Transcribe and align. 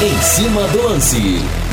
Em 0.00 0.22
cima 0.22 0.62
do 0.68 0.80
lance. 0.80 1.67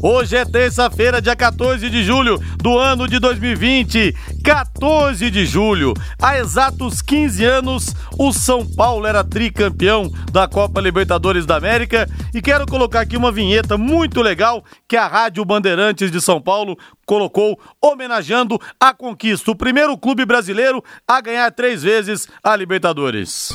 Hoje 0.00 0.36
é 0.36 0.44
terça-feira, 0.44 1.20
dia 1.20 1.34
14 1.34 1.90
de 1.90 2.04
julho 2.04 2.38
do 2.58 2.78
ano 2.78 3.08
de 3.08 3.18
2020. 3.18 4.14
14 4.44 5.28
de 5.28 5.44
julho. 5.44 5.92
Há 6.22 6.38
exatos 6.38 7.02
15 7.02 7.44
anos, 7.44 7.96
o 8.16 8.32
São 8.32 8.64
Paulo 8.64 9.06
era 9.06 9.24
tricampeão 9.24 10.08
da 10.30 10.46
Copa 10.46 10.80
Libertadores 10.80 11.44
da 11.44 11.56
América. 11.56 12.08
E 12.32 12.40
quero 12.40 12.64
colocar 12.64 13.00
aqui 13.00 13.16
uma 13.16 13.32
vinheta 13.32 13.76
muito 13.76 14.22
legal 14.22 14.62
que 14.86 14.96
a 14.96 15.08
Rádio 15.08 15.44
Bandeirantes 15.44 16.12
de 16.12 16.20
São 16.20 16.40
Paulo 16.40 16.78
colocou 17.04 17.58
homenageando 17.82 18.56
a 18.78 18.94
conquista. 18.94 19.50
O 19.50 19.56
primeiro 19.56 19.98
clube 19.98 20.24
brasileiro 20.24 20.80
a 21.08 21.20
ganhar 21.20 21.50
três 21.50 21.82
vezes 21.82 22.28
a 22.44 22.54
Libertadores. 22.54 23.48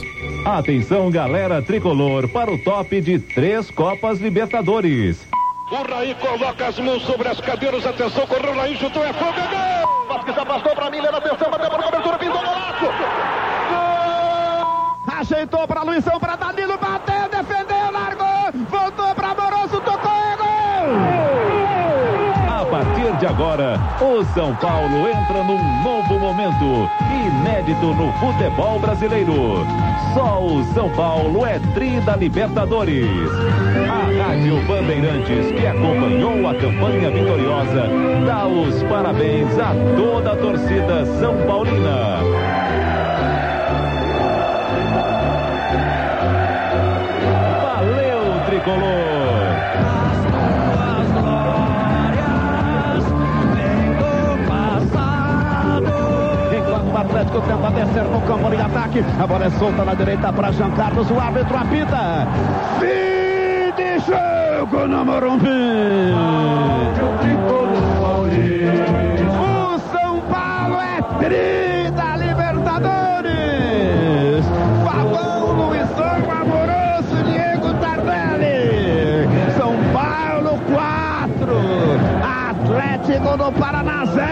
Atenção, 0.46 1.10
galera 1.10 1.62
tricolor, 1.62 2.28
para 2.28 2.52
o 2.52 2.62
top 2.66 3.00
de 3.00 3.18
três 3.20 3.71
Copas 3.71 4.19
Libertadores. 4.19 5.25
O 5.73 5.82
Raí 5.91 6.13
coloca 6.13 6.68
as 6.68 6.77
mãos 6.77 7.01
sobre 7.04 7.27
as 7.27 7.41
cadeiras. 7.41 7.83
Atenção, 7.83 8.27
correu 8.27 8.54
o 8.54 8.55
Raí, 8.55 8.77
chutou, 8.77 9.04
é 9.04 9.11
fogo, 9.11 9.33
é 9.39 9.82
gol! 9.82 10.07
Vasquez 10.07 10.37
afastou 10.37 10.75
para 10.75 10.91
Miller, 10.91 11.15
atenção, 11.15 11.49
bateu 11.49 11.69
para 11.71 11.83
cobertura, 11.83 12.19
pintou 12.19 12.41
golaço! 12.41 12.86
Gol! 13.71 15.18
Ajeitou 15.18 15.68
para 15.68 15.82
Luizão, 15.82 16.19
para 16.19 16.36
Danilo, 16.36 16.77
bateu, 16.77 17.27
defendeu, 17.27 17.91
largou, 17.91 18.51
voltou 18.69 19.15
para 19.15 19.33
Moroso, 19.33 19.82
tocou, 19.82 20.11
é 20.11 20.37
gol! 20.37 21.22
A 22.73 22.77
partir 22.77 23.15
de 23.18 23.27
agora, 23.27 23.79
o 24.01 24.23
São 24.33 24.55
Paulo 24.55 25.07
entra 25.07 25.43
num 25.43 25.83
novo 25.83 26.18
momento, 26.18 26.89
inédito 27.11 27.93
no 27.93 28.11
futebol 28.13 28.79
brasileiro. 28.79 29.63
Só 30.15 30.43
o 30.43 30.63
São 30.73 30.89
Paulo 30.89 31.46
é 31.46 31.59
tri 31.75 32.02
da 32.02 32.16
Libertadores. 32.16 33.05
A 33.88 34.23
Rádio 34.23 34.59
Bandeirantes, 34.66 35.52
que 35.52 35.67
acompanhou 35.67 36.47
a 36.47 36.55
campanha 36.55 37.11
vitoriosa, 37.11 37.88
dá 38.25 38.47
os 38.47 38.81
parabéns 38.89 39.55
a 39.59 39.75
toda 39.95 40.31
a 40.31 40.35
torcida 40.35 41.05
São 41.19 41.37
Paulina. 41.45 42.17
Valeu, 47.61 48.41
tricolor! 48.47 49.12
Atlético 57.03 57.41
tenta 57.41 57.69
descer 57.71 58.05
no 58.05 58.21
campo 58.21 58.49
de 58.49 58.61
ataque, 58.61 59.03
a 59.19 59.27
bola 59.27 59.45
é 59.45 59.49
solta 59.51 59.83
na 59.83 59.93
direita 59.93 60.31
para 60.31 60.53
Jean 60.53 60.71
Carlos, 60.71 61.11
o 61.11 61.19
árbitro 61.19 61.57
apita. 61.57 62.25
Fim 62.79 63.73
de 63.75 63.99
jogo 63.99 64.87
no 64.87 65.03
Morumbi. 65.03 66.13
O 69.37 69.77
São 69.91 70.21
Paulo 70.31 70.79
é 70.79 71.01
tri 71.19 71.91
da 71.91 72.15
Libertadores. 72.15 74.45
Fabão, 74.85 75.51
Luizão, 75.51 76.31
Amoroso, 76.31 77.19
Diego 77.25 77.73
Tardelli. 77.81 79.27
São 79.57 79.75
Paulo 79.91 80.57
4, 80.71 81.51
Atlético 82.49 83.35
do 83.37 83.51
Paraná 83.59 84.05
0. 84.05 84.23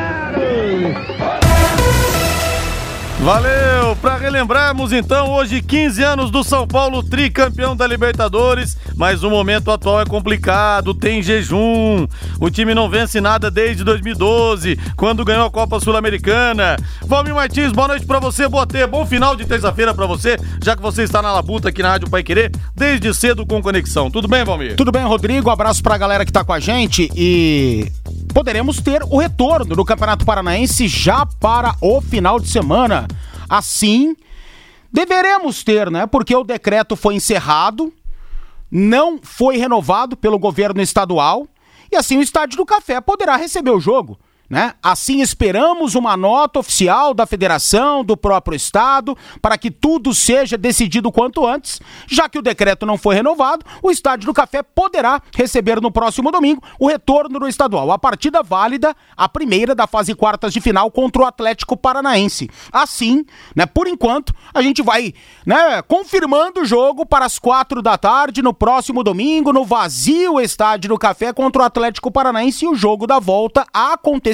Valeu! 3.22 3.96
Para 4.02 4.18
relembrarmos 4.18 4.92
então, 4.92 5.30
hoje 5.30 5.62
15 5.62 6.02
anos 6.02 6.32
do 6.32 6.44
São 6.44 6.68
Paulo, 6.68 7.04
tricampeão 7.04 7.76
da 7.76 7.86
Libertadores, 7.86 8.76
mas 8.96 9.24
o 9.24 9.30
momento 9.30 9.70
atual 9.70 10.02
é 10.02 10.06
complicado, 10.06 10.92
tem 10.92 11.22
jejum. 11.22 12.08
O 12.40 12.50
time 12.50 12.74
não 12.74 12.90
vence 12.90 13.22
nada 13.22 13.52
desde 13.52 13.84
2012, 13.84 14.76
quando 14.98 15.24
ganhou 15.24 15.46
a 15.46 15.52
Copa 15.52 15.80
Sul-Americana. 15.80 16.78
Valmir 17.06 17.36
Martins, 17.36 17.72
boa 17.72 17.90
noite 17.90 18.08
para 18.08 18.20
você, 18.20 18.48
boa 18.48 18.66
ter, 18.66 18.88
bom 18.88 19.06
final 19.06 19.36
de 19.36 19.46
terça-feira 19.46 19.94
para 19.94 20.08
você, 20.08 20.36
já 20.64 20.76
que 20.76 20.82
você 20.82 21.04
está 21.04 21.22
na 21.22 21.32
labuta 21.32 21.70
aqui 21.70 21.84
na 21.84 21.90
Rádio 21.90 22.10
Pai 22.10 22.24
Querer, 22.24 22.52
desde 22.76 23.14
cedo 23.14 23.46
com 23.46 23.62
conexão. 23.62 24.10
Tudo 24.10 24.28
bem, 24.28 24.44
Valmir? 24.44 24.76
Tudo 24.76 24.92
bem, 24.92 25.06
Rodrigo? 25.06 25.52
Abraço 25.52 25.84
pra 25.84 25.96
galera 25.96 26.26
que 26.26 26.32
tá 26.32 26.44
com 26.44 26.54
a 26.54 26.60
gente 26.60 27.08
e 27.16 27.86
poderemos 28.32 28.80
ter 28.82 29.04
o 29.04 29.18
retorno 29.18 29.76
do 29.76 29.86
Campeonato 29.86 30.26
Paranaense 30.26 30.88
já 30.88 31.26
para 31.26 31.76
o 31.82 32.02
final 32.02 32.40
de 32.40 32.50
semana. 32.50 33.08
Assim, 33.50 34.16
deveremos 34.92 35.64
ter, 35.64 35.92
né? 35.92 36.06
Porque 36.06 36.36
o 36.36 36.44
decreto 36.44 36.96
foi 36.96 37.16
encerrado, 37.16 37.94
não 38.70 39.20
foi 39.22 39.58
renovado 39.58 40.16
pelo 40.16 40.40
governo 40.40 40.82
estadual 40.82 41.48
e 41.92 41.96
assim 41.96 42.18
o 42.18 42.22
Estádio 42.22 42.58
do 42.58 42.66
Café 42.66 43.02
poderá 43.02 43.36
receber 43.36 43.72
o 43.72 43.80
jogo. 43.80 44.18
Né? 44.52 44.74
Assim 44.84 45.22
esperamos 45.22 45.96
uma 45.96 46.18
nota 46.18 46.60
oficial 46.60 47.14
da 47.14 47.26
federação, 47.26 48.04
do 48.04 48.18
próprio 48.18 48.54
estado, 48.54 49.18
para 49.42 49.58
que 49.58 49.72
tudo 49.72 50.14
seja 50.14 50.58
decidido 50.58 51.10
quanto 51.10 51.48
antes, 51.48 51.80
já 52.06 52.28
que 52.28 52.38
o 52.38 52.42
decreto 52.42 52.86
não 52.86 52.98
foi 52.98 53.16
renovado, 53.16 53.66
o 53.82 53.90
Estádio 53.90 54.26
do 54.26 54.34
Café 54.34 54.62
poderá 54.62 55.22
receber 55.34 55.80
no 55.80 55.90
próximo 55.90 56.30
domingo 56.32 56.62
o 56.78 56.90
retorno 56.90 57.40
do 57.40 57.48
estadual. 57.48 57.94
A 57.94 57.98
partida 57.98 58.44
válida, 58.44 58.94
a 59.16 59.30
primeira 59.30 59.74
da 59.74 59.88
fase 59.88 60.14
quartas 60.14 60.52
de 60.52 60.60
final 60.60 60.92
contra 60.92 61.22
o 61.22 61.26
Atlético 61.26 61.78
Paranaense. 61.78 62.50
Assim, 62.74 63.26
né, 63.56 63.66
por 63.66 63.88
enquanto, 63.88 64.34
a 64.54 64.62
gente 64.62 64.82
vai 64.82 65.14
né, 65.46 65.82
confirmando 65.84 66.60
o 66.60 66.66
jogo 66.66 67.06
para 67.06 67.24
as 67.24 67.40
quatro 67.40 67.82
da 67.82 67.98
tarde 67.98 68.42
no 68.42 68.54
próximo 68.54 69.02
domingo, 69.02 69.54
no 69.54 69.64
vazio 69.64 70.42
Estádio 70.42 70.90
do 70.90 71.00
Café 71.00 71.32
contra 71.32 71.62
o 71.62 71.66
Atlético 71.66 72.12
Paranaense 72.12 72.66
e 72.66 72.68
o 72.68 72.76
jogo 72.76 73.08
da 73.08 73.18
volta 73.18 73.66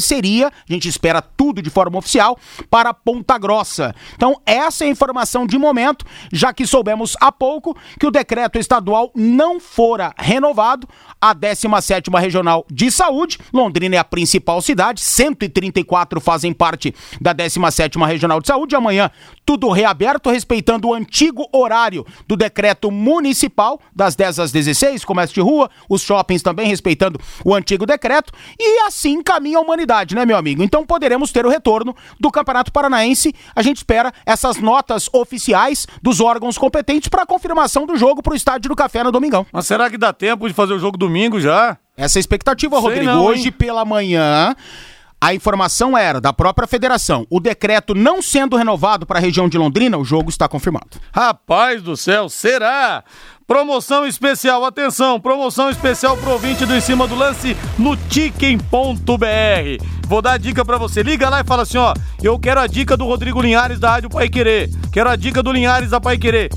aconteceria, 0.07 0.47
a 0.47 0.73
gente 0.73 0.87
espera 0.87 1.21
tudo 1.21 1.61
de 1.61 1.69
forma 1.69 1.97
oficial, 1.97 2.37
para 2.69 2.93
Ponta 2.93 3.37
Grossa. 3.37 3.93
Então, 4.15 4.39
essa 4.45 4.85
é 4.85 4.87
a 4.87 4.91
informação 4.91 5.45
de 5.45 5.57
momento, 5.57 6.05
já 6.31 6.53
que 6.53 6.65
soubemos 6.65 7.15
há 7.19 7.31
pouco 7.31 7.75
que 7.99 8.07
o 8.07 8.11
decreto 8.11 8.57
estadual 8.57 9.11
não 9.13 9.59
fora 9.59 10.13
renovado, 10.17 10.87
a 11.19 11.35
17ª 11.35 12.19
Regional 12.19 12.65
de 12.71 12.91
Saúde, 12.91 13.39
Londrina 13.51 13.95
é 13.95 13.99
a 13.99 14.03
principal 14.03 14.61
cidade, 14.61 15.01
134 15.01 16.21
fazem 16.21 16.53
parte 16.53 16.93
da 17.19 17.33
17ª 17.33 18.05
Regional 18.05 18.39
de 18.39 18.47
Saúde, 18.47 18.75
amanhã 18.75 19.11
tudo 19.45 19.69
reaberto, 19.69 20.29
respeitando 20.29 20.89
o 20.89 20.93
antigo 20.93 21.47
horário 21.53 22.05
do 22.27 22.35
decreto 22.35 22.91
municipal, 22.91 23.79
das 23.95 24.15
10 24.15 24.39
às 24.39 24.51
16, 24.51 25.05
comércio 25.05 25.33
de 25.33 25.41
rua, 25.41 25.69
os 25.89 26.01
shoppings 26.01 26.43
também 26.43 26.67
respeitando 26.67 27.19
o 27.43 27.55
antigo 27.55 27.85
decreto, 27.85 28.31
e 28.59 28.79
assim 28.81 29.23
caminha 29.23 29.57
a 29.57 29.61
humanidade, 29.61 29.96
né, 30.15 30.25
meu 30.25 30.37
amigo? 30.37 30.63
Então 30.63 30.85
poderemos 30.85 31.31
ter 31.31 31.45
o 31.45 31.49
retorno 31.49 31.95
do 32.19 32.31
Campeonato 32.31 32.71
Paranaense. 32.71 33.33
A 33.55 33.61
gente 33.61 33.77
espera 33.77 34.13
essas 34.25 34.57
notas 34.57 35.09
oficiais 35.13 35.87
dos 36.01 36.19
órgãos 36.19 36.57
competentes 36.57 37.09
para 37.09 37.23
a 37.23 37.25
confirmação 37.25 37.85
do 37.85 37.97
jogo 37.97 38.21
para 38.21 38.33
o 38.33 38.35
Estádio 38.35 38.69
do 38.69 38.75
Café 38.75 39.03
no 39.03 39.11
domingão. 39.11 39.45
Mas 39.51 39.67
será 39.67 39.89
que 39.89 39.97
dá 39.97 40.13
tempo 40.13 40.47
de 40.47 40.53
fazer 40.53 40.73
o 40.73 40.79
jogo 40.79 40.97
domingo 40.97 41.39
já? 41.39 41.77
Essa 41.95 42.17
é 42.17 42.19
a 42.19 42.21
expectativa, 42.21 42.79
Rodrigo. 42.79 43.05
não, 43.05 43.25
Hoje 43.25 43.49
pela 43.51 43.83
manhã. 43.83 44.55
A 45.19 45.33
informação 45.33 45.97
era 45.97 46.21
da 46.21 46.31
própria 46.31 46.67
federação. 46.67 47.25
O 47.29 47.39
decreto 47.39 47.95
não 47.95 48.21
sendo 48.21 48.55
renovado 48.55 49.03
para 49.03 49.17
a 49.17 49.21
região 49.21 49.49
de 49.49 49.57
Londrina, 49.57 49.97
o 49.97 50.05
jogo 50.05 50.29
está 50.29 50.47
confirmado. 50.47 51.01
Rapaz 51.11 51.81
do 51.81 51.97
céu, 51.97 52.29
será? 52.29 53.03
Promoção 53.47 54.05
especial, 54.05 54.65
atenção, 54.65 55.21
promoção 55.21 55.69
especial 55.69 56.17
pro 56.17 56.31
ouvinte 56.31 56.65
do 56.65 56.75
Em 56.75 56.81
Cima 56.81 57.07
do 57.07 57.15
Lance 57.15 57.55
no 57.79 57.95
Ticken.br. 57.95 58.59
Vou 60.05 60.21
dar 60.21 60.33
a 60.33 60.37
dica 60.37 60.65
pra 60.65 60.77
você, 60.77 61.01
liga 61.01 61.29
lá 61.29 61.39
e 61.39 61.45
fala 61.45 61.63
assim, 61.63 61.77
ó, 61.77 61.93
eu 62.21 62.37
quero 62.37 62.59
a 62.59 62.67
dica 62.67 62.97
do 62.97 63.05
Rodrigo 63.05 63.41
Linhares 63.41 63.79
da 63.79 63.91
Rádio 63.91 64.09
Pai 64.09 64.27
Querer, 64.27 64.69
quero 64.91 65.09
a 65.09 65.15
dica 65.15 65.41
do 65.41 65.53
Linhares 65.53 65.91
da 65.91 66.01
Pai 66.01 66.17
Querer. 66.17 66.49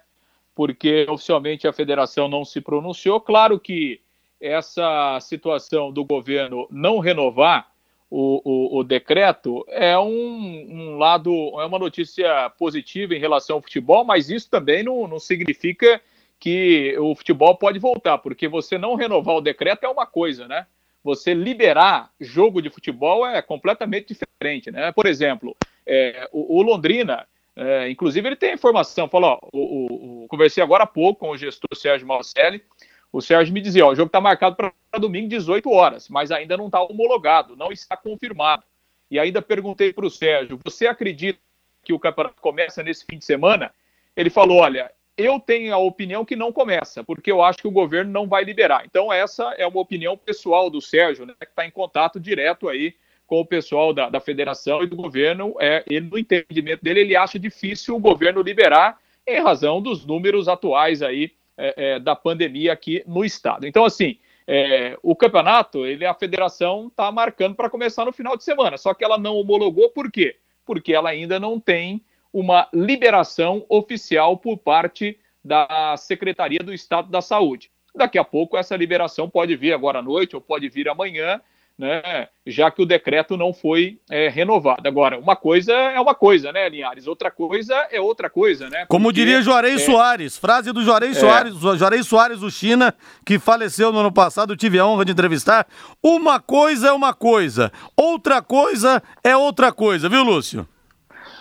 porque 0.58 1.06
oficialmente 1.08 1.68
a 1.68 1.72
federação 1.72 2.28
não 2.28 2.44
se 2.44 2.60
pronunciou. 2.60 3.22
Claro 3.22 3.60
que 3.60 4.02
essa 4.42 5.20
situação 5.22 5.92
do 5.92 6.04
governo 6.04 6.68
não 6.72 6.98
renovar 6.98 7.70
o, 8.10 8.42
o, 8.44 8.80
o 8.80 8.84
decreto 8.84 9.66
é 9.70 9.98
um, 9.98 10.08
um, 10.08 10.98
lado, 10.98 11.32
é 11.60 11.66
uma 11.66 11.80
notícia 11.80 12.50
positiva 12.52 13.14
em 13.14 13.20
relação 13.20 13.58
ao 13.58 13.62
futebol, 13.62 14.06
mas 14.06 14.30
isso 14.30 14.50
também 14.50 14.84
não, 14.84 15.08
não 15.08 15.20
significa 15.20 16.02
que 16.40 16.96
o 17.00 17.16
futebol 17.16 17.58
pode 17.58 17.80
voltar, 17.80 18.18
porque 18.20 18.48
você 18.48 18.78
não 18.78 18.96
renovar 18.96 19.36
o 19.36 19.42
decreto 19.42 19.86
é 19.86 19.90
uma 19.90 20.06
coisa, 20.06 20.48
né? 20.48 20.66
Você 21.04 21.34
liberar 21.34 22.12
jogo 22.20 22.62
de 22.62 22.70
futebol 22.70 23.26
é 23.26 23.42
completamente 23.42 24.14
diferente, 24.14 24.72
né? 24.72 24.92
Por 24.92 25.06
exemplo, 25.06 25.56
é, 25.86 26.30
o, 26.32 26.60
o, 26.60 26.62
Londrina, 26.62 27.28
é, 27.56 27.90
inclusive 27.90 28.28
ele 28.28 28.36
tem 28.36 28.54
informação, 28.54 29.10
falou, 29.10 29.40
ó, 29.42 29.50
o, 29.52 30.28
conversei 30.30 30.64
agora 30.64 30.84
há 30.84 30.88
pouco 30.88 31.22
com 31.22 31.32
o 31.32 31.38
gestor 31.38 31.76
Sérgio 31.76 32.08
Malcelli, 32.08 32.64
o 33.12 33.22
Sérgio 33.22 33.54
me 33.54 33.62
dizia, 33.62 33.86
ó, 33.86 33.92
o 33.92 33.96
jogo 33.96 34.08
está 34.08 34.20
marcado 34.20 34.56
para 34.56 34.74
domingo 35.00 35.30
18 35.30 35.70
horas, 35.70 36.10
mas 36.10 36.32
ainda 36.32 36.58
não 36.58 36.66
está 36.68 36.82
homologado, 36.82 37.56
não 37.56 37.72
está 37.72 37.96
confirmado. 37.96 38.64
E 39.10 39.18
ainda 39.18 39.42
perguntei 39.42 39.94
para 39.94 40.06
o 40.06 40.10
Sérgio, 40.10 40.60
você 40.64 40.88
acredita 40.88 41.40
que 41.84 41.94
o 41.94 42.00
campeonato 42.00 42.42
começa 42.42 42.84
nesse 42.84 43.06
fim 43.06 43.18
de 43.18 43.26
semana? 43.26 43.74
Ele 44.16 44.30
falou, 44.30 44.58
olha, 44.58 44.92
eu 45.18 45.40
tenho 45.40 45.74
a 45.74 45.78
opinião 45.78 46.26
que 46.26 46.36
não 46.36 46.52
começa, 46.52 47.04
porque 47.04 47.32
eu 47.32 47.42
acho 47.42 47.60
que 47.60 47.68
o 47.68 47.72
governo 47.72 48.12
não 48.12 48.28
vai 48.28 48.44
liberar. 48.44 48.84
Então 48.86 49.12
essa 49.12 49.54
é 49.58 49.66
uma 49.66 49.80
opinião 49.80 50.18
pessoal 50.18 50.70
do 50.70 50.82
Sérgio, 50.82 51.26
né, 51.26 51.34
que 51.40 51.46
está 51.46 51.66
em 51.66 51.72
contato 51.72 52.20
direto 52.20 52.68
aí 52.70 52.94
com 53.26 53.40
o 53.40 53.46
pessoal 53.46 53.94
da, 53.94 54.10
da 54.10 54.20
federação 54.20 54.84
e 54.84 54.88
do 54.88 54.96
governo. 54.96 55.56
É, 55.60 55.84
ele, 55.90 56.08
no 56.10 56.20
entendimento 56.20 56.84
dele, 56.84 57.00
ele 57.00 57.16
acha 57.16 57.40
difícil 57.40 57.96
o 57.96 58.00
governo 58.00 58.42
liberar 58.42 59.00
em 59.26 59.42
razão 59.42 59.82
dos 59.82 60.06
números 60.06 60.48
atuais 60.48 61.02
aí 61.02 61.32
é, 61.58 61.96
é, 61.96 62.00
da 62.00 62.16
pandemia 62.16 62.72
aqui 62.72 63.04
no 63.08 63.26
estado. 63.26 63.66
Então, 63.66 63.84
assim, 63.84 64.18
é, 64.48 64.98
o 65.02 65.16
campeonato, 65.16 65.86
ele 65.86 66.06
a 66.06 66.14
federação 66.14 66.88
está 66.88 67.12
marcando 67.12 67.56
para 67.56 67.70
começar 67.70 68.06
no 68.06 68.14
final 68.14 68.38
de 68.38 68.44
semana, 68.44 68.78
só 68.78 68.94
que 68.94 69.04
ela 69.04 69.18
não 69.18 69.36
homologou 69.36 69.90
por 69.90 70.12
quê? 70.12 70.38
Porque 70.66 70.94
ela 70.94 71.10
ainda 71.10 71.40
não 71.40 71.60
tem 71.60 72.02
uma 72.32 72.68
liberação 72.74 73.66
oficial 73.68 74.38
por 74.38 74.58
parte 74.58 75.20
da 75.44 75.96
Secretaria 75.98 76.60
do 76.60 76.74
Estado 76.74 77.10
da 77.10 77.22
Saúde. 77.22 77.72
Daqui 77.96 78.18
a 78.18 78.24
pouco 78.24 78.58
essa 78.58 78.76
liberação 78.76 79.30
pode 79.30 79.56
vir 79.56 79.74
agora 79.74 80.00
à 80.00 80.02
noite 80.02 80.36
ou 80.36 80.42
pode 80.42 80.70
vir 80.70 80.88
amanhã, 80.88 81.42
né, 81.78 82.28
já 82.46 82.72
que 82.72 82.82
o 82.82 82.86
decreto 82.86 83.38
não 83.38 83.54
foi 83.54 84.00
é, 84.10 84.30
renovado. 84.30 84.88
Agora, 84.88 85.20
uma 85.20 85.36
coisa 85.36 85.74
é 85.74 86.00
uma 86.00 86.16
coisa, 86.16 86.52
né, 86.52 86.68
Linhares? 86.68 87.06
Outra 87.06 87.30
coisa 87.30 87.76
é 87.92 88.02
outra 88.02 88.30
coisa, 88.30 88.70
né? 88.70 88.86
Como 88.88 89.14
diria 89.14 89.42
Juarez 89.42 89.82
é... 89.82 89.86
Soares, 89.86 90.38
frase 90.38 90.72
do 90.72 90.84
Juarez 90.84 91.16
é... 91.16 91.20
Soares, 91.20 91.54
Juarez 91.56 92.08
Soares, 92.08 92.40
do 92.40 92.50
China, 92.50 92.94
que 93.24 93.38
faleceu 93.38 93.92
no 93.92 94.00
ano 94.00 94.12
passado, 94.12 94.56
tive 94.56 94.80
a 94.80 94.88
honra 94.88 95.06
de 95.06 95.12
entrevistar. 95.12 95.68
Uma 96.02 96.40
coisa 96.40 96.88
é 96.88 96.92
uma 96.92 97.14
coisa, 97.14 97.72
outra 97.96 98.42
coisa 98.42 99.04
é 99.24 99.38
outra 99.38 99.72
coisa, 99.72 100.10
viu, 100.10 100.24
Lúcio? 100.24 100.68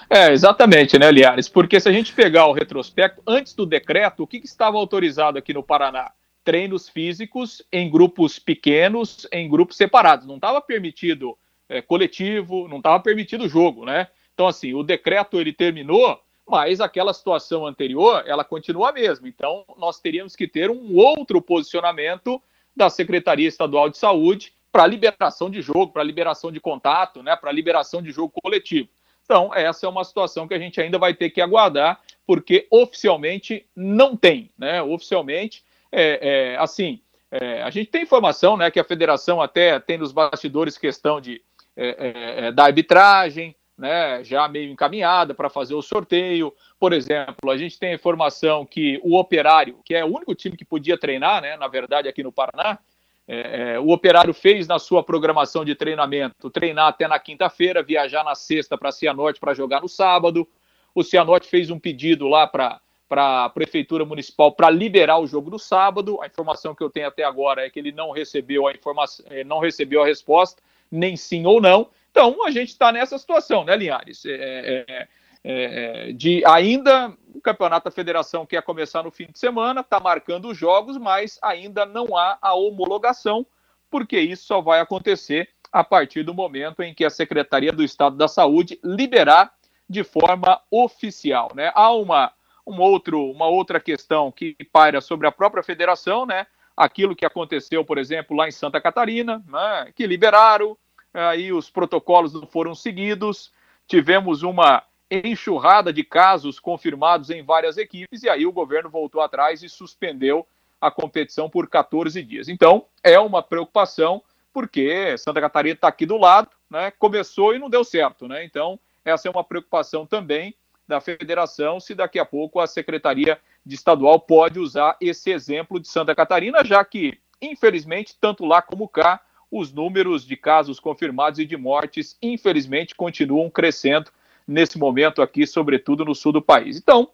É, 0.09 0.33
exatamente, 0.33 0.99
né, 0.99 1.11
Liares? 1.11 1.49
Porque 1.49 1.81
se 1.81 1.89
a 1.89 1.93
gente 1.93 2.13
pegar 2.13 2.47
o 2.47 2.53
retrospecto, 2.53 3.23
antes 3.27 3.55
do 3.55 3.67
decreto, 3.67 4.23
o 4.23 4.27
que, 4.27 4.39
que 4.39 4.47
estava 4.47 4.77
autorizado 4.77 5.37
aqui 5.39 5.53
no 5.53 5.63
Paraná? 5.63 6.11
Treinos 6.47 6.89
físicos 6.89 7.61
em 7.73 7.91
grupos 7.91 8.39
pequenos, 8.39 9.27
em 9.33 9.51
grupos 9.51 9.77
separados. 9.77 10.29
Não 10.29 10.37
estava 10.37 10.61
permitido 10.61 11.37
é, 11.69 11.83
coletivo, 11.83 12.69
não 12.69 12.77
estava 12.77 13.01
permitido 13.01 13.49
jogo, 13.49 13.85
né? 13.85 14.07
Então, 14.33 14.47
assim, 14.47 14.73
o 14.73 14.85
decreto 14.85 15.41
ele 15.41 15.53
terminou, 15.53 16.23
mas 16.49 16.81
aquela 16.81 17.13
situação 17.13 17.67
anterior, 17.67 18.23
ela 18.29 18.45
continua 18.45 18.91
a 18.91 18.93
mesma. 18.93 19.27
Então, 19.27 19.65
nós 19.77 19.99
teríamos 19.99 20.37
que 20.37 20.47
ter 20.47 20.71
um 20.71 20.95
outro 20.95 21.43
posicionamento 21.43 22.41
da 22.77 22.89
Secretaria 22.89 23.49
Estadual 23.49 23.91
de 23.91 23.99
Saúde 23.99 24.53
para 24.71 24.87
liberação 24.87 25.51
de 25.51 25.61
jogo, 25.61 25.89
para 25.89 26.05
liberação 26.05 26.53
de 26.53 26.61
contato, 26.61 27.25
né, 27.25 27.35
para 27.35 27.51
liberação 27.51 28.01
de 28.01 28.13
jogo 28.13 28.33
coletivo. 28.41 28.89
Então, 29.25 29.53
essa 29.53 29.85
é 29.85 29.89
uma 29.89 30.05
situação 30.05 30.47
que 30.47 30.55
a 30.55 30.59
gente 30.61 30.81
ainda 30.81 30.97
vai 30.97 31.13
ter 31.13 31.31
que 31.31 31.41
aguardar, 31.41 32.01
porque 32.25 32.69
oficialmente 32.71 33.67
não 33.75 34.17
tem, 34.17 34.49
né? 34.57 34.81
Oficialmente 34.81 35.65
é, 35.99 36.19
é, 36.53 36.57
assim, 36.59 37.01
é, 37.31 37.63
a 37.63 37.71
gente 37.71 37.91
tem 37.91 38.03
informação 38.03 38.55
né, 38.55 38.71
que 38.71 38.79
a 38.79 38.85
federação 38.85 39.41
até 39.41 39.81
tem 39.81 39.97
nos 39.97 40.13
bastidores 40.13 40.77
questão 40.77 41.23
de, 41.23 41.41
é, 41.75 41.87
é, 41.89 42.47
é, 42.47 42.53
da 42.53 42.65
arbitragem, 42.65 43.57
né, 43.79 44.23
já 44.23 44.47
meio 44.47 44.71
encaminhada 44.71 45.33
para 45.33 45.49
fazer 45.49 45.75
o 45.75 45.81
sorteio. 45.81 46.53
Por 46.79 46.93
exemplo, 46.93 47.51
a 47.51 47.57
gente 47.57 47.79
tem 47.79 47.95
informação 47.95 48.67
que 48.67 49.01
o 49.03 49.19
Operário, 49.19 49.79
que 49.83 49.95
é 49.95 50.05
o 50.05 50.15
único 50.15 50.35
time 50.35 50.55
que 50.55 50.67
podia 50.67 50.99
treinar, 50.99 51.41
né, 51.41 51.57
na 51.57 51.67
verdade, 51.67 52.09
aqui 52.09 52.23
no 52.23 52.31
Paraná, 52.31 52.79
é, 53.27 53.79
o 53.81 53.89
Operário 53.89 54.35
fez 54.35 54.69
na 54.69 54.79
sua 54.79 55.03
programação 55.03 55.65
de 55.65 55.75
treinamento 55.75 56.51
treinar 56.51 56.89
até 56.89 57.09
na 57.09 57.19
quinta-feira, 57.19 57.83
viajar 57.83 58.23
na 58.23 58.35
sexta 58.35 58.77
para 58.77 58.93
Cianorte 58.93 59.41
para 59.41 59.55
jogar 59.55 59.81
no 59.81 59.89
sábado. 59.89 60.47
O 60.95 61.03
Cianorte 61.03 61.49
fez 61.49 61.71
um 61.71 61.79
pedido 61.79 62.29
lá 62.29 62.47
para 62.47 62.81
para 63.09 63.45
a 63.45 63.49
Prefeitura 63.49 64.05
Municipal 64.05 64.53
para 64.53 64.71
liberar 64.71 65.19
o 65.19 65.27
jogo 65.27 65.51
do 65.51 65.59
sábado. 65.59 66.21
A 66.23 66.27
informação 66.27 66.75
que 66.75 66.83
eu 66.83 66.91
tenho 66.91 67.09
até 67.09 67.25
agora 67.25 67.65
é 67.65 67.71
que 67.71 67.79
ele 67.79 67.93
não 67.93 68.11
recebeu 68.11 68.67
a 68.67 68.73
informação, 68.73 69.25
eh, 69.31 69.45
não 69.45 69.59
recebeu 69.59 70.03
a 70.03 70.07
resposta, 70.07 70.63
nem 70.91 71.17
sim 71.17 71.47
ou 71.47 71.61
não. 71.61 71.89
Então 72.11 72.45
a 72.45 72.51
gente 72.51 72.71
está 72.71 72.91
nessa 72.91 73.19
situação, 73.19 73.65
né, 73.65 73.77
Linhares? 73.77 74.25
É, 74.25 74.33
é, 74.33 74.85
é, 74.89 76.09
é, 76.09 76.13
de 76.13 76.45
ainda 76.45 77.13
o 77.35 77.41
campeonato 77.41 77.85
da 77.85 77.91
federação 77.91 78.47
quer 78.47 78.63
começar 78.63 79.03
no 79.05 79.11
fim 79.11 79.27
de 79.27 79.39
semana, 79.39 79.83
está 79.83 80.01
marcando 80.01 80.49
os 80.49 80.57
jogos, 80.57 80.97
mas 80.97 81.39
ainda 81.43 81.87
não 81.87 82.17
há 82.17 82.39
a 82.41 82.55
homologação, 82.55 83.47
porque 83.91 84.19
isso 84.19 84.47
só 84.47 84.61
vai 84.61 84.81
acontecer 84.81 85.49
a 85.71 85.85
partir 85.85 86.23
do 86.23 86.35
momento 86.35 86.83
em 86.83 86.95
que 86.95 87.05
a 87.05 87.11
Secretaria 87.11 87.71
do 87.71 87.85
Estado 87.85 88.17
da 88.17 88.27
Saúde 88.27 88.81
liberar 88.83 89.53
de 89.89 90.03
forma 90.03 90.61
oficial. 90.71 91.51
Né? 91.55 91.71
Há 91.75 91.93
uma 91.93 92.33
um 92.67 92.81
outro, 92.81 93.31
uma 93.31 93.47
outra 93.47 93.79
questão 93.79 94.33
que 94.33 94.57
paira 94.73 95.01
sobre 95.01 95.27
a 95.27 95.33
própria 95.33 95.63
federação, 95.63 96.27
né? 96.27 96.47
Aquilo 96.77 97.15
que 97.15 97.25
aconteceu, 97.25 97.85
por 97.85 97.97
exemplo, 97.97 98.37
lá 98.37 98.49
em 98.49 98.53
Santa 98.53 98.81
Catarina, 98.81 99.43
né? 99.49 99.93
que 99.95 100.07
liberaram, 100.07 100.77
aí 101.15 101.53
os 101.53 101.71
protocolos 101.71 102.35
não 102.35 102.47
foram 102.47 102.75
seguidos, 102.75 103.51
tivemos 103.87 104.43
uma 104.43 104.83
enxurrada 105.11 105.93
de 105.93 106.03
casos 106.03 106.59
confirmados 106.59 107.31
em 107.31 107.43
várias 107.43 107.79
equipes, 107.79 108.25
e 108.25 108.29
aí 108.29 108.45
o 108.45 108.53
governo 108.53 108.91
voltou 108.91 109.23
atrás 109.23 109.63
e 109.63 109.69
suspendeu 109.69 110.47
a 110.81 110.91
competição 110.91 111.49
por 111.49 111.69
14 111.69 112.23
dias. 112.23 112.49
Então, 112.49 112.85
é 113.03 113.19
uma 113.19 113.43
preocupação, 113.43 114.23
porque 114.53 115.17
Santa 115.17 115.41
Catarina 115.41 115.75
está 115.75 115.89
aqui 115.89 116.05
do 116.05 116.19
lado, 116.19 116.51
né? 116.69 116.91
Começou 116.91 117.55
e 117.55 117.59
não 117.59 117.71
deu 117.71 117.85
certo, 117.85 118.29
né? 118.29 118.45
Então, 118.45 118.79
essa 119.05 119.29
é 119.29 119.31
uma 119.31 119.45
preocupação 119.45 120.05
também 120.05 120.55
da 120.87 121.01
federação 121.01 121.81
se 121.81 121.95
daqui 121.95 122.19
a 122.19 122.25
pouco 122.25 122.61
a 122.61 122.67
Secretaria 122.67 123.39
de 123.65 123.75
Estadual 123.75 124.21
pode 124.21 124.59
usar 124.61 124.97
esse 125.01 125.31
exemplo 125.31 125.81
de 125.81 125.89
Santa 125.89 126.15
Catarina, 126.15 126.65
já 126.65 126.85
que, 126.85 127.19
infelizmente, 127.43 128.17
tanto 128.21 128.45
lá 128.45 128.63
como 128.63 128.89
cá, 128.89 129.21
os 129.51 129.73
números 129.73 130.25
de 130.25 130.37
casos 130.37 130.79
confirmados 130.81 131.39
e 131.39 131.45
de 131.45 131.57
mortes, 131.57 132.17
infelizmente, 132.21 132.95
continuam 132.95 133.49
crescendo 133.51 134.11
nesse 134.47 134.79
momento 134.79 135.23
aqui, 135.23 135.47
sobretudo 135.47 136.05
no 136.05 136.15
sul 136.15 136.33
do 136.33 136.43
país. 136.43 136.77
Então, 136.77 137.11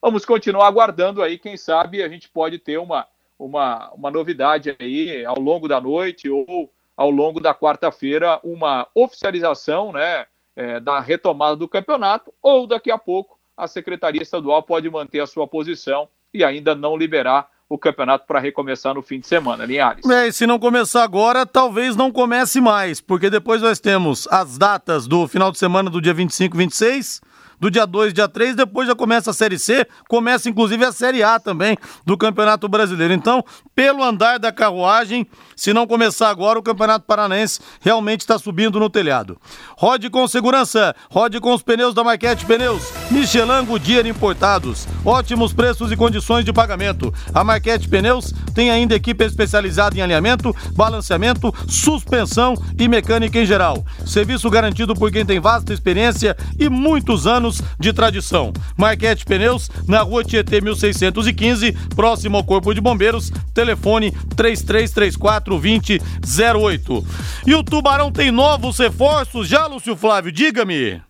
vamos 0.00 0.24
continuar 0.24 0.66
aguardando 0.66 1.22
aí, 1.22 1.38
quem 1.38 1.56
sabe 1.56 2.02
a 2.02 2.08
gente 2.08 2.28
pode 2.28 2.58
ter 2.58 2.78
uma, 2.78 3.06
uma, 3.38 3.90
uma 3.92 4.10
novidade 4.10 4.74
aí 4.78 5.24
ao 5.24 5.38
longo 5.38 5.68
da 5.68 5.80
noite 5.80 6.28
ou 6.28 6.72
ao 6.96 7.10
longo 7.10 7.40
da 7.40 7.54
quarta-feira, 7.54 8.38
uma 8.42 8.86
oficialização, 8.94 9.92
né? 9.92 10.26
É, 10.56 10.80
da 10.80 11.00
retomada 11.00 11.56
do 11.56 11.68
campeonato, 11.68 12.32
ou 12.42 12.66
daqui 12.66 12.90
a 12.90 12.98
pouco 12.98 13.38
a 13.56 13.66
Secretaria 13.66 14.22
Estadual 14.22 14.62
pode 14.62 14.88
manter 14.88 15.20
a 15.20 15.26
sua 15.26 15.46
posição 15.46 16.08
e 16.32 16.42
ainda 16.42 16.74
não 16.74 16.96
liberar 16.96 17.48
o 17.68 17.78
campeonato 17.78 18.26
para 18.26 18.38
recomeçar 18.38 18.94
no 18.94 19.02
fim 19.02 19.18
de 19.18 19.26
semana, 19.26 19.64
Linhares. 19.64 20.04
É, 20.08 20.28
e 20.28 20.32
se 20.32 20.46
não 20.46 20.58
começar 20.58 21.02
agora, 21.02 21.46
talvez 21.46 21.96
não 21.96 22.12
comece 22.12 22.60
mais, 22.60 23.00
porque 23.00 23.30
depois 23.30 23.62
nós 23.62 23.80
temos 23.80 24.28
as 24.30 24.58
datas 24.58 25.06
do 25.06 25.26
final 25.26 25.50
de 25.50 25.58
semana 25.58 25.88
do 25.88 26.00
dia 26.00 26.12
25 26.12 26.54
e 26.54 26.58
26 26.58 27.20
do 27.62 27.70
dia 27.70 27.86
2, 27.86 28.12
dia 28.12 28.26
3, 28.26 28.56
depois 28.56 28.88
já 28.88 28.94
começa 28.96 29.30
a 29.30 29.32
Série 29.32 29.56
C, 29.56 29.86
começa 30.08 30.48
inclusive 30.48 30.84
a 30.84 30.90
Série 30.90 31.22
A 31.22 31.38
também 31.38 31.78
do 32.04 32.18
Campeonato 32.18 32.66
Brasileiro. 32.66 33.14
Então, 33.14 33.44
pelo 33.72 34.02
andar 34.02 34.40
da 34.40 34.50
carruagem, 34.50 35.24
se 35.54 35.72
não 35.72 35.86
começar 35.86 36.28
agora, 36.28 36.58
o 36.58 36.62
Campeonato 36.62 37.06
Paranaense 37.06 37.60
realmente 37.80 38.22
está 38.22 38.36
subindo 38.36 38.80
no 38.80 38.90
telhado. 38.90 39.38
Rode 39.78 40.10
com 40.10 40.26
segurança, 40.26 40.92
rode 41.08 41.38
com 41.38 41.54
os 41.54 41.62
pneus 41.62 41.94
da 41.94 42.02
Marquete 42.02 42.44
Pneus, 42.44 42.82
Michelin 43.12 43.64
Goodyear 43.64 44.08
importados, 44.08 44.88
ótimos 45.04 45.52
preços 45.52 45.92
e 45.92 45.96
condições 45.96 46.44
de 46.44 46.52
pagamento. 46.52 47.14
A 47.32 47.44
Marquete 47.44 47.88
Pneus 47.88 48.34
tem 48.56 48.72
ainda 48.72 48.96
equipe 48.96 49.24
especializada 49.24 49.96
em 49.96 50.02
alinhamento, 50.02 50.52
balanceamento, 50.74 51.54
suspensão 51.68 52.54
e 52.76 52.88
mecânica 52.88 53.38
em 53.38 53.46
geral. 53.46 53.86
Serviço 54.04 54.50
garantido 54.50 54.94
por 54.96 55.12
quem 55.12 55.24
tem 55.24 55.38
vasta 55.38 55.72
experiência 55.72 56.36
e 56.58 56.68
muitos 56.68 57.24
anos 57.24 57.51
anos 57.52 57.62
de 57.78 57.92
tradição. 57.92 58.52
Marquete 58.76 59.24
Pneus, 59.24 59.68
na 59.86 60.00
rua 60.00 60.24
Tietê 60.24 60.60
1615, 60.60 61.72
próximo 61.94 62.36
ao 62.38 62.44
Corpo 62.44 62.72
de 62.72 62.80
Bombeiros, 62.80 63.30
telefone 63.54 64.12
3334 64.36 65.58
2008. 65.58 67.04
E 67.46 67.54
o 67.54 67.62
Tubarão 67.62 68.10
tem 68.10 68.30
novos 68.30 68.78
reforços 68.78 69.46
já, 69.46 69.66
Lúcio 69.66 69.96
Flávio? 69.96 70.32
Diga-me. 70.32 71.02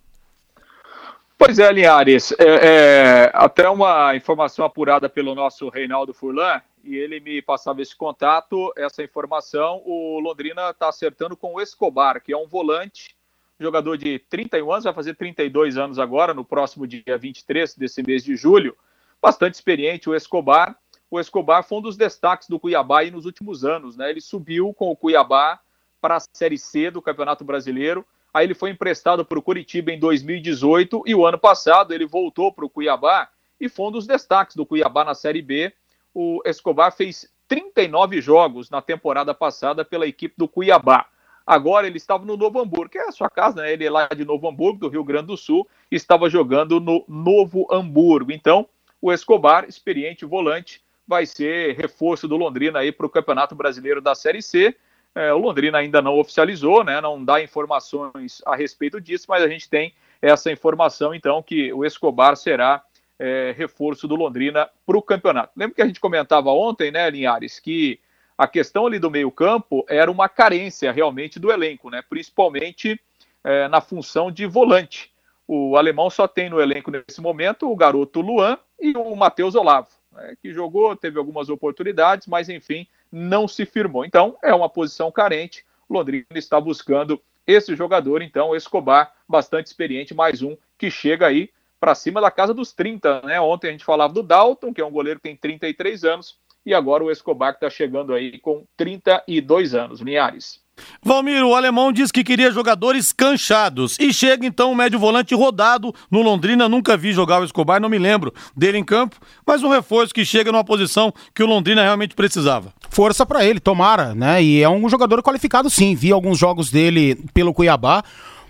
Pois 1.38 1.58
é, 1.58 1.72
Linhares, 1.72 2.32
é, 2.38 2.44
é, 2.44 3.30
até 3.34 3.68
uma 3.68 4.14
informação 4.14 4.64
apurada 4.64 5.08
pelo 5.08 5.34
nosso 5.34 5.68
Reinaldo 5.68 6.14
Furlan, 6.14 6.60
e 6.84 6.96
ele 6.96 7.18
me 7.18 7.42
passava 7.42 7.82
esse 7.82 7.96
contato, 7.96 8.72
essa 8.76 9.02
informação, 9.02 9.82
o 9.84 10.20
Londrina 10.20 10.70
está 10.70 10.88
acertando 10.88 11.36
com 11.36 11.54
o 11.54 11.60
Escobar, 11.60 12.20
que 12.22 12.32
é 12.32 12.36
um 12.36 12.46
volante, 12.46 13.16
jogador 13.62 13.96
de 13.96 14.18
31 14.18 14.70
anos, 14.70 14.84
vai 14.84 14.92
fazer 14.92 15.14
32 15.14 15.76
anos 15.76 15.98
agora, 15.98 16.34
no 16.34 16.44
próximo 16.44 16.86
dia 16.86 17.16
23 17.18 17.74
desse 17.76 18.02
mês 18.02 18.22
de 18.24 18.36
julho, 18.36 18.76
bastante 19.20 19.54
experiente 19.54 20.10
o 20.10 20.14
Escobar. 20.14 20.76
O 21.10 21.20
Escobar 21.20 21.62
foi 21.62 21.78
um 21.78 21.82
dos 21.82 21.96
destaques 21.96 22.48
do 22.48 22.58
Cuiabá 22.58 23.04
nos 23.04 23.26
últimos 23.26 23.64
anos, 23.64 23.96
né? 23.96 24.10
Ele 24.10 24.20
subiu 24.20 24.72
com 24.74 24.90
o 24.90 24.96
Cuiabá 24.96 25.60
para 26.00 26.16
a 26.16 26.20
Série 26.32 26.58
C 26.58 26.90
do 26.90 27.00
Campeonato 27.00 27.44
Brasileiro, 27.44 28.04
Aí 28.34 28.46
ele 28.46 28.54
foi 28.54 28.70
emprestado 28.70 29.24
para 29.24 29.38
o 29.38 29.42
Curitiba 29.42 29.92
em 29.92 29.98
2018 29.98 31.02
e 31.06 31.14
o 31.14 31.26
ano 31.26 31.38
passado 31.38 31.92
ele 31.92 32.06
voltou 32.06 32.50
para 32.50 32.64
o 32.64 32.70
Cuiabá 32.70 33.28
e 33.60 33.68
foi 33.68 33.88
um 33.88 33.90
dos 33.90 34.06
destaques 34.06 34.56
do 34.56 34.64
Cuiabá 34.64 35.04
na 35.04 35.14
Série 35.14 35.42
B. 35.42 35.72
O 36.14 36.40
Escobar 36.46 36.92
fez 36.92 37.30
39 37.46 38.22
jogos 38.22 38.70
na 38.70 38.80
temporada 38.80 39.34
passada 39.34 39.84
pela 39.84 40.06
equipe 40.06 40.34
do 40.38 40.48
Cuiabá. 40.48 41.06
Agora 41.46 41.86
ele 41.86 41.96
estava 41.96 42.24
no 42.24 42.36
Novo 42.36 42.60
Hamburgo, 42.60 42.90
que 42.90 42.98
é 42.98 43.08
a 43.08 43.12
sua 43.12 43.28
casa, 43.28 43.62
né? 43.62 43.72
Ele 43.72 43.84
é 43.84 43.90
lá 43.90 44.06
de 44.08 44.24
Novo 44.24 44.48
Hamburgo, 44.48 44.78
do 44.78 44.88
Rio 44.88 45.04
Grande 45.04 45.26
do 45.26 45.36
Sul, 45.36 45.68
estava 45.90 46.30
jogando 46.30 46.80
no 46.80 47.04
Novo 47.08 47.66
Hamburgo. 47.70 48.32
Então, 48.32 48.66
o 49.00 49.12
Escobar, 49.12 49.64
experiente 49.68 50.24
volante, 50.24 50.80
vai 51.06 51.26
ser 51.26 51.76
reforço 51.76 52.28
do 52.28 52.36
Londrina 52.36 52.78
aí 52.78 52.92
para 52.92 53.06
o 53.06 53.10
Campeonato 53.10 53.54
Brasileiro 53.54 54.00
da 54.00 54.14
Série 54.14 54.40
C. 54.40 54.74
É, 55.14 55.32
o 55.32 55.38
Londrina 55.38 55.78
ainda 55.78 56.00
não 56.00 56.18
oficializou, 56.18 56.82
né, 56.84 57.00
não 57.00 57.22
dá 57.22 57.42
informações 57.42 58.40
a 58.46 58.56
respeito 58.56 58.98
disso, 59.00 59.26
mas 59.28 59.42
a 59.42 59.48
gente 59.48 59.68
tem 59.68 59.92
essa 60.22 60.50
informação, 60.50 61.14
então, 61.14 61.42
que 61.42 61.72
o 61.72 61.84
Escobar 61.84 62.34
será 62.36 62.82
é, 63.18 63.52
reforço 63.56 64.08
do 64.08 64.14
Londrina 64.14 64.70
para 64.86 64.96
o 64.96 65.02
campeonato. 65.02 65.52
Lembra 65.56 65.74
que 65.74 65.82
a 65.82 65.86
gente 65.86 66.00
comentava 66.00 66.50
ontem, 66.50 66.90
né, 66.90 67.10
Linhares, 67.10 67.60
que 67.60 68.00
a 68.36 68.46
questão 68.46 68.86
ali 68.86 68.98
do 68.98 69.10
meio-campo 69.10 69.84
era 69.88 70.10
uma 70.10 70.28
carência 70.28 70.90
realmente 70.92 71.38
do 71.38 71.50
elenco, 71.50 71.90
né, 71.90 72.02
principalmente 72.08 73.00
é, 73.44 73.68
na 73.68 73.80
função 73.80 74.30
de 74.30 74.46
volante. 74.46 75.12
O 75.46 75.76
alemão 75.76 76.08
só 76.08 76.26
tem 76.26 76.48
no 76.48 76.60
elenco 76.60 76.90
nesse 76.90 77.20
momento 77.20 77.70
o 77.70 77.76
garoto 77.76 78.20
Luan 78.20 78.58
e 78.80 78.96
o 78.96 79.14
Matheus 79.14 79.54
Olavo, 79.54 79.88
né, 80.12 80.34
que 80.40 80.52
jogou, 80.52 80.96
teve 80.96 81.18
algumas 81.18 81.48
oportunidades, 81.48 82.26
mas 82.26 82.48
enfim, 82.48 82.86
não 83.10 83.46
se 83.46 83.66
firmou. 83.66 84.04
Então, 84.04 84.36
é 84.42 84.54
uma 84.54 84.68
posição 84.68 85.10
carente. 85.12 85.64
Londrina 85.88 86.24
está 86.34 86.60
buscando 86.60 87.20
esse 87.46 87.74
jogador, 87.74 88.22
então, 88.22 88.54
Escobar, 88.54 89.12
bastante 89.28 89.66
experiente, 89.66 90.14
mais 90.14 90.42
um 90.42 90.56
que 90.78 90.90
chega 90.90 91.26
aí 91.26 91.50
para 91.82 91.96
cima 91.96 92.20
da 92.20 92.30
casa 92.30 92.54
dos 92.54 92.72
30, 92.72 93.22
né? 93.22 93.40
Ontem 93.40 93.68
a 93.68 93.70
gente 93.72 93.84
falava 93.84 94.12
do 94.12 94.22
Dalton, 94.22 94.72
que 94.72 94.80
é 94.80 94.84
um 94.84 94.90
goleiro 94.92 95.18
que 95.18 95.24
tem 95.24 95.36
33 95.36 96.04
anos, 96.04 96.38
e 96.64 96.74
agora 96.74 97.04
o 97.04 97.10
Escobar 97.10 97.52
que 97.52 97.64
está 97.64 97.70
chegando 97.70 98.12
aí 98.12 98.38
com 98.38 98.64
32 98.76 99.74
anos, 99.74 100.00
Linhares. 100.00 100.62
Valmir, 101.04 101.44
o 101.44 101.54
alemão 101.54 101.92
diz 101.92 102.10
que 102.10 102.24
queria 102.24 102.50
jogadores 102.50 103.12
canchados. 103.12 103.96
E 104.00 104.12
chega 104.12 104.46
então 104.46 104.72
o 104.72 104.74
médio 104.74 104.98
volante 104.98 105.34
rodado 105.34 105.94
no 106.10 106.22
Londrina. 106.22 106.68
Nunca 106.68 106.96
vi 106.96 107.12
jogar 107.12 107.40
o 107.40 107.44
Escobar, 107.44 107.80
não 107.80 107.88
me 107.88 107.98
lembro 107.98 108.32
dele 108.56 108.78
em 108.78 108.84
campo. 108.84 109.16
Mas 109.46 109.62
um 109.62 109.68
reforço 109.68 110.14
que 110.14 110.24
chega 110.24 110.50
numa 110.50 110.64
posição 110.64 111.12
que 111.34 111.42
o 111.42 111.46
Londrina 111.46 111.82
realmente 111.82 112.14
precisava. 112.14 112.72
Força 112.88 113.26
para 113.26 113.44
ele, 113.44 113.60
tomara, 113.60 114.14
né? 114.14 114.42
E 114.42 114.62
é 114.62 114.68
um 114.68 114.88
jogador 114.88 115.22
qualificado 115.22 115.68
sim. 115.68 115.94
Vi 115.94 116.10
alguns 116.10 116.38
jogos 116.38 116.70
dele 116.70 117.16
pelo 117.34 117.52
Cuiabá 117.52 118.02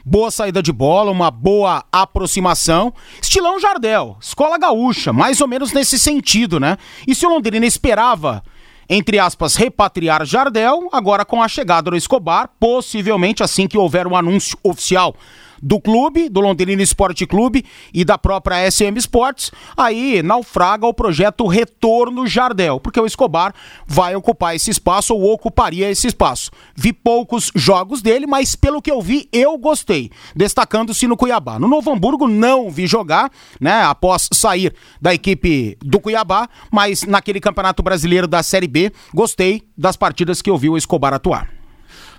boa 0.05 0.31
saída 0.31 0.63
de 0.63 0.73
bola, 0.73 1.11
uma 1.11 1.31
boa 1.31 1.85
aproximação. 1.91 2.93
Estilão 3.21 3.59
Jardel, 3.59 4.17
escola 4.21 4.59
gaúcha, 4.59 5.13
mais 5.13 5.41
ou 5.41 5.49
menos 5.49 5.73
nesse 5.73 5.99
sentido, 5.99 6.59
né? 6.59 6.77
E 7.07 7.15
se 7.15 7.27
o 7.27 7.29
Londrina 7.29 7.67
esperava 7.67 8.43
entre 8.89 9.19
aspas, 9.19 9.57
repatriar 9.57 10.27
Jardel, 10.27 10.91
agora 10.93 11.25
com 11.25 11.43
a 11.43 11.49
chegada 11.49 11.91
do 11.91 11.97
Escobar, 11.97 12.51
possivelmente 12.61 13.43
assim 13.43 13.67
que 13.67 13.79
houver 13.79 14.07
um 14.07 14.15
anúncio 14.15 14.59
oficial 14.63 15.15
do 15.63 15.81
clube, 15.81 16.29
do 16.29 16.41
Londrina 16.41 16.83
Esporte 16.83 17.27
Clube 17.27 17.65
e 17.95 18.05
da 18.05 18.19
própria 18.19 18.69
SM 18.71 18.97
Sports, 18.97 19.53
aí 19.77 20.23
naufraga 20.23 20.87
o 20.87 20.93
projeto 20.93 21.47
Retorno 21.47 22.27
Jardel, 22.27 22.81
porque 22.81 23.01
o 23.01 23.07
Escobar 23.07 23.55
vai 23.87 24.17
ocupar 24.17 24.57
esse 24.57 24.71
espaço 24.71 25.15
ou 25.15 25.33
ocuparia 25.33 25.89
esse 25.89 26.09
espaço. 26.09 26.51
Vi 26.75 26.93
poucos 26.93 27.51
jogos 27.55 28.03
dele, 28.03 28.27
mas 28.27 28.57
pelo 28.57 28.83
que 28.83 28.91
eu 28.91 29.01
vi, 29.01 29.29
eu 29.33 29.57
gostei, 29.57 30.11
destacando-se 30.35 31.07
no 31.07 31.17
Cuiabá. 31.17 31.59
No 31.59 31.69
Novo 31.69 31.93
Hamburgo 31.93 32.27
não 32.27 32.71
vi 32.71 32.87
jogar, 32.87 33.31
né, 33.61 33.83
após 33.85 34.29
sair 34.33 34.75
da 35.01 35.15
equipe 35.15 35.77
do 35.81 36.01
Cuiabá, 36.01 36.49
mas 36.71 37.03
naquele 37.03 37.41
Campeonato 37.41 37.83
Brasileiro 37.83 38.27
da 38.27 38.43
Série 38.43 38.69
B, 38.69 38.93
gostei 39.15 39.63
das 39.77 39.97
partidas 39.97 40.43
que 40.43 40.51
eu 40.51 40.59
vi 40.59 40.69
o 40.69 40.77
Escobar 40.77 41.15
atuar. 41.15 41.62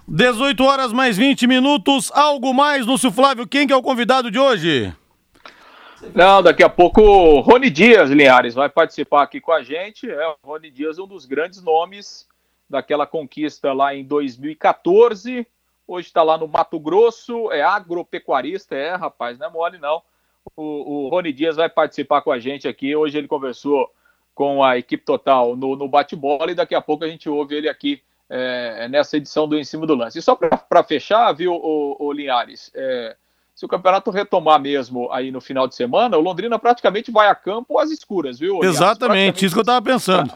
18 0.07 0.63
horas 0.63 0.91
mais 0.91 1.17
20 1.17 1.47
minutos. 1.47 2.11
Algo 2.13 2.53
mais, 2.53 2.85
Lúcio 2.85 3.11
Flávio? 3.11 3.47
Quem 3.47 3.65
que 3.65 3.73
é 3.73 3.75
o 3.75 3.81
convidado 3.81 4.29
de 4.29 4.37
hoje? 4.37 4.93
Não, 6.13 6.43
daqui 6.43 6.61
a 6.61 6.69
pouco 6.69 7.01
o 7.01 7.39
Rony 7.39 7.69
Dias, 7.69 8.09
Linhares, 8.09 8.53
vai 8.53 8.67
participar 8.67 9.23
aqui 9.23 9.39
com 9.39 9.53
a 9.53 9.63
gente. 9.63 10.09
É, 10.09 10.27
o 10.27 10.35
Rony 10.43 10.69
Dias, 10.69 10.99
um 10.99 11.07
dos 11.07 11.25
grandes 11.25 11.61
nomes 11.61 12.27
daquela 12.69 13.07
conquista 13.07 13.71
lá 13.71 13.95
em 13.95 14.03
2014. 14.03 15.47
Hoje 15.87 16.07
está 16.07 16.21
lá 16.21 16.37
no 16.37 16.47
Mato 16.47 16.79
Grosso, 16.79 17.51
é 17.51 17.61
agropecuarista, 17.61 18.75
é, 18.75 18.95
rapaz, 18.95 19.37
não 19.37 19.47
é 19.47 19.49
mole 19.49 19.77
não. 19.77 20.01
O, 20.55 21.05
o 21.05 21.09
Rony 21.09 21.31
Dias 21.31 21.55
vai 21.55 21.69
participar 21.69 22.21
com 22.21 22.31
a 22.31 22.39
gente 22.39 22.67
aqui. 22.67 22.93
Hoje 22.93 23.17
ele 23.17 23.27
conversou 23.27 23.89
com 24.35 24.61
a 24.61 24.77
equipe 24.77 25.05
total 25.05 25.55
no, 25.55 25.77
no 25.77 25.87
bate-bola 25.87 26.51
e 26.51 26.55
daqui 26.55 26.75
a 26.75 26.81
pouco 26.81 27.05
a 27.05 27.07
gente 27.07 27.29
ouve 27.29 27.55
ele 27.55 27.69
aqui 27.69 28.01
é, 28.35 28.87
nessa 28.87 29.17
edição 29.17 29.47
do 29.47 29.55
Em 29.55 29.63
Cima 29.63 29.85
do 29.85 29.93
Lance. 29.93 30.17
E 30.17 30.21
só 30.21 30.35
para 30.35 30.83
fechar, 30.83 31.31
viu, 31.33 31.53
o, 31.53 31.95
o 31.99 32.11
Linhares, 32.11 32.71
é, 32.73 33.15
se 33.53 33.63
o 33.63 33.67
campeonato 33.67 34.09
retomar 34.09 34.59
mesmo 34.59 35.11
aí 35.11 35.29
no 35.29 35.39
final 35.39 35.67
de 35.67 35.75
semana, 35.75 36.17
o 36.17 36.21
Londrina 36.21 36.57
praticamente 36.57 37.11
vai 37.11 37.27
a 37.27 37.35
campo 37.35 37.77
às 37.77 37.91
escuras, 37.91 38.39
viu? 38.39 38.55
Linhares? 38.55 38.75
Exatamente, 38.75 39.45
isso 39.45 39.53
que 39.53 39.59
eu 39.59 39.61
estava 39.61 39.85
pensando. 39.85 40.33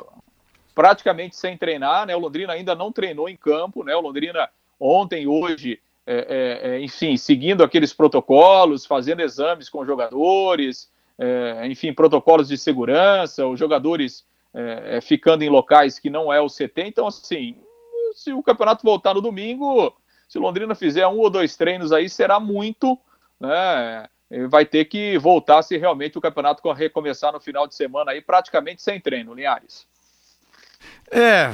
Praticamente 0.75 1.35
sem 1.35 1.57
treinar, 1.57 2.05
né? 2.05 2.15
O 2.15 2.19
Londrina 2.19 2.53
ainda 2.53 2.75
não 2.75 2.91
treinou 2.91 3.27
em 3.27 3.35
campo, 3.35 3.83
né? 3.83 3.95
O 3.95 4.01
Londrina 4.01 4.47
ontem, 4.79 5.25
hoje, 5.25 5.79
é, 6.05 6.59
é, 6.63 6.69
é 6.69 6.79
enfim, 6.79 7.17
seguindo 7.17 7.63
aqueles 7.63 7.93
protocolos, 7.93 8.85
fazendo 8.85 9.21
exames 9.21 9.69
com 9.69 9.83
jogadores, 9.83 10.87
é, 11.17 11.65
enfim, 11.65 11.91
protocolos 11.91 12.47
de 12.47 12.59
segurança, 12.59 13.47
os 13.47 13.57
jogadores 13.57 14.23
é, 14.53 15.01
ficando 15.01 15.43
em 15.43 15.49
locais 15.49 15.97
que 15.97 16.11
não 16.11 16.31
é 16.31 16.39
o 16.39 16.47
CT. 16.47 16.83
Então, 16.85 17.07
assim, 17.07 17.55
se 18.13 18.33
o 18.33 18.43
campeonato 18.43 18.83
voltar 18.83 19.13
no 19.13 19.21
domingo, 19.21 19.95
se 20.27 20.37
Londrina 20.39 20.75
fizer 20.75 21.07
um 21.07 21.17
ou 21.17 21.29
dois 21.29 21.55
treinos 21.55 21.91
aí, 21.91 22.09
será 22.09 22.39
muito, 22.39 22.97
né? 23.39 24.07
Vai 24.49 24.65
ter 24.65 24.85
que 24.85 25.17
voltar 25.17 25.61
se 25.61 25.77
realmente 25.77 26.17
o 26.17 26.21
campeonato 26.21 26.69
recomeçar 26.71 27.31
no 27.31 27.39
final 27.39 27.65
de 27.65 27.75
semana 27.75 28.11
aí, 28.11 28.21
praticamente 28.21 28.81
sem 28.81 28.99
treino, 28.99 29.33
Linhares. 29.33 29.87
É, 31.09 31.53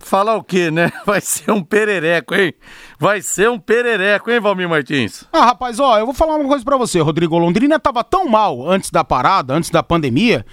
falar 0.00 0.36
o 0.36 0.42
quê, 0.42 0.70
né? 0.70 0.90
Vai 1.06 1.20
ser 1.20 1.50
um 1.50 1.62
perereco, 1.62 2.34
hein? 2.34 2.52
Vai 2.98 3.22
ser 3.22 3.48
um 3.48 3.58
perereco, 3.58 4.30
hein, 4.30 4.40
Valmir 4.40 4.68
Martins? 4.68 5.24
Ah, 5.32 5.46
rapaz, 5.46 5.78
ó, 5.78 5.98
eu 5.98 6.04
vou 6.04 6.14
falar 6.14 6.34
uma 6.34 6.48
coisa 6.48 6.64
para 6.64 6.76
você, 6.76 7.00
Rodrigo. 7.00 7.38
Londrina 7.38 7.78
tava 7.78 8.02
tão 8.02 8.28
mal 8.28 8.68
antes 8.68 8.90
da 8.90 9.04
parada, 9.04 9.54
antes 9.54 9.70
da 9.70 9.82
pandemia, 9.82 10.44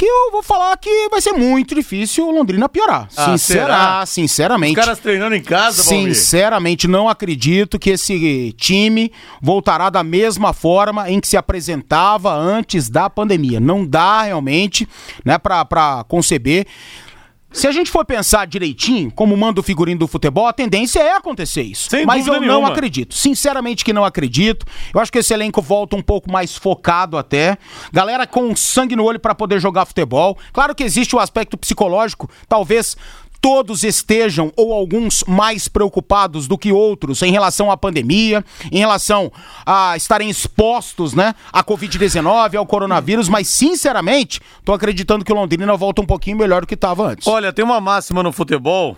que 0.00 0.06
eu 0.06 0.30
vou 0.32 0.42
falar 0.42 0.74
que 0.78 1.10
vai 1.10 1.20
ser 1.20 1.32
muito 1.32 1.74
difícil 1.74 2.26
o 2.26 2.30
Londrina 2.30 2.70
piorar. 2.70 3.06
Ah, 3.14 3.36
Sincera, 3.36 4.06
sinceramente. 4.06 4.78
Os 4.78 4.82
caras 4.82 4.98
treinando 4.98 5.34
em 5.34 5.42
casa, 5.42 5.82
Valmir. 5.82 6.14
Sinceramente, 6.14 6.88
não 6.88 7.06
acredito 7.06 7.78
que 7.78 7.90
esse 7.90 8.54
time 8.56 9.12
voltará 9.42 9.90
da 9.90 10.02
mesma 10.02 10.54
forma 10.54 11.10
em 11.10 11.20
que 11.20 11.28
se 11.28 11.36
apresentava 11.36 12.32
antes 12.32 12.88
da 12.88 13.10
pandemia. 13.10 13.60
Não 13.60 13.84
dá 13.84 14.22
realmente, 14.22 14.88
né, 15.22 15.36
pra 15.36 16.02
conceber. 16.08 16.66
Se 17.52 17.66
a 17.66 17.72
gente 17.72 17.90
for 17.90 18.04
pensar 18.04 18.46
direitinho, 18.46 19.10
como 19.10 19.36
manda 19.36 19.60
o 19.60 19.62
figurino 19.62 19.98
do 19.98 20.06
futebol, 20.06 20.46
a 20.46 20.52
tendência 20.52 21.00
é 21.00 21.16
acontecer 21.16 21.62
isso. 21.62 21.90
Sem 21.90 22.06
Mas 22.06 22.26
eu 22.26 22.34
nenhuma. 22.40 22.52
não 22.52 22.66
acredito. 22.66 23.14
Sinceramente 23.14 23.84
que 23.84 23.92
não 23.92 24.04
acredito. 24.04 24.64
Eu 24.94 25.00
acho 25.00 25.10
que 25.10 25.18
esse 25.18 25.34
elenco 25.34 25.60
volta 25.60 25.96
um 25.96 26.02
pouco 26.02 26.30
mais 26.30 26.56
focado 26.56 27.18
até. 27.18 27.58
Galera 27.92 28.26
com 28.26 28.54
sangue 28.54 28.94
no 28.94 29.04
olho 29.04 29.18
para 29.18 29.34
poder 29.34 29.60
jogar 29.60 29.84
futebol. 29.84 30.38
Claro 30.52 30.74
que 30.74 30.84
existe 30.84 31.16
o 31.16 31.18
aspecto 31.18 31.58
psicológico, 31.58 32.30
talvez 32.48 32.96
todos 33.40 33.84
estejam, 33.84 34.52
ou 34.56 34.72
alguns, 34.72 35.24
mais 35.26 35.68
preocupados 35.68 36.46
do 36.46 36.58
que 36.58 36.72
outros 36.72 37.22
em 37.22 37.32
relação 37.32 37.70
à 37.70 37.76
pandemia, 37.76 38.44
em 38.70 38.78
relação 38.78 39.32
a 39.64 39.96
estarem 39.96 40.28
expostos, 40.28 41.14
né, 41.14 41.34
à 41.52 41.64
Covid-19, 41.64 42.56
ao 42.56 42.66
coronavírus, 42.66 43.28
mas 43.28 43.48
sinceramente, 43.48 44.40
tô 44.64 44.72
acreditando 44.72 45.24
que 45.24 45.32
o 45.32 45.36
Londrina 45.36 45.76
volta 45.76 46.02
um 46.02 46.06
pouquinho 46.06 46.36
melhor 46.36 46.62
do 46.62 46.66
que 46.66 46.74
estava 46.74 47.08
antes. 47.08 47.26
Olha, 47.26 47.52
tem 47.52 47.64
uma 47.64 47.80
máxima 47.80 48.22
no 48.22 48.32
futebol 48.32 48.96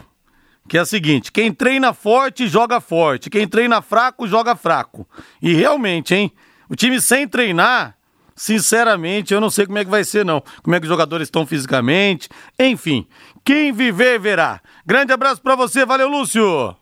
que 0.69 0.79
é 0.79 0.81
a 0.81 0.87
seguinte: 0.87 1.33
quem 1.33 1.53
treina 1.53 1.93
forte, 1.93 2.47
joga 2.47 2.81
forte. 2.81 3.29
Quem 3.29 3.47
treina 3.47 3.83
fraco, 3.83 4.27
joga 4.27 4.55
fraco. 4.55 5.07
E 5.41 5.55
realmente, 5.55 6.15
hein? 6.15 6.33
O 6.69 6.77
time 6.77 7.01
sem 7.01 7.27
treinar, 7.29 7.97
sinceramente, 8.43 9.33
eu 9.33 9.41
não 9.41 9.49
sei 9.51 9.67
como 9.67 9.79
é 9.79 9.85
que 9.85 9.91
vai 9.91 10.03
ser, 10.03 10.25
não. 10.25 10.43
Como 10.65 10.75
é 10.75 10.81
que 10.81 10.85
os 10.85 10.89
jogadores 10.89 11.29
estão 11.29 11.47
fisicamente. 11.47 12.29
Enfim, 12.59 13.07
quem 13.45 13.73
viver, 13.73 14.19
verá. 14.19 14.61
Grande 14.85 15.13
abraço 15.13 15.41
para 15.41 15.55
você, 15.55 15.87
valeu, 15.87 16.09
Lúcio! 16.09 16.75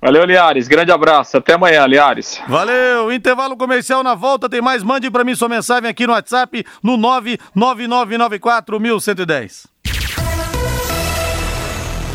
Valeu, 0.00 0.24
Liares. 0.24 0.68
Grande 0.68 0.92
abraço. 0.92 1.36
Até 1.36 1.54
amanhã, 1.54 1.84
Liares. 1.86 2.40
Valeu. 2.48 3.12
Intervalo 3.12 3.56
comercial 3.56 4.02
na 4.02 4.14
volta. 4.14 4.48
Tem 4.48 4.62
mais. 4.62 4.82
Mande 4.82 5.10
para 5.10 5.22
mim 5.22 5.34
sua 5.34 5.50
mensagem 5.50 5.86
aqui 5.88 6.06
no 6.06 6.14
WhatsApp 6.14 6.64
no 6.82 6.96
999941110. 7.54 9.66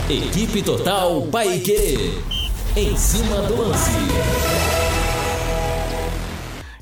Equipe 0.10 0.64
Total 0.64 1.22
Paique. 1.32 2.20
Em 2.76 2.98
cima 2.98 3.44
do 3.44 3.62
lance. 3.62 4.47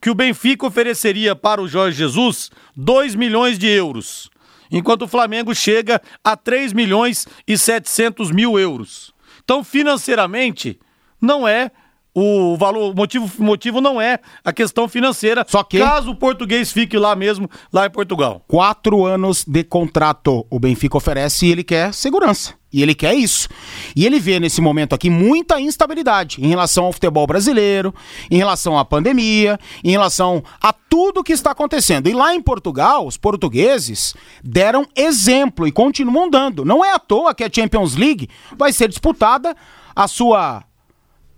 que 0.02 0.10
o 0.10 0.14
Benfica 0.14 0.66
ofereceria 0.66 1.34
para 1.36 1.62
o 1.62 1.68
Jorge 1.68 1.96
Jesus 1.96 2.50
2 2.76 3.14
milhões 3.14 3.56
de 3.58 3.68
euros, 3.68 4.28
enquanto 4.70 5.02
o 5.02 5.08
Flamengo 5.08 5.54
chega 5.54 6.02
a 6.24 6.36
3 6.36 6.72
milhões 6.72 7.26
e 7.46 7.56
700 7.56 8.32
mil 8.32 8.58
euros. 8.58 9.14
Então, 9.44 9.62
financeiramente, 9.62 10.78
não 11.20 11.46
é 11.46 11.70
o 12.14 12.56
valor, 12.56 12.90
o 12.92 12.94
motivo, 12.94 13.30
motivo 13.42 13.80
não 13.80 14.00
é 14.00 14.18
a 14.44 14.52
questão 14.52 14.86
financeira. 14.88 15.46
Só 15.48 15.62
que- 15.62 15.78
caso 15.78 16.10
o 16.10 16.14
português 16.16 16.70
fique 16.72 16.98
lá 16.98 17.14
mesmo, 17.16 17.48
lá 17.72 17.86
em 17.86 17.90
Portugal. 17.90 18.42
Quatro 18.46 19.06
anos 19.06 19.44
de 19.46 19.64
contrato 19.64 20.44
o 20.50 20.58
Benfica 20.58 20.96
oferece 20.96 21.46
e 21.46 21.52
ele 21.52 21.64
quer 21.64 21.94
segurança. 21.94 22.54
E 22.72 22.82
ele 22.82 22.94
quer 22.94 23.14
isso. 23.14 23.48
E 23.94 24.06
ele 24.06 24.18
vê 24.18 24.40
nesse 24.40 24.60
momento 24.60 24.94
aqui 24.94 25.10
muita 25.10 25.60
instabilidade 25.60 26.42
em 26.42 26.48
relação 26.48 26.86
ao 26.86 26.92
futebol 26.92 27.26
brasileiro, 27.26 27.94
em 28.30 28.36
relação 28.36 28.78
à 28.78 28.84
pandemia, 28.84 29.58
em 29.84 29.90
relação 29.90 30.42
a 30.60 30.72
tudo 30.72 31.22
que 31.22 31.32
está 31.32 31.50
acontecendo. 31.50 32.08
E 32.08 32.14
lá 32.14 32.34
em 32.34 32.40
Portugal, 32.40 33.06
os 33.06 33.16
portugueses 33.16 34.14
deram 34.42 34.86
exemplo 34.96 35.66
e 35.66 35.72
continuam 35.72 36.30
dando. 36.30 36.64
Não 36.64 36.84
é 36.84 36.92
à 36.92 36.98
toa 36.98 37.34
que 37.34 37.44
a 37.44 37.50
Champions 37.52 37.94
League 37.94 38.28
vai 38.56 38.72
ser 38.72 38.88
disputada 38.88 39.54
a 39.94 40.08
sua 40.08 40.64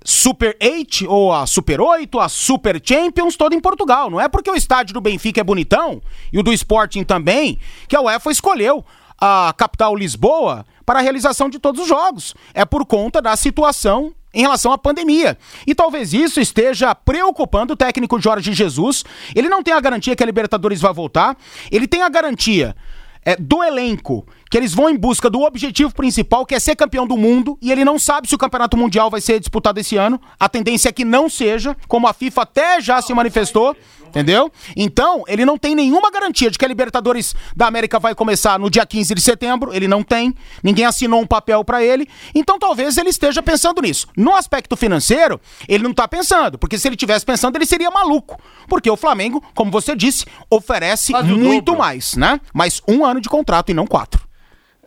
Super 0.07 0.55
8 0.63 1.11
ou 1.11 1.33
a 1.33 1.47
Super 1.47 1.81
8, 1.81 2.21
a 2.21 2.29
Super 2.29 2.81
Champions, 2.85 3.37
toda 3.37 3.57
em 3.57 3.61
Portugal. 3.61 4.11
Não 4.11 4.21
é 4.21 4.29
porque 4.29 4.51
o 4.51 4.55
estádio 4.55 4.93
do 4.93 5.01
Benfica 5.01 5.41
é 5.41 5.45
bonitão 5.45 6.03
e 6.31 6.39
o 6.39 6.43
do 6.43 6.53
Sporting 6.53 7.05
também, 7.05 7.59
que 7.89 7.97
a 7.97 8.03
UEFA 8.03 8.31
escolheu 8.31 8.85
a 9.27 9.55
capital 9.57 9.97
Lisboa 9.97 10.67
para 10.85 10.99
a 10.99 11.03
realização 11.03 11.49
de 11.49 11.59
todos 11.59 11.81
os 11.81 11.89
jogos. 11.89 12.35
É 12.53 12.63
por 12.67 12.85
conta 12.85 13.23
da 13.23 13.35
situação 13.37 14.13
em 14.35 14.43
relação 14.43 14.71
à 14.71 14.77
pandemia. 14.77 15.39
E 15.67 15.75
talvez 15.75 16.13
isso 16.13 16.41
esteja 16.41 16.95
preocupando 16.95 17.73
o 17.73 17.77
técnico 17.77 18.21
Jorge 18.21 18.53
Jesus. 18.53 19.03
Ele 19.35 19.49
não 19.49 19.63
tem 19.63 19.73
a 19.73 19.81
garantia 19.81 20.15
que 20.15 20.23
a 20.23 20.27
Libertadores 20.27 20.79
vai 20.79 20.93
voltar, 20.93 21.39
ele 21.71 21.89
tem 21.89 22.03
a 22.03 22.09
garantia 22.11 22.77
é, 23.25 23.35
do 23.35 23.65
elenco, 23.65 24.27
que 24.51 24.59
eles 24.59 24.75
vão 24.75 24.91
em 24.91 24.97
busca 24.97 25.31
do 25.31 25.41
objetivo 25.41 25.95
principal, 25.95 26.45
que 26.45 26.55
é 26.55 26.61
ser 26.61 26.77
campeão 26.77 27.07
do 27.07 27.17
mundo, 27.17 27.57
e 27.63 27.73
ele 27.73 27.83
não 27.85 27.99
sabe 27.99 28.29
se 28.29 28.35
o 28.35 28.39
campeonato 28.39 28.77
mundial 28.77 29.09
vai 29.09 29.23
ser 29.23 29.41
disputado 29.41 29.81
esse 29.81 29.97
ano. 29.97 30.21
A 30.39 30.51
tendência 30.51 30.91
é 30.91 30.93
que 30.93 31.05
não 31.05 31.31
seja, 31.31 31.75
como 31.89 32.07
a 32.07 32.13
FIFA 32.13 32.43
até 32.43 32.81
já 32.81 33.01
se 33.01 33.15
manifestou, 33.15 33.75
entendeu? 34.15 34.51
Então, 34.77 35.25
ele 35.27 35.45
não 35.45 35.59
tem 35.59 35.75
nenhuma 35.75 36.11
garantia 36.11 36.51
de 36.51 36.57
que 36.57 36.65
a 36.65 36.69
Libertadores 36.69 37.35
da 37.57 37.67
América 37.67 37.99
vai 37.99 38.15
começar 38.15 38.59
no 38.59 38.71
dia 38.71 38.87
15 38.87 39.15
de 39.15 39.21
setembro, 39.21 39.75
ele 39.75 39.89
não 39.89 40.03
tem, 40.03 40.35
ninguém 40.63 40.85
assinou 40.85 41.21
um 41.21 41.27
papel 41.27 41.65
pra 41.65 41.83
ele, 41.83 42.09
então 42.35 42.59
talvez 42.59 42.97
ele 42.97 43.11
esteja 43.11 43.43
pensando 43.43 43.83
nisso. 43.83 44.07
No 44.17 44.35
aspecto 44.35 44.77
financeiro, 44.77 45.41
ele 45.69 45.83
não 45.83 45.93
tá 45.93 46.07
pensando, 46.07 46.57
porque 46.57 46.79
se 46.79 46.87
ele 46.87 46.97
tivesse 46.97 47.27
pensando, 47.27 47.57
ele 47.57 47.67
seria 47.67 47.91
maluco, 47.91 48.41
porque 48.69 48.89
o 48.89 48.97
Flamengo, 48.97 49.43
como 49.55 49.71
você 49.71 49.97
disse, 49.97 50.25
oferece 50.49 51.13
muito 51.13 51.67
dobro. 51.67 51.81
mais, 51.81 52.15
né? 52.15 52.41
Mas 52.53 52.81
um 52.87 53.05
ano 53.05 53.21
de 53.21 53.29
contrato 53.29 53.71
e 53.71 53.75
não 53.75 53.87
quatro. 53.87 54.24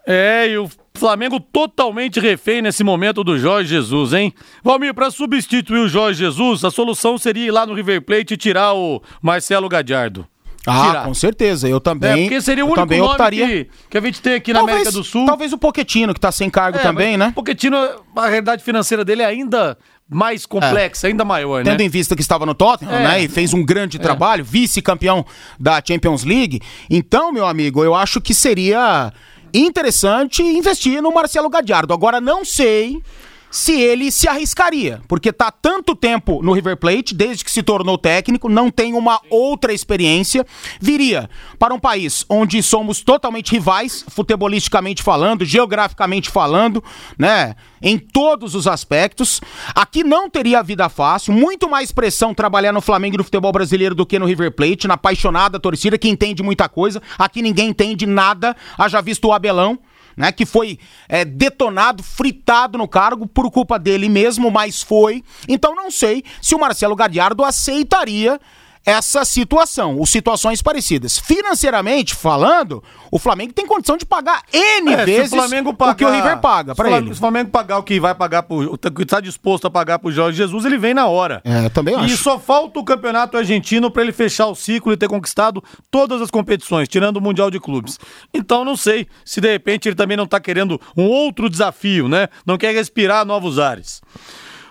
É, 0.09 0.47
e 0.49 0.57
o 0.57 0.69
Flamengo 0.95 1.37
totalmente 1.39 2.17
refém 2.19 2.61
nesse 2.61 2.81
momento 2.83 3.23
do 3.25 3.37
Jorge 3.37 3.69
Jesus, 3.69 4.13
hein? 4.13 4.33
Valmir, 4.63 4.93
para 4.93 5.11
substituir 5.11 5.79
o 5.79 5.87
Jorge 5.89 6.19
Jesus, 6.19 6.63
a 6.63 6.71
solução 6.71 7.17
seria 7.17 7.47
ir 7.47 7.51
lá 7.51 7.65
no 7.65 7.73
River 7.73 8.01
Plate 8.01 8.33
e 8.33 8.37
tirar 8.37 8.73
o 8.73 9.01
Marcelo 9.21 9.67
Gadiardo. 9.67 10.25
Ah, 10.69 10.87
Tirar. 10.87 11.03
com 11.05 11.13
certeza. 11.13 11.67
Eu 11.69 11.77
É, 11.77 11.79
também. 11.79 12.23
porque 12.27 12.41
seria 12.41 12.63
o 12.63 12.67
único 12.67 12.81
também 12.81 12.99
nome 12.99 13.11
optaria. 13.11 13.47
que, 13.47 13.67
que 13.89 13.97
a 13.97 14.01
gente 14.01 14.21
tem 14.21 14.33
aqui 14.33 14.51
na 14.51 14.59
América 14.61 14.91
do 14.91 15.01
Sul. 15.03 15.25
Talvez 15.25 15.53
o 15.53 15.57
Poquetino, 15.57 16.13
que 16.13 16.19
tá 16.19 16.29
sem 16.31 16.49
cargo 16.49 16.77
É, 16.77 16.81
também, 16.81 17.15
né? 17.15 17.27
O 17.29 17.41
Pochettino, 17.41 17.77
a 18.15 18.27
realidade 18.27 18.61
financeira 18.63 19.05
dele 19.05 19.21
é 19.21 19.25
ainda 19.25 19.77
mais 20.09 20.45
complexa, 20.45 21.07
ainda 21.07 21.23
maior, 21.23 21.63
Tendo 21.63 21.79
né? 21.79 21.85
em 21.85 21.89
vista 21.89 22.15
que 22.17 22.21
estava 22.21 22.45
no 22.45 22.53
Tottenham, 22.53 22.93
É. 22.93 23.03
né? 23.03 23.23
E 23.23 23.27
fez 23.29 23.53
um 23.53 23.63
grande 23.63 23.97
trabalho, 23.97 24.43
vice-campeão 24.43 25.25
da 25.57 25.81
Champions 25.85 26.25
League. 26.25 26.59
Então, 26.89 27.31
meu 27.31 27.45
amigo, 27.45 27.81
eu 27.83 27.95
acho 27.95 28.19
que 28.19 28.33
seria 28.33 29.13
interessante 29.53 30.41
investir 30.41 31.01
no 31.01 31.13
Marcelo 31.13 31.49
Gadiardo. 31.49 31.93
Agora, 31.93 32.19
não 32.21 32.43
sei 32.43 33.01
se 33.49 33.79
ele 33.79 34.11
se 34.11 34.27
arriscaria, 34.27 35.01
porque 35.07 35.31
tá 35.31 35.51
tanto 35.51 35.95
tempo 35.95 36.41
no 36.43 36.51
River 36.51 36.77
Plate, 36.77 37.13
desde 37.13 37.43
que 37.43 37.51
se 37.51 37.63
tornou 37.63 37.97
técnico, 37.97 38.49
não 38.49 38.69
tem 38.69 38.93
uma 38.93 39.19
outra 39.29 39.73
experiência, 39.73 40.45
viria 40.79 41.29
para 41.57 41.73
um 41.73 41.79
país 41.79 42.25
onde 42.29 42.61
somos 42.61 43.01
totalmente 43.01 43.51
rivais, 43.51 44.05
futebolisticamente 44.09 45.01
falando, 45.01 45.45
geograficamente 45.45 46.29
falando, 46.29 46.83
né, 47.17 47.55
em 47.81 47.97
todos 47.97 48.55
os 48.55 48.67
aspectos. 48.67 49.41
Aqui 49.73 50.03
não 50.03 50.29
teria 50.29 50.63
vida 50.63 50.89
fácil, 50.89 51.33
muito 51.33 51.69
mais 51.69 51.91
pressão 51.91 52.33
trabalhar 52.33 52.71
no 52.71 52.81
Flamengo 52.81 53.15
e 53.15 53.19
no 53.19 53.23
futebol 53.23 53.51
brasileiro 53.51 53.95
do 53.95 54.05
que 54.05 54.19
no 54.19 54.25
River 54.25 54.51
Plate, 54.51 54.87
na 54.87 54.95
apaixonada 54.95 55.59
torcida 55.59 55.97
que 55.97 56.09
entende 56.09 56.43
muita 56.43 56.67
coisa. 56.67 57.01
Aqui 57.17 57.41
ninguém 57.41 57.69
entende 57.69 58.05
nada, 58.05 58.55
haja 58.77 59.01
visto 59.01 59.25
o 59.25 59.33
Abelão 59.33 59.79
né, 60.17 60.31
que 60.31 60.45
foi 60.45 60.79
é, 61.07 61.23
detonado, 61.23 62.01
fritado 62.01 62.77
no 62.77 62.87
cargo 62.87 63.27
por 63.27 63.49
culpa 63.51 63.77
dele 63.77 64.09
mesmo, 64.09 64.49
mas 64.49 64.81
foi. 64.81 65.23
Então 65.47 65.75
não 65.75 65.91
sei 65.91 66.23
se 66.41 66.55
o 66.55 66.59
Marcelo 66.59 66.95
Gadiardo 66.95 67.43
aceitaria 67.43 68.39
essa 68.87 69.25
situação, 69.25 69.97
ou 69.97 70.05
situações 70.05 70.61
parecidas. 70.61 71.19
Financeiramente 71.19 72.15
falando, 72.15 72.81
o 73.11 73.19
Flamengo 73.19 73.51
tem 73.51 73.67
condição 73.67 73.97
de 73.97 74.05
pagar 74.05 74.43
N 74.53 74.93
É, 74.93 75.03
vezes 75.05 75.33
o 75.33 75.35
Flamengo 75.35 75.73
pagar, 75.73 75.91
o 75.91 75.95
que 75.95 76.05
o 76.05 76.09
River 76.09 76.37
paga 76.39 76.71
o 76.71 76.75
Flam- 76.75 76.95
ele. 76.95 77.07
Se 77.07 77.11
o 77.11 77.15
Flamengo 77.17 77.49
pagar 77.51 77.79
o 77.79 77.83
que 77.83 77.99
vai 77.99 78.15
pagar 78.15 78.43
pro, 78.43 78.73
o 78.73 78.77
que 78.77 79.03
está 79.03 79.19
disposto 79.19 79.67
a 79.67 79.69
pagar 79.69 79.99
pro 79.99 80.09
Jorge 80.09 80.37
Jesus, 80.37 80.63
ele 80.63 80.77
vem 80.77 80.93
na 80.93 81.05
hora. 81.05 81.41
É, 81.43 81.65
eu 81.65 81.69
também 81.69 81.95
E 81.95 81.97
acho. 82.05 82.15
só 82.23 82.39
falta 82.39 82.79
o 82.79 82.83
campeonato 82.85 83.35
argentino 83.35 83.91
para 83.91 84.03
ele 84.03 84.13
fechar 84.13 84.47
o 84.47 84.55
ciclo 84.55 84.93
e 84.93 84.97
ter 84.97 85.09
conquistado 85.09 85.61
todas 85.91 86.21
as 86.21 86.31
competições, 86.31 86.87
tirando 86.87 87.17
o 87.17 87.21
Mundial 87.21 87.51
de 87.51 87.59
Clubes. 87.59 87.99
Então 88.33 88.63
não 88.63 88.77
sei 88.77 89.05
se 89.25 89.41
de 89.41 89.51
repente 89.51 89.89
ele 89.89 89.95
também 89.97 90.15
não 90.15 90.25
tá 90.25 90.39
querendo 90.39 90.79
um 90.95 91.03
outro 91.07 91.49
desafio, 91.49 92.07
né? 92.07 92.29
Não 92.45 92.57
quer 92.57 92.73
respirar 92.73 93.25
novos 93.25 93.59
ares. 93.59 94.01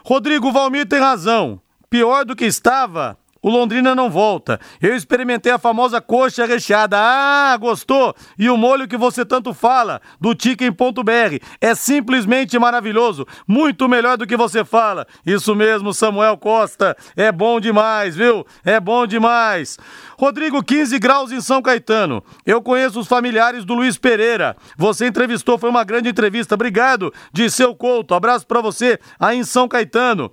Rodrigo 0.05 0.51
Valmir 0.53 0.87
tem 0.87 1.01
razão. 1.01 1.61
Pior 1.91 2.25
do 2.25 2.35
que 2.35 2.45
estava 2.47 3.19
o 3.43 3.51
Londrina 3.51 3.95
não 3.95 4.11
volta. 4.11 4.59
Eu 4.81 4.95
experimentei 4.95 5.53
a 5.53 5.59
famosa 5.59 6.01
coxa 6.01 6.47
recheada. 6.47 6.97
Ah, 6.99 7.57
gostou? 7.59 8.15
E 8.39 8.49
o 8.51 8.57
molho 8.57 8.89
que 8.89 8.97
você 8.97 9.25
tanto 9.25 9.55
fala, 9.55 10.01
do 10.21 10.35
Chicken.br. 10.37 11.45
É 11.61 11.75
simplesmente 11.75 12.59
maravilhoso. 12.59 13.27
Muito 13.47 13.89
melhor 13.89 14.17
do 14.17 14.27
que 14.27 14.37
você 14.37 14.65
fala. 14.65 15.07
Isso 15.25 15.55
mesmo, 15.55 15.93
Samuel 15.95 16.37
Costa. 16.37 16.97
É 17.17 17.31
bom 17.31 17.61
demais, 17.61 18.17
viu? 18.17 18.47
É 18.65 18.81
bom 18.81 19.07
demais. 19.07 19.79
Rodrigo, 20.19 20.63
15 20.63 20.99
graus 20.99 21.31
em 21.31 21.41
São 21.41 21.61
Caetano. 21.61 22.25
Eu 22.45 22.63
conheço 22.63 22.99
os 23.01 23.07
familiares 23.07 23.65
do 23.65 23.75
Luiz 23.75 23.99
Pereira. 23.99 24.57
Você 24.77 25.07
entrevistou, 25.07 25.59
foi 25.59 25.69
uma 25.69 25.85
grande 25.85 26.09
entrevista. 26.09 26.55
Obrigado, 26.55 27.13
de 27.33 27.51
seu 27.51 27.75
Couto. 27.75 28.15
Abraço 28.15 28.47
para 28.47 28.61
você 28.61 28.99
aí 29.21 29.39
em 29.39 29.45
São 29.45 29.69
Caetano. 29.69 30.33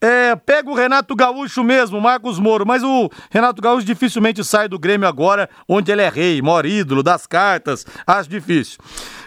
É, 0.00 0.36
pega 0.36 0.70
o 0.70 0.74
Renato 0.74 1.16
Gaúcho 1.16 1.64
mesmo, 1.64 2.00
Marcos 2.00 2.38
Moro, 2.38 2.64
mas 2.64 2.84
o 2.84 3.10
Renato 3.30 3.60
Gaúcho 3.60 3.84
dificilmente 3.84 4.44
sai 4.44 4.68
do 4.68 4.78
Grêmio 4.78 5.08
agora, 5.08 5.50
onde 5.68 5.90
ele 5.90 6.02
é 6.02 6.08
rei, 6.08 6.40
maior 6.40 6.64
ídolo 6.64 7.02
das 7.02 7.26
cartas, 7.26 7.84
acho 8.06 8.30
difícil. 8.30 8.78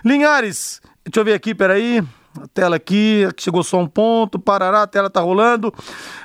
Linhares, 0.04 0.82
deixa 1.04 1.20
eu 1.20 1.26
ver 1.26 1.34
aqui, 1.34 1.54
peraí. 1.54 2.02
A 2.40 2.48
tela 2.48 2.78
aqui, 2.78 3.28
chegou 3.38 3.62
só 3.62 3.78
um 3.78 3.88
ponto, 3.88 4.40
parará, 4.40 4.84
a 4.84 4.88
tela 4.88 5.10
tá 5.10 5.20
rolando. 5.20 5.74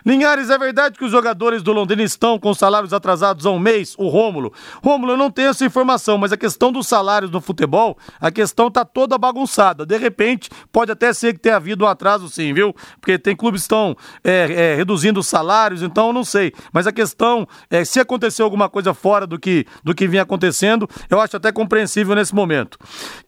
Linhares, 0.05 0.51
é 0.51 0.57
verdade 0.57 0.97
que 0.97 1.05
os 1.05 1.11
jogadores 1.11 1.65
do 1.65 1.73
Londrina 1.73 2.03
estão 2.05 2.39
com 2.39 2.55
salários 2.55 2.93
atrasados 2.93 3.45
há 3.45 3.51
um 3.51 3.59
mês? 3.59 3.97
O 3.99 4.07
Rômulo. 4.07 4.53
Rômulo, 4.85 5.15
eu 5.15 5.17
não 5.17 5.33
tenho 5.33 5.49
essa 5.49 5.65
informação, 5.65 6.17
mas 6.17 6.33
a 6.33 6.37
questão 6.37 6.71
dos 6.71 6.87
salários 6.87 7.31
no 7.31 7.41
futebol, 7.41 7.99
a 8.21 8.31
questão 8.31 8.71
tá 8.71 8.85
toda 8.85 9.19
bagunçada. 9.19 9.85
De 9.85 9.99
repente, 9.99 10.49
pode 10.71 10.93
até 10.93 11.13
ser 11.13 11.33
que 11.33 11.41
tenha 11.41 11.57
havido 11.57 11.85
um 11.85 11.89
atraso 11.89 12.29
sim, 12.29 12.55
viu? 12.55 12.73
Porque 13.01 13.19
tem 13.19 13.35
clubes 13.35 13.63
que 13.63 13.65
estão 13.65 13.97
é, 14.23 14.73
é, 14.73 14.75
reduzindo 14.77 15.19
os 15.19 15.27
salários, 15.27 15.83
então 15.83 16.09
eu 16.09 16.13
não 16.13 16.25
sei. 16.25 16.53
Mas 16.73 16.87
a 16.87 16.93
questão 16.93 17.49
é 17.69 17.85
se 17.85 17.99
aconteceu 17.99 18.45
alguma 18.45 18.69
coisa 18.69 18.95
fora 18.95 19.27
do 19.27 19.41
que, 19.41 19.67
do 19.83 19.93
que 19.93 20.07
vinha 20.07 20.23
acontecendo, 20.23 20.89
eu 21.11 21.21
acho 21.21 21.37
até 21.37 21.51
compreensível 21.51 22.15
nesse 22.15 22.35
momento. 22.35 22.79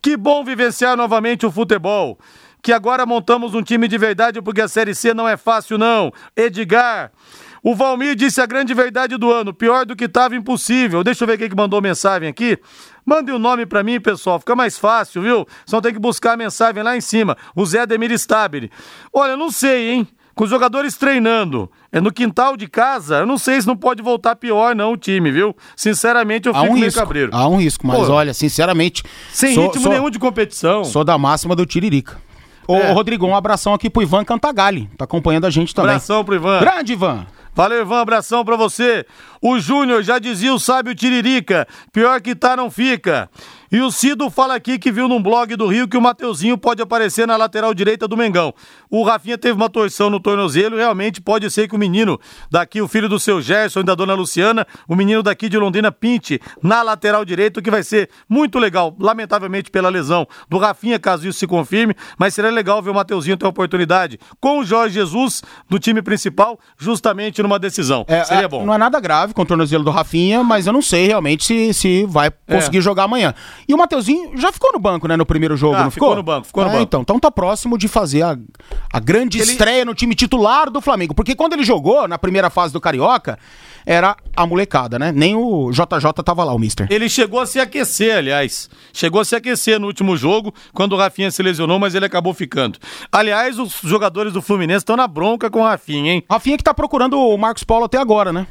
Que 0.01 0.15
bom 0.15 0.45
vivenciar 0.45 0.95
novamente 0.95 1.45
o 1.45 1.51
futebol 1.51 2.17
que 2.61 2.73
agora 2.73 3.05
montamos 3.05 3.53
um 3.53 3.61
time 3.61 3.87
de 3.87 3.97
verdade 3.97 4.41
porque 4.41 4.61
a 4.61 4.67
Série 4.67 4.93
C 4.93 5.13
não 5.13 5.27
é 5.27 5.37
fácil, 5.37 5.77
não. 5.77 6.11
Edgar. 6.35 7.11
O 7.61 7.75
Valmir 7.75 8.15
disse 8.15 8.39
a 8.39 8.45
grande 8.45 8.73
verdade 8.73 9.17
do 9.17 9.31
ano, 9.31 9.53
pior 9.53 9.85
do 9.85 9.95
que 9.95 10.05
estava 10.05 10.35
impossível. 10.35 11.03
Deixa 11.03 11.23
eu 11.23 11.27
ver 11.27 11.37
quem 11.37 11.49
que 11.49 11.55
mandou 11.55 11.81
mensagem 11.81 12.29
aqui. 12.29 12.57
Mande 13.05 13.31
o 13.31 13.35
um 13.35 13.39
nome 13.39 13.65
para 13.65 13.83
mim, 13.83 13.99
pessoal, 13.99 14.39
fica 14.39 14.55
mais 14.55 14.77
fácil, 14.77 15.21
viu? 15.21 15.47
Só 15.65 15.81
tem 15.81 15.91
que 15.91 15.99
buscar 15.99 16.33
a 16.33 16.37
mensagem 16.37 16.81
lá 16.83 16.95
em 16.95 17.01
cima. 17.01 17.35
O 17.55 17.65
Zé 17.65 17.85
Demir 17.85 18.11
Stabile. 18.11 18.71
Olha, 19.11 19.35
não 19.35 19.51
sei, 19.51 19.89
hein? 19.91 20.07
Com 20.35 20.45
os 20.45 20.49
jogadores 20.49 20.95
treinando 20.95 21.69
é 21.91 21.99
no 21.99 22.13
quintal 22.13 22.55
de 22.55 22.65
casa, 22.65 23.17
eu 23.17 23.25
não 23.25 23.37
sei 23.37 23.59
se 23.59 23.67
não 23.67 23.75
pode 23.75 24.01
voltar 24.01 24.37
pior, 24.37 24.73
não, 24.73 24.93
o 24.93 24.97
time, 24.97 25.29
viu? 25.31 25.53
Sinceramente, 25.75 26.47
eu 26.47 26.55
há 26.55 26.61
fico 26.61 26.71
um 26.71 26.75
meio 26.75 26.85
risco, 26.85 26.99
cabreiro. 27.01 27.29
Há 27.33 27.45
um 27.49 27.57
risco, 27.57 27.85
mas 27.85 28.07
Pô, 28.07 28.13
olha, 28.13 28.33
sinceramente. 28.33 29.03
Sem 29.33 29.53
sou- 29.53 29.65
ritmo 29.65 29.81
sou- 29.81 29.91
nenhum 29.91 30.09
de 30.09 30.17
competição. 30.17 30.85
Sou 30.85 31.03
da 31.03 31.17
máxima 31.17 31.57
do 31.57 31.65
Tiririca. 31.65 32.28
Ô, 32.71 32.75
É. 32.77 32.91
Rodrigo, 32.91 33.25
um 33.25 33.35
abração 33.35 33.73
aqui 33.73 33.89
pro 33.89 34.03
Ivan 34.03 34.23
Cantagalli. 34.23 34.87
Tá 34.95 35.05
acompanhando 35.05 35.45
a 35.45 35.49
gente 35.49 35.73
também. 35.73 35.89
Abração 35.89 36.23
pro 36.23 36.35
Ivan. 36.35 36.59
Grande, 36.59 36.93
Ivan. 36.93 37.25
Valeu, 37.55 37.81
Ivan, 37.81 37.99
abração 38.01 38.45
pra 38.45 38.55
você. 38.55 39.07
O 39.41 39.59
Júnior 39.59 40.03
já 40.03 40.19
dizia 40.19 40.53
o 40.53 40.59
sábio 40.59 40.93
Tiririca, 40.93 41.67
pior 41.93 42.19
que 42.21 42.35
tá 42.35 42.55
não 42.55 42.69
fica. 42.69 43.29
E 43.71 43.79
o 43.81 43.91
Cido 43.91 44.31
fala 44.31 44.55
aqui 44.55 44.79
que 44.79 44.91
viu 44.91 45.07
num 45.07 45.21
blog 45.21 45.55
do 45.55 45.67
Rio 45.67 45.87
que 45.87 45.95
o 45.95 46.01
Mateuzinho 46.01 46.57
pode 46.57 46.81
aparecer 46.81 47.27
na 47.27 47.37
lateral 47.37 47.71
direita 47.71 48.07
do 48.07 48.17
Mengão. 48.17 48.51
O 48.89 49.03
Rafinha 49.03 49.37
teve 49.37 49.53
uma 49.53 49.69
torção 49.69 50.09
no 50.09 50.19
tornozelo, 50.19 50.75
realmente 50.75 51.21
pode 51.21 51.49
ser 51.51 51.67
que 51.67 51.75
o 51.75 51.77
menino 51.77 52.19
daqui, 52.49 52.81
o 52.81 52.87
filho 52.87 53.07
do 53.07 53.19
seu 53.19 53.39
Gerson 53.39 53.81
e 53.81 53.83
da 53.83 53.93
dona 53.93 54.15
Luciana, 54.15 54.65
o 54.87 54.95
menino 54.95 55.21
daqui 55.21 55.47
de 55.47 55.55
Londrina 55.55 55.91
pinte 55.91 56.41
na 56.63 56.81
lateral 56.81 57.23
direita, 57.23 57.59
o 57.59 57.63
que 57.63 57.69
vai 57.69 57.83
ser 57.83 58.09
muito 58.27 58.57
legal, 58.57 58.95
lamentavelmente 58.99 59.69
pela 59.69 59.87
lesão 59.87 60.27
do 60.49 60.57
Rafinha, 60.57 60.97
caso 60.97 61.27
isso 61.27 61.37
se 61.37 61.45
confirme, 61.45 61.95
mas 62.17 62.33
seria 62.33 62.49
legal 62.49 62.81
ver 62.81 62.89
o 62.89 62.95
Mateuzinho 62.95 63.37
ter 63.37 63.45
a 63.45 63.49
oportunidade 63.49 64.19
com 64.41 64.59
o 64.59 64.65
Jorge 64.65 64.95
Jesus 64.95 65.43
do 65.69 65.77
time 65.77 66.01
principal, 66.01 66.59
justamente 66.75 67.43
numa 67.43 67.59
decisão. 67.59 68.03
É, 68.07 68.23
seria 68.23 68.45
é, 68.45 68.47
bom. 68.47 68.65
Não 68.65 68.73
é 68.73 68.79
nada 68.79 68.99
grave 68.99 69.28
com 69.33 69.41
o 69.41 69.45
tornozelo 69.45 69.83
do 69.83 69.91
Rafinha, 69.91 70.43
mas 70.43 70.67
eu 70.67 70.73
não 70.73 70.81
sei 70.81 71.07
realmente 71.07 71.43
se, 71.45 71.73
se 71.73 72.05
vai 72.05 72.27
É. 72.47 72.55
conseguir 72.55 72.81
jogar 72.81 73.03
amanhã. 73.03 73.33
E 73.67 73.73
o 73.73 73.77
Mateuzinho 73.77 74.37
já 74.37 74.51
ficou 74.51 74.71
no 74.73 74.79
banco, 74.79 75.07
né, 75.07 75.15
no 75.15 75.25
primeiro 75.25 75.55
jogo, 75.57 75.75
Ah, 75.75 75.83
não 75.83 75.91
ficou 75.91 76.09
ficou? 76.09 76.15
no 76.17 76.23
banco, 76.23 76.47
ficou 76.47 76.63
no 76.63 76.69
É, 76.69 76.73
banco. 76.73 76.83
Então, 76.83 77.01
então 77.01 77.19
tá 77.19 77.29
próximo 77.31 77.77
de 77.77 77.87
fazer 77.87 78.21
a, 78.23 78.37
a 78.91 78.99
grande 78.99 79.39
estreia 79.39 79.83
no 79.85 79.93
time 79.95 80.15
titular 80.15 80.69
do 80.69 80.81
Flamengo. 80.81 81.13
Porque 81.13 81.35
quando 81.35 81.53
ele 81.53 81.63
jogou 81.63 82.07
na 82.07 82.17
primeira 82.17 82.49
fase 82.49 82.73
do 82.73 82.81
Carioca, 82.81 83.37
era 83.85 84.15
a 84.35 84.45
molecada, 84.45 84.99
né? 84.99 85.11
Nem 85.11 85.35
o 85.35 85.71
JJ 85.71 86.11
tava 86.23 86.43
lá, 86.43 86.53
o 86.53 86.59
mister. 86.59 86.87
Ele 86.89 87.09
chegou 87.09 87.39
a 87.39 87.45
se 87.45 87.59
aquecer, 87.59 88.17
aliás. 88.17 88.69
Chegou 88.93 89.21
a 89.21 89.25
se 89.25 89.35
aquecer 89.35 89.79
no 89.79 89.87
último 89.87 90.15
jogo, 90.17 90.53
quando 90.73 90.93
o 90.93 90.97
Rafinha 90.97 91.31
se 91.31 91.41
lesionou, 91.41 91.79
mas 91.79 91.95
ele 91.95 92.05
acabou 92.05 92.33
ficando. 92.33 92.77
Aliás, 93.11 93.57
os 93.57 93.79
jogadores 93.83 94.33
do 94.33 94.41
Fluminense 94.41 94.79
estão 94.79 94.95
na 94.95 95.07
bronca 95.07 95.49
com 95.49 95.61
o 95.61 95.63
Rafinha, 95.63 96.13
hein? 96.13 96.23
Rafinha 96.29 96.57
que 96.57 96.63
tá 96.63 96.73
procurando 96.73 97.17
o 97.19 97.37
Marcos 97.37 97.63
Paulo 97.63 97.85
até 97.85 97.97
agora, 97.97 98.31
né? 98.33 98.45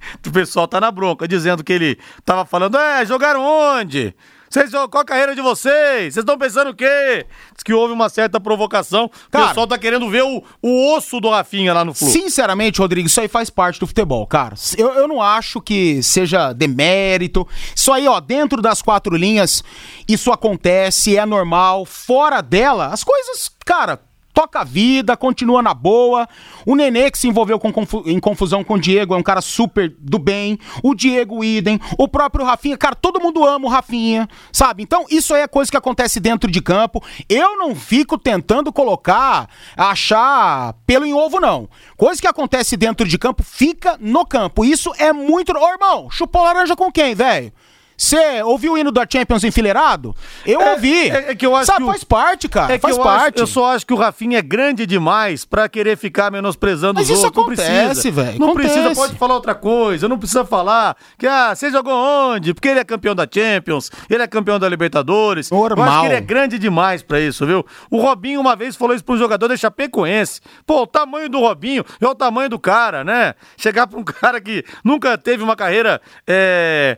O 0.26 0.30
pessoal 0.30 0.66
tá 0.68 0.80
na 0.80 0.90
bronca, 0.90 1.26
dizendo 1.26 1.64
que 1.64 1.72
ele 1.72 1.98
tava 2.24 2.44
falando, 2.44 2.76
é, 2.78 3.04
jogaram 3.04 3.42
onde? 3.42 4.14
Vocês, 4.52 4.72
qual 4.72 5.02
a 5.02 5.04
carreira 5.04 5.32
de 5.36 5.40
vocês? 5.40 6.12
Vocês 6.12 6.16
estão 6.16 6.36
pensando 6.36 6.70
o 6.70 6.74
quê? 6.74 7.24
Diz 7.54 7.62
que 7.64 7.72
houve 7.72 7.94
uma 7.94 8.08
certa 8.08 8.40
provocação. 8.40 9.04
O 9.04 9.30
Cara- 9.30 9.46
pessoal 9.46 9.64
tá 9.64 9.78
querendo 9.78 10.10
ver 10.10 10.24
o, 10.24 10.42
o 10.60 10.96
osso 10.96 11.20
do 11.20 11.30
Rafinha 11.30 11.72
lá 11.72 11.84
no 11.84 11.94
Flu. 11.94 12.08
Sinceramente, 12.08 12.80
Rodrigo, 12.80 13.06
isso 13.06 13.20
aí 13.20 13.28
faz 13.28 13.48
parte 13.48 13.78
do 13.78 13.86
futebol, 13.86 14.26
cara. 14.26 14.56
Eu, 14.76 14.92
eu 14.94 15.06
não 15.06 15.22
acho 15.22 15.60
que 15.60 16.02
seja 16.02 16.52
demérito. 16.52 17.46
Isso 17.76 17.92
aí, 17.92 18.08
ó, 18.08 18.18
dentro 18.18 18.60
das 18.60 18.82
quatro 18.82 19.16
linhas, 19.16 19.62
isso 20.08 20.32
acontece, 20.32 21.16
é 21.16 21.24
normal. 21.24 21.84
Fora 21.84 22.40
dela, 22.40 22.86
as 22.86 23.04
coisas, 23.04 23.52
cara. 23.64 24.00
Toca 24.32 24.60
a 24.60 24.64
vida, 24.64 25.16
continua 25.16 25.60
na 25.60 25.74
boa. 25.74 26.28
O 26.64 26.76
Nenê, 26.76 27.10
que 27.10 27.18
se 27.18 27.28
envolveu 27.28 27.58
com 27.58 27.72
em 28.06 28.20
confusão 28.20 28.62
com 28.62 28.74
o 28.74 28.80
Diego, 28.80 29.14
é 29.14 29.16
um 29.16 29.22
cara 29.22 29.40
super 29.40 29.94
do 29.98 30.18
bem. 30.18 30.58
O 30.82 30.94
Diego 30.94 31.42
Idem, 31.42 31.80
o 31.98 32.06
próprio 32.06 32.44
Rafinha. 32.44 32.76
Cara, 32.76 32.94
todo 32.94 33.20
mundo 33.20 33.44
ama 33.44 33.66
o 33.66 33.70
Rafinha, 33.70 34.28
sabe? 34.52 34.82
Então, 34.82 35.04
isso 35.10 35.34
aí 35.34 35.42
é 35.42 35.48
coisa 35.48 35.70
que 35.70 35.76
acontece 35.76 36.20
dentro 36.20 36.50
de 36.50 36.62
campo. 36.62 37.02
Eu 37.28 37.58
não 37.58 37.74
fico 37.74 38.16
tentando 38.16 38.72
colocar, 38.72 39.48
achar 39.76 40.74
pelo 40.86 41.04
em 41.04 41.12
ovo, 41.12 41.40
não. 41.40 41.68
Coisa 41.96 42.20
que 42.20 42.28
acontece 42.28 42.76
dentro 42.76 43.06
de 43.06 43.18
campo, 43.18 43.42
fica 43.42 43.98
no 44.00 44.24
campo. 44.24 44.64
Isso 44.64 44.92
é 44.98 45.12
muito. 45.12 45.52
Ô, 45.52 45.68
irmão, 45.68 46.08
chupou 46.10 46.42
laranja 46.42 46.76
com 46.76 46.90
quem, 46.92 47.14
velho? 47.14 47.52
Você 48.02 48.42
ouviu 48.42 48.72
o 48.72 48.78
hino 48.78 48.90
da 48.90 49.06
Champions 49.06 49.44
enfileirado? 49.44 50.16
Eu 50.46 50.58
É, 50.62 50.72
ouvi. 50.72 51.10
é- 51.10 51.32
é 51.32 51.34
que 51.34 51.44
eu 51.44 51.54
acho 51.54 51.66
Sabe, 51.66 51.80
que 51.80 51.84
o- 51.84 51.86
faz 51.88 52.02
parte, 52.02 52.48
cara. 52.48 52.74
É 52.74 52.78
faz 52.78 52.96
eu, 52.96 53.02
parte. 53.02 53.34
Acho, 53.34 53.42
eu 53.42 53.46
só 53.46 53.74
acho 53.74 53.86
que 53.86 53.92
o 53.92 53.96
Rafinha 53.96 54.38
é 54.38 54.42
grande 54.42 54.86
demais 54.86 55.44
pra 55.44 55.68
querer 55.68 55.98
ficar 55.98 56.30
menosprezando 56.30 56.94
Mas 56.94 57.10
os 57.10 57.18
isso 57.18 57.26
outros. 57.26 57.44
não 57.58 57.64
acontece, 57.66 58.10
velho, 58.10 58.38
Não 58.38 58.48
acontece. 58.52 58.72
precisa, 58.74 58.94
pode 58.94 59.14
falar 59.16 59.34
outra 59.34 59.54
coisa. 59.54 60.08
Não 60.08 60.18
precisa 60.18 60.46
falar 60.46 60.96
que, 61.18 61.26
ah, 61.26 61.54
você 61.54 61.70
jogou 61.70 61.92
onde? 61.92 62.54
Porque 62.54 62.68
ele 62.68 62.80
é 62.80 62.84
campeão 62.84 63.14
da 63.14 63.26
Champions, 63.30 63.90
ele 64.08 64.22
é 64.22 64.26
campeão 64.26 64.58
da 64.58 64.66
Libertadores. 64.66 65.50
Eu 65.50 65.58
acho 65.58 65.68
Normal. 65.76 66.00
que 66.00 66.06
ele 66.06 66.14
é 66.14 66.20
grande 66.22 66.58
demais 66.58 67.02
pra 67.02 67.20
isso, 67.20 67.44
viu? 67.46 67.66
O 67.90 68.00
Robinho 68.00 68.40
uma 68.40 68.56
vez 68.56 68.76
falou 68.76 68.94
isso 68.94 69.04
pro 69.04 69.18
jogador 69.18 69.46
da 69.46 69.56
Chapecoense. 69.58 70.40
Pô, 70.66 70.82
o 70.82 70.86
tamanho 70.86 71.28
do 71.28 71.38
Robinho 71.40 71.84
é 72.00 72.06
o 72.08 72.14
tamanho 72.14 72.48
do 72.48 72.58
cara, 72.58 73.04
né? 73.04 73.34
Chegar 73.58 73.86
pra 73.86 73.98
um 74.00 74.04
cara 74.04 74.40
que 74.40 74.64
nunca 74.82 75.18
teve 75.18 75.42
uma 75.42 75.54
carreira 75.54 76.00
é, 76.26 76.96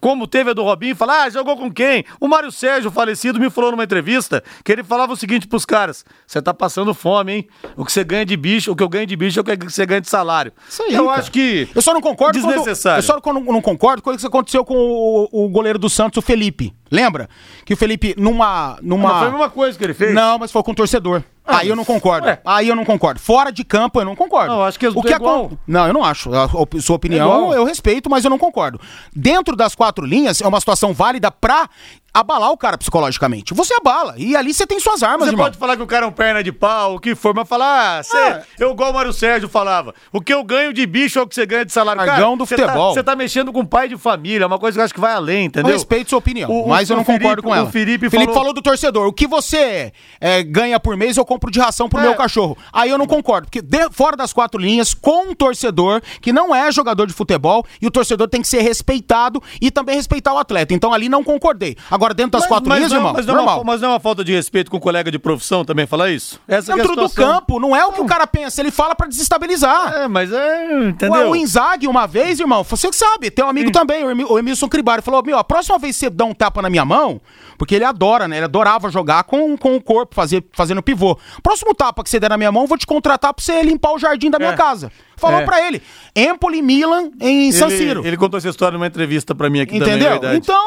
como 0.00 0.26
teve 0.26 0.39
a 0.48 0.52
do 0.54 0.62
Robinho 0.62 0.96
falar, 0.96 1.24
ah, 1.24 1.30
jogou 1.30 1.56
com 1.56 1.70
quem? 1.70 2.04
O 2.18 2.26
Mário 2.26 2.50
Sérgio, 2.50 2.90
falecido, 2.90 3.38
me 3.38 3.50
falou 3.50 3.70
numa 3.72 3.84
entrevista 3.84 4.42
que 4.64 4.72
ele 4.72 4.82
falava 4.82 5.12
o 5.12 5.16
seguinte 5.16 5.46
pros 5.46 5.66
caras: 5.66 6.04
você 6.26 6.40
tá 6.40 6.54
passando 6.54 6.94
fome, 6.94 7.32
hein? 7.32 7.48
O 7.76 7.84
que 7.84 7.92
você 7.92 8.02
ganha 8.02 8.24
de 8.24 8.36
bicho, 8.36 8.72
o 8.72 8.76
que 8.76 8.82
eu 8.82 8.88
ganho 8.88 9.06
de 9.06 9.16
bicho 9.16 9.38
é 9.38 9.42
o 9.42 9.44
que 9.44 9.56
você 9.70 9.84
ganha 9.84 10.00
de 10.00 10.08
salário. 10.08 10.52
Isso 10.68 10.82
aí, 10.82 10.94
eu 10.94 11.06
cara. 11.06 11.18
acho 11.20 11.30
que. 11.30 11.68
Eu 11.74 11.82
só 11.82 11.92
não 11.92 12.00
concordo 12.00 12.40
quando- 12.40 12.54
Desnecessário. 12.54 12.98
eu 12.98 13.02
só 13.02 13.20
não, 13.32 13.40
não 13.40 13.60
concordo 13.60 14.02
com 14.02 14.10
o 14.10 14.16
que 14.16 14.26
aconteceu 14.26 14.64
com 14.64 14.74
o, 14.74 15.44
o 15.44 15.48
goleiro 15.48 15.78
do 15.78 15.90
Santos, 15.90 16.18
o 16.18 16.22
Felipe. 16.22 16.74
Lembra? 16.90 17.28
Que 17.64 17.74
o 17.74 17.76
Felipe, 17.76 18.14
numa. 18.18 18.78
numa... 18.82 19.08
Mas 19.10 19.18
foi 19.18 19.28
a 19.28 19.30
mesma 19.30 19.50
coisa 19.50 19.78
que 19.78 19.84
ele 19.84 19.94
fez. 19.94 20.12
Não, 20.14 20.38
mas 20.38 20.50
foi 20.50 20.62
com 20.62 20.72
o 20.72 20.74
torcedor. 20.74 21.22
Ah, 21.50 21.58
Aí 21.58 21.68
eu 21.68 21.76
não 21.76 21.84
concordo. 21.84 22.26
ué. 22.26 22.40
Aí 22.44 22.68
eu 22.68 22.76
não 22.76 22.84
concordo. 22.84 23.20
Fora 23.20 23.50
de 23.50 23.64
campo, 23.64 24.00
eu 24.00 24.04
não 24.04 24.14
concordo. 24.16 24.52
Não, 24.54 24.62
acho 24.62 24.78
que 24.78 24.86
é 24.86 24.88
o 24.88 25.00
que 25.02 25.12
igual. 25.12 25.46
acon- 25.46 25.56
Não, 25.66 25.86
eu 25.86 25.92
não 25.92 26.04
acho. 26.04 26.32
A 26.34 26.48
sua 26.48 26.94
É 26.94 26.96
opinião 26.96 27.26
igual. 27.28 27.54
eu 27.54 27.64
respeito, 27.64 28.08
mas 28.08 28.24
eu 28.24 28.30
não 28.30 28.38
concordo. 28.38 28.80
Dentro 29.14 29.56
das 29.56 29.74
quatro 29.74 30.04
linhas, 30.06 30.40
é 30.40 30.46
uma 30.46 30.60
situação 30.60 30.92
válida 30.94 31.30
pra 31.30 31.68
abalar 32.12 32.50
o 32.50 32.56
cara 32.56 32.76
psicologicamente. 32.78 33.54
Você 33.54 33.74
abala. 33.74 34.14
E 34.16 34.36
ali 34.36 34.52
você 34.52 34.66
tem 34.66 34.78
suas 34.80 35.02
armas, 35.02 35.26
Você 35.28 35.32
irmão. 35.34 35.46
pode 35.46 35.58
falar 35.58 35.76
que 35.76 35.82
o 35.82 35.86
cara 35.86 36.04
é 36.04 36.08
um 36.08 36.12
perna 36.12 36.42
de 36.42 36.52
pau, 36.52 36.96
o 36.96 37.00
que 37.00 37.14
for, 37.14 37.34
mas 37.34 37.48
falar, 37.48 37.98
ah, 37.98 38.02
cê, 38.02 38.16
É. 38.16 38.42
eu 38.58 38.70
igual 38.72 38.90
o 38.90 38.94
Mário 38.94 39.12
Sérgio 39.12 39.48
falava, 39.48 39.94
o 40.12 40.20
que 40.20 40.32
eu 40.32 40.42
ganho 40.44 40.72
de 40.72 40.84
bicho 40.86 41.18
é 41.18 41.22
o 41.22 41.26
que 41.26 41.34
você 41.34 41.46
ganha 41.46 41.64
de 41.64 41.72
salário. 41.72 42.00
Argão 42.02 42.36
do 42.36 42.46
tá- 42.46 42.56
futebol. 42.56 42.94
Você 42.94 43.02
tá, 43.02 43.14
mexendo 43.16 43.52
com 43.52 43.64
pai 43.64 43.88
de 43.88 43.96
família, 43.96 44.44
é 44.44 44.46
uma 44.46 44.58
coisa 44.58 44.76
que 44.76 44.80
eu 44.80 44.84
acho 44.84 44.94
que 44.94 45.00
vai 45.00 45.12
além, 45.12 45.40
Eu 45.40 45.44
entendeu? 45.46 45.72
respeito 45.72 46.10
sua 46.10 46.18
opinião, 46.18 46.50
O- 46.50 46.64
o- 46.64 46.68
mas 46.68 46.88
eu 46.90 46.96
não 46.96 47.02
o 47.02 47.06
Felipe- 47.06 47.22
concordo 47.24 47.42
com 47.42 47.54
ela. 47.54 47.68
o 47.68 47.70
Felipe 47.70 48.10
falou... 48.10 48.34
falou- 48.34 48.52
do 48.54 48.62
torcedor. 48.62 49.06
O 49.06 49.12
que 49.12 49.26
você 49.26 49.92
é, 50.20 50.42
ganha 50.42 50.80
por 50.80 50.96
mês, 50.96 51.16
eu 51.16 51.24
compro 51.24 51.50
de 51.50 51.60
ração 51.60 51.88
pro 51.88 52.00
É. 52.00 52.02
meu 52.02 52.14
cachorro. 52.16 52.56
Aí 52.72 52.90
eu 52.90 52.98
não 52.98 53.06
concordo, 53.06 53.46
porque 53.46 53.62
de- 53.62 53.88
fora 53.92 54.16
das 54.16 54.32
quatro 54.32 54.60
linhas, 54.60 54.92
com 54.94 55.30
um 55.30 55.34
torcedor 55.34 56.00
que 56.20 56.32
não 56.32 56.54
é 56.54 56.70
jogador 56.72 57.06
de 57.06 57.12
futebol, 57.12 57.64
e 57.80 57.86
o 57.86 57.90
torcedor 57.90 58.28
tem 58.28 58.42
que 58.42 58.48
ser 58.48 58.60
respeitado 58.62 59.40
e 59.60 59.70
também 59.70 59.94
respeitar 59.96 60.32
o 60.34 60.38
atleta. 60.38 60.74
Então 60.74 60.92
ali 60.92 61.08
não 61.08 61.22
concordei. 61.22 61.76
Agora, 61.90 61.99
dentro 62.14 62.38
das 62.38 62.46
quatro 62.46 62.72
linhas, 62.72 62.90
não, 62.90 62.98
irmão, 62.98 63.12
mas, 63.12 63.26
não 63.26 63.34
é 63.34 63.36
uma, 63.36 63.44
normal. 63.46 63.64
mas 63.64 63.80
não 63.80 63.88
é 63.90 63.92
uma 63.92 64.00
falta 64.00 64.24
de 64.24 64.32
respeito 64.32 64.70
com 64.70 64.76
o 64.76 64.80
colega 64.80 65.10
de 65.10 65.18
profissão 65.18 65.64
também 65.64 65.86
falar 65.86 66.10
isso? 66.10 66.40
Essa 66.48 66.72
é 66.72 66.76
Dentro 66.76 66.96
do 66.96 67.08
situação. 67.08 67.34
campo, 67.40 67.60
não 67.60 67.76
é 67.76 67.84
o 67.84 67.92
que 67.92 68.00
o 68.00 68.06
cara 68.06 68.26
pensa, 68.26 68.60
ele 68.60 68.70
fala 68.70 68.94
pra 68.94 69.06
desestabilizar. 69.06 69.92
É, 69.92 70.08
mas 70.08 70.32
é, 70.32 70.88
entendeu? 70.88 71.30
o 71.30 71.36
Inzaghi, 71.36 71.86
uma 71.86 72.06
vez, 72.06 72.40
irmão, 72.40 72.64
você 72.64 72.88
que 72.88 72.96
sabe, 72.96 73.30
tem 73.30 73.44
um 73.44 73.48
amigo 73.48 73.70
também, 73.70 74.04
o 74.04 74.30
o 74.30 74.38
Emilson 74.38 74.68
Cribari, 74.68 75.02
falou: 75.02 75.22
Meu, 75.24 75.38
a 75.38 75.44
próxima 75.44 75.78
vez 75.78 75.96
que 75.96 76.00
você 76.00 76.10
dá 76.10 76.24
um 76.24 76.34
tapa 76.34 76.62
na 76.62 76.70
minha 76.70 76.84
mão, 76.84 77.20
porque 77.60 77.74
ele 77.74 77.84
adora, 77.84 78.26
né? 78.26 78.38
Ele 78.38 78.46
adorava 78.46 78.88
jogar 78.90 79.24
com, 79.24 79.54
com 79.54 79.76
o 79.76 79.82
corpo, 79.82 80.14
fazer, 80.14 80.42
fazendo 80.54 80.82
pivô. 80.82 81.18
Próximo 81.42 81.74
tapa 81.74 82.02
que 82.02 82.08
você 82.08 82.18
der 82.18 82.30
na 82.30 82.38
minha 82.38 82.50
mão, 82.50 82.62
eu 82.62 82.66
vou 82.66 82.78
te 82.78 82.86
contratar 82.86 83.34
pra 83.34 83.44
você 83.44 83.60
limpar 83.62 83.92
o 83.92 83.98
jardim 83.98 84.30
da 84.30 84.38
minha 84.38 84.52
É. 84.52 84.56
casa. 84.56 84.90
Falou 85.18 85.40
É. 85.40 85.44
pra 85.44 85.60
ele. 85.66 85.82
Empoli 86.16 86.62
Milan 86.62 87.10
em 87.20 87.52
San 87.52 87.68
Siro. 87.68 88.00
ele, 88.00 88.08
ele 88.08 88.16
contou 88.16 88.38
essa 88.38 88.48
história 88.48 88.78
numa 88.78 88.86
entrevista 88.86 89.34
pra 89.34 89.50
mim 89.50 89.60
aqui 89.60 89.78
também, 89.78 89.92
é 89.92 89.96
Entendeu? 89.96 90.10
verdade. 90.12 90.36
então, 90.38 90.64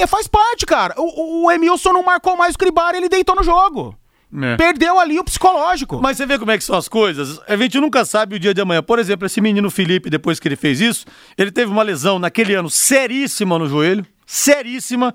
é, 0.00 0.06
faz 0.06 0.26
parte, 0.26 0.64
cara. 0.64 0.94
O, 0.96 1.02
o- 1.02 1.44
o 1.44 1.50
Emilson 1.52 1.92
não 1.92 2.02
marcou 2.02 2.34
mais 2.38 2.54
o 2.54 2.58
Cribari, 2.58 2.96
ele 2.96 3.10
deitou 3.10 3.36
no 3.36 3.42
jogo. 3.42 3.94
É. 4.42 4.56
Perdeu 4.56 4.98
ali 4.98 5.18
o 5.18 5.24
psicológico. 5.24 6.00
Mas 6.00 6.16
você 6.16 6.24
vê 6.24 6.38
como 6.38 6.52
é 6.52 6.56
que 6.56 6.64
são 6.64 6.74
as 6.76 6.88
coisas? 6.88 7.38
A 7.46 7.56
gente 7.56 7.78
nunca 7.78 8.02
sabe 8.06 8.36
o 8.36 8.38
dia 8.38 8.54
de 8.54 8.60
amanhã. 8.62 8.82
Por 8.82 8.98
exemplo, 8.98 9.26
esse 9.26 9.42
menino 9.42 9.70
Felipe, 9.70 10.08
depois 10.08 10.40
que 10.40 10.48
ele 10.48 10.56
fez 10.56 10.80
isso, 10.80 11.04
ele 11.36 11.50
teve 11.50 11.70
uma 11.70 11.82
lesão 11.82 12.18
naquele 12.18 12.54
ano 12.54 12.70
seríssima 12.70 13.58
no 13.58 13.66
joelho, 13.68 14.06
seríssima. 14.24 15.14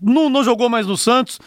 Não, 0.00 0.28
não 0.28 0.44
jogou 0.44 0.68
mais 0.68 0.86
no 0.86 0.96
Santos, 0.96 1.40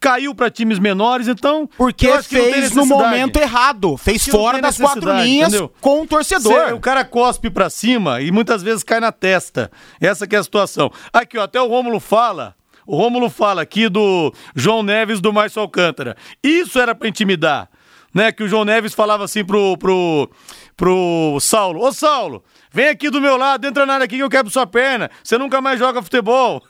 caiu 0.00 0.34
pra 0.34 0.50
times 0.50 0.78
menores, 0.78 1.26
então. 1.28 1.68
Porque 1.76 2.06
fez 2.22 2.72
no 2.72 2.84
momento 2.84 3.36
errado. 3.38 3.96
Fez 3.96 4.26
fora 4.26 4.60
das 4.60 4.76
quatro 4.76 5.12
linhas 5.22 5.48
entendeu? 5.48 5.72
com 5.80 6.02
o 6.02 6.06
torcedor. 6.06 6.66
Cê- 6.68 6.72
o 6.72 6.80
cara 6.80 7.04
cospe 7.04 7.48
pra 7.50 7.70
cima 7.70 8.20
e 8.20 8.30
muitas 8.30 8.62
vezes 8.62 8.82
cai 8.82 9.00
na 9.00 9.10
testa. 9.10 9.70
Essa 10.00 10.26
que 10.26 10.36
é 10.36 10.38
a 10.38 10.42
situação. 10.42 10.90
Aqui, 11.12 11.38
ó, 11.38 11.44
até 11.44 11.60
o 11.60 11.66
Rômulo 11.66 11.98
fala. 11.98 12.54
O 12.86 12.96
Rômulo 12.96 13.30
fala 13.30 13.62
aqui 13.62 13.88
do 13.88 14.32
João 14.54 14.82
Neves 14.82 15.20
do 15.20 15.32
Márcio 15.32 15.62
Alcântara. 15.62 16.16
Isso 16.42 16.78
era 16.78 16.94
pra 16.94 17.08
intimidar. 17.08 17.68
Né, 18.12 18.30
que 18.30 18.44
o 18.44 18.48
João 18.48 18.64
Neves 18.64 18.94
falava 18.94 19.24
assim 19.24 19.44
pro, 19.44 19.76
pro, 19.76 20.30
pro 20.76 21.36
Saulo: 21.40 21.80
Ô 21.84 21.92
Saulo, 21.92 22.44
vem 22.70 22.88
aqui 22.88 23.10
do 23.10 23.20
meu 23.20 23.36
lado, 23.36 23.66
entra 23.66 23.84
na 23.84 23.94
área 23.94 24.04
aqui 24.04 24.14
que 24.14 24.22
eu 24.22 24.30
quebro 24.30 24.52
sua 24.52 24.68
perna. 24.68 25.10
Você 25.20 25.36
nunca 25.36 25.60
mais 25.60 25.80
joga 25.80 26.00
futebol. 26.00 26.62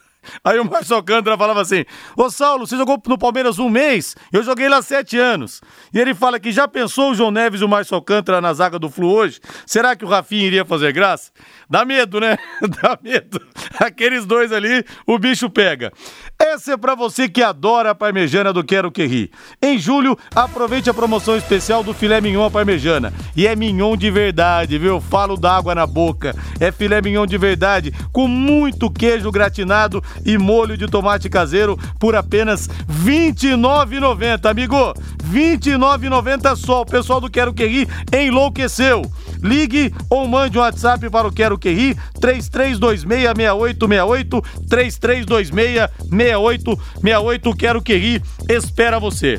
Aí 0.43 0.59
o 0.59 0.65
Márcio 0.65 0.97
Alcântara 0.97 1.37
falava 1.37 1.61
assim: 1.61 1.85
Ô 2.17 2.31
Saulo, 2.31 2.67
você 2.67 2.77
jogou 2.77 3.01
no 3.07 3.19
Palmeiras 3.19 3.59
um 3.59 3.69
mês? 3.69 4.15
Eu 4.33 4.43
joguei 4.43 4.69
lá 4.69 4.83
sete 4.83 5.19
anos. 5.19 5.61
E 5.93 5.99
ele 5.99 6.15
fala 6.15 6.39
que 6.41 6.53
já 6.53 6.67
pensou 6.67 7.11
o 7.11 7.15
João 7.15 7.31
Neves 7.31 7.61
e 7.61 7.65
o 7.65 7.69
Márcio 7.69 7.95
Alcântara 7.95 8.41
na 8.41 8.53
zaga 8.53 8.79
do 8.79 8.91
Flu 8.91 9.11
hoje? 9.11 9.41
Será 9.67 9.97
que 9.97 10.05
o 10.05 10.09
Rafinha 10.09 10.47
iria 10.47 10.65
fazer 10.65 10.93
graça? 10.93 11.31
Dá 11.69 11.85
medo, 11.85 12.21
né? 12.21 12.37
Dá 12.83 12.99
medo. 13.03 13.41
Aqueles 13.79 14.27
dois 14.27 14.53
ali, 14.53 14.85
o 15.07 15.19
bicho 15.19 15.49
pega. 15.51 15.93
Essa 16.39 16.73
é 16.73 16.77
pra 16.77 16.95
você 16.95 17.29
que 17.29 17.43
adora 17.43 17.91
a 17.91 17.95
parmejana 17.95 18.53
do 18.53 18.65
Quero 18.65 18.91
Que 18.91 19.07
Ri. 19.07 19.31
Em 19.63 19.79
julho, 19.79 20.17
aproveite 20.35 20.91
a 20.91 20.95
promoção 20.95 21.37
especial 21.37 21.83
do 21.83 21.95
filé 21.95 22.21
mignon 22.21 22.45
à 22.45 22.51
parmejana. 22.51 23.13
E 23.37 23.47
é 23.47 23.57
mignon 23.57 23.97
de 23.97 24.11
verdade, 24.11 24.79
viu? 24.79 25.01
Falo 25.01 25.37
d'água 25.37 25.75
na 25.75 25.87
boca. 25.87 26.35
É 26.61 26.71
filé 26.71 27.01
mignon 27.01 27.27
de 27.27 27.39
verdade, 27.39 27.93
com 28.13 28.29
muito 28.29 28.91
queijo 28.91 29.31
gratinado 29.31 30.03
e 30.25 30.37
molho 30.37 30.77
de 30.77 30.87
tomate 30.87 31.29
caseiro 31.29 31.79
por 31.99 32.15
apenas 32.15 32.67
R$ 32.67 33.33
29,90, 33.35 34.51
amigo. 34.51 34.77
R$ 34.77 35.59
29,90 35.59 36.57
só. 36.57 36.83
O 36.83 36.87
pessoal 36.87 37.21
do 37.21 37.31
Quero 37.31 37.55
Que 37.55 37.67
Ri 37.67 37.89
enlouqueceu. 38.13 39.03
Ligue 39.43 39.93
ou 40.09 40.27
mande 40.27 40.59
um 40.59 40.63
WhatsApp 40.63 41.11
para 41.11 41.29
o 41.29 41.33
Quero 41.33 41.59
Que 41.59 41.71
Ri, 41.71 41.95
33266868, 42.21 44.43
33266868, 44.69 47.57
Quero 47.57 47.83
Que 47.83 47.97
Ri, 47.97 48.23
espera 48.49 48.99
você. 48.99 49.39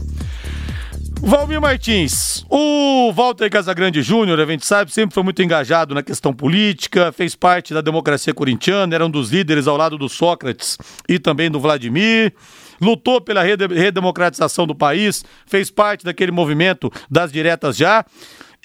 Valmir 1.21 1.59
Martins, 1.59 2.45
o 2.49 3.11
Walter 3.11 3.49
Casagrande 3.49 4.01
Júnior, 4.01 4.39
a 4.39 4.45
gente 4.45 4.65
sabe, 4.65 4.91
sempre 4.91 5.13
foi 5.13 5.23
muito 5.23 5.41
engajado 5.41 5.95
na 5.95 6.03
questão 6.03 6.31
política, 6.33 7.11
fez 7.11 7.35
parte 7.35 7.73
da 7.73 7.81
democracia 7.81 8.33
corintiana, 8.33 8.93
era 8.93 9.05
um 9.05 9.09
dos 9.09 9.31
líderes 9.31 9.67
ao 9.67 9.75
lado 9.75 9.97
do 9.97 10.07
Sócrates 10.07 10.77
e 11.09 11.17
também 11.17 11.49
do 11.49 11.59
Vladimir, 11.59 12.33
lutou 12.79 13.19
pela 13.19 13.41
rede- 13.41 13.67
redemocratização 13.67 14.67
do 14.67 14.75
país, 14.75 15.25
fez 15.47 15.71
parte 15.71 16.05
daquele 16.05 16.31
movimento 16.31 16.91
das 17.09 17.31
diretas 17.31 17.75
já. 17.75 18.05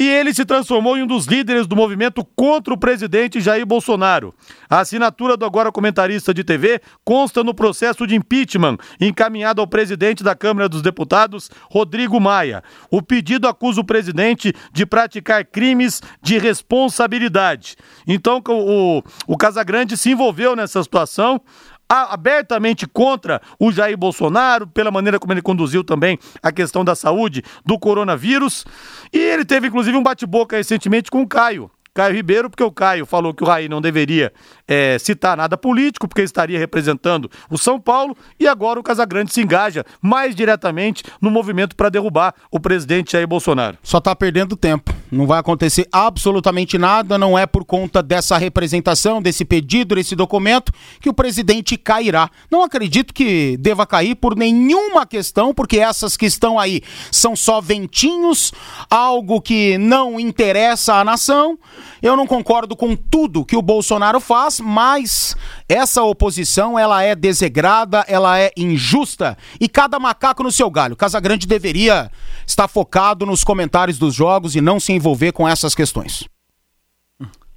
E 0.00 0.08
ele 0.08 0.32
se 0.32 0.46
transformou 0.46 0.96
em 0.96 1.02
um 1.02 1.06
dos 1.06 1.26
líderes 1.26 1.66
do 1.66 1.76
movimento 1.76 2.24
contra 2.34 2.72
o 2.72 2.78
presidente 2.78 3.38
Jair 3.38 3.66
Bolsonaro. 3.66 4.34
A 4.66 4.80
assinatura 4.80 5.36
do 5.36 5.44
agora 5.44 5.70
comentarista 5.70 6.32
de 6.32 6.42
TV 6.42 6.80
consta 7.04 7.44
no 7.44 7.52
processo 7.52 8.06
de 8.06 8.16
impeachment 8.16 8.78
encaminhado 8.98 9.60
ao 9.60 9.66
presidente 9.66 10.24
da 10.24 10.34
Câmara 10.34 10.70
dos 10.70 10.80
Deputados, 10.80 11.50
Rodrigo 11.70 12.18
Maia. 12.18 12.64
O 12.90 13.02
pedido 13.02 13.46
acusa 13.46 13.82
o 13.82 13.84
presidente 13.84 14.54
de 14.72 14.86
praticar 14.86 15.44
crimes 15.44 16.00
de 16.22 16.38
responsabilidade. 16.38 17.76
Então, 18.06 18.42
o, 18.48 19.02
o 19.26 19.36
Casagrande 19.36 19.98
se 19.98 20.12
envolveu 20.12 20.56
nessa 20.56 20.82
situação 20.82 21.42
abertamente 21.90 22.86
contra 22.86 23.42
o 23.58 23.72
Jair 23.72 23.96
Bolsonaro, 23.96 24.66
pela 24.66 24.92
maneira 24.92 25.18
como 25.18 25.32
ele 25.32 25.42
conduziu 25.42 25.82
também 25.82 26.18
a 26.40 26.52
questão 26.52 26.84
da 26.84 26.94
saúde 26.94 27.42
do 27.66 27.78
coronavírus. 27.78 28.64
E 29.12 29.18
ele 29.18 29.44
teve, 29.44 29.66
inclusive, 29.66 29.96
um 29.96 30.02
bate-boca 30.02 30.56
recentemente 30.56 31.10
com 31.10 31.20
o 31.20 31.26
Caio. 31.26 31.70
Caio 31.92 32.14
Ribeiro, 32.14 32.48
porque 32.48 32.62
o 32.62 32.70
Caio 32.70 33.04
falou 33.04 33.34
que 33.34 33.42
o 33.42 33.46
Raí 33.46 33.68
não 33.68 33.80
deveria 33.80 34.32
eh, 34.70 34.96
citar 35.00 35.36
nada 35.36 35.56
político, 35.56 36.06
porque 36.06 36.22
estaria 36.22 36.56
representando 36.56 37.28
o 37.50 37.58
São 37.58 37.80
Paulo, 37.80 38.16
e 38.38 38.46
agora 38.46 38.78
o 38.78 38.82
Casagrande 38.84 39.32
se 39.32 39.42
engaja 39.42 39.84
mais 40.00 40.32
diretamente 40.32 41.02
no 41.20 41.28
movimento 41.28 41.74
para 41.74 41.88
derrubar 41.88 42.32
o 42.52 42.60
presidente 42.60 43.12
Jair 43.12 43.26
Bolsonaro. 43.26 43.76
Só 43.82 44.00
tá 44.00 44.14
perdendo 44.14 44.56
tempo. 44.56 44.94
Não 45.10 45.26
vai 45.26 45.40
acontecer 45.40 45.88
absolutamente 45.90 46.78
nada, 46.78 47.18
não 47.18 47.36
é 47.36 47.46
por 47.46 47.64
conta 47.64 48.00
dessa 48.00 48.38
representação, 48.38 49.20
desse 49.20 49.44
pedido, 49.44 49.96
desse 49.96 50.14
documento, 50.14 50.72
que 51.00 51.08
o 51.08 51.14
presidente 51.14 51.76
cairá. 51.76 52.30
Não 52.48 52.62
acredito 52.62 53.12
que 53.12 53.56
deva 53.56 53.84
cair 53.84 54.14
por 54.14 54.36
nenhuma 54.36 55.04
questão, 55.04 55.52
porque 55.52 55.78
essas 55.78 56.16
que 56.16 56.26
estão 56.26 56.60
aí 56.60 56.80
são 57.10 57.34
só 57.34 57.60
ventinhos, 57.60 58.52
algo 58.88 59.40
que 59.40 59.76
não 59.78 60.20
interessa 60.20 60.94
à 60.94 61.04
nação. 61.04 61.58
Eu 62.00 62.16
não 62.16 62.26
concordo 62.26 62.76
com 62.76 62.94
tudo 62.94 63.44
que 63.44 63.56
o 63.56 63.62
Bolsonaro 63.62 64.20
faz, 64.20 64.59
mas 64.60 65.36
essa 65.68 66.02
oposição 66.02 66.78
ela 66.78 67.02
é 67.02 67.14
desegrada, 67.14 68.04
ela 68.06 68.38
é 68.38 68.50
injusta 68.56 69.36
e 69.60 69.68
cada 69.68 69.98
macaco 69.98 70.42
no 70.42 70.52
seu 70.52 70.70
galho. 70.70 70.96
Casagrande 70.96 71.46
deveria 71.46 72.10
estar 72.46 72.68
focado 72.68 73.26
nos 73.26 73.44
comentários 73.44 73.98
dos 73.98 74.14
jogos 74.14 74.54
e 74.54 74.60
não 74.60 74.78
se 74.78 74.92
envolver 74.92 75.32
com 75.32 75.48
essas 75.48 75.74
questões. 75.74 76.24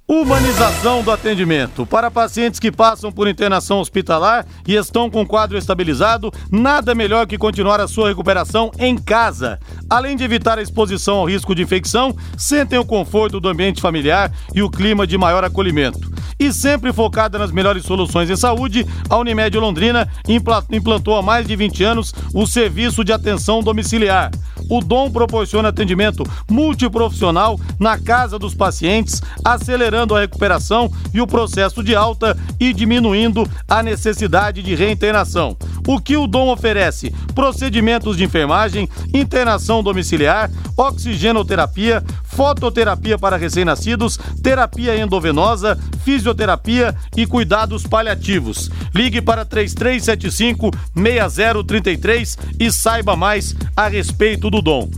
Humanização 0.06 1.02
do 1.02 1.10
atendimento. 1.10 1.86
Para 1.86 2.10
pacientes 2.10 2.60
que 2.60 2.70
passam 2.70 3.10
por 3.10 3.26
internação 3.26 3.80
hospitalar 3.80 4.44
e 4.68 4.74
estão 4.74 5.08
com 5.08 5.26
quadro 5.26 5.56
estabilizado, 5.56 6.30
nada 6.52 6.94
melhor 6.94 7.26
que 7.26 7.38
continuar 7.38 7.80
a 7.80 7.88
sua 7.88 8.08
recuperação 8.08 8.70
em 8.78 8.98
casa. 8.98 9.58
Além 9.88 10.14
de 10.14 10.22
evitar 10.22 10.58
a 10.58 10.62
exposição 10.62 11.16
ao 11.16 11.24
risco 11.24 11.54
de 11.54 11.62
infecção, 11.62 12.14
sentem 12.36 12.78
o 12.78 12.84
conforto 12.84 13.40
do 13.40 13.48
ambiente 13.48 13.80
familiar 13.80 14.30
e 14.54 14.62
o 14.62 14.68
clima 14.70 15.06
de 15.06 15.16
maior 15.16 15.42
acolhimento. 15.42 16.12
E 16.38 16.52
sempre 16.52 16.92
focada 16.92 17.38
nas 17.38 17.50
melhores 17.50 17.84
soluções 17.86 18.28
em 18.28 18.36
saúde, 18.36 18.86
a 19.08 19.16
Unimed 19.16 19.56
Londrina 19.56 20.06
impla- 20.28 20.64
implantou 20.70 21.16
há 21.16 21.22
mais 21.22 21.46
de 21.46 21.56
20 21.56 21.82
anos 21.82 22.12
o 22.34 22.46
serviço 22.46 23.02
de 23.04 23.12
atenção 23.12 23.62
domiciliar. 23.62 24.30
O 24.68 24.80
Dom 24.80 25.10
proporciona 25.10 25.68
atendimento 25.68 26.24
multiprofissional 26.50 27.60
na 27.78 27.98
casa 27.98 28.38
dos 28.38 28.54
pacientes, 28.54 29.22
acelerando 29.44 29.93
a 29.94 30.20
recuperação 30.20 30.90
e 31.12 31.20
o 31.20 31.26
processo 31.26 31.82
de 31.82 31.94
alta 31.94 32.36
e 32.58 32.72
diminuindo 32.72 33.48
a 33.68 33.82
necessidade 33.82 34.62
de 34.62 34.74
reinternação. 34.74 35.56
O 35.86 36.00
que 36.00 36.16
o 36.16 36.26
Dom 36.26 36.48
oferece? 36.50 37.14
Procedimentos 37.34 38.16
de 38.16 38.24
enfermagem, 38.24 38.88
internação 39.12 39.82
domiciliar, 39.82 40.50
oxigenoterapia, 40.76 42.02
fototerapia 42.24 43.18
para 43.18 43.36
recém-nascidos, 43.36 44.18
terapia 44.42 44.96
endovenosa, 44.98 45.78
fisioterapia 46.02 46.94
e 47.16 47.26
cuidados 47.26 47.86
paliativos. 47.86 48.70
Ligue 48.94 49.20
para 49.20 49.44
3375 49.44 50.70
6033 50.94 52.38
e 52.58 52.72
saiba 52.72 53.14
mais 53.14 53.54
a 53.76 53.86
respeito 53.86 54.50
do 54.50 54.62
dom. 54.62 54.88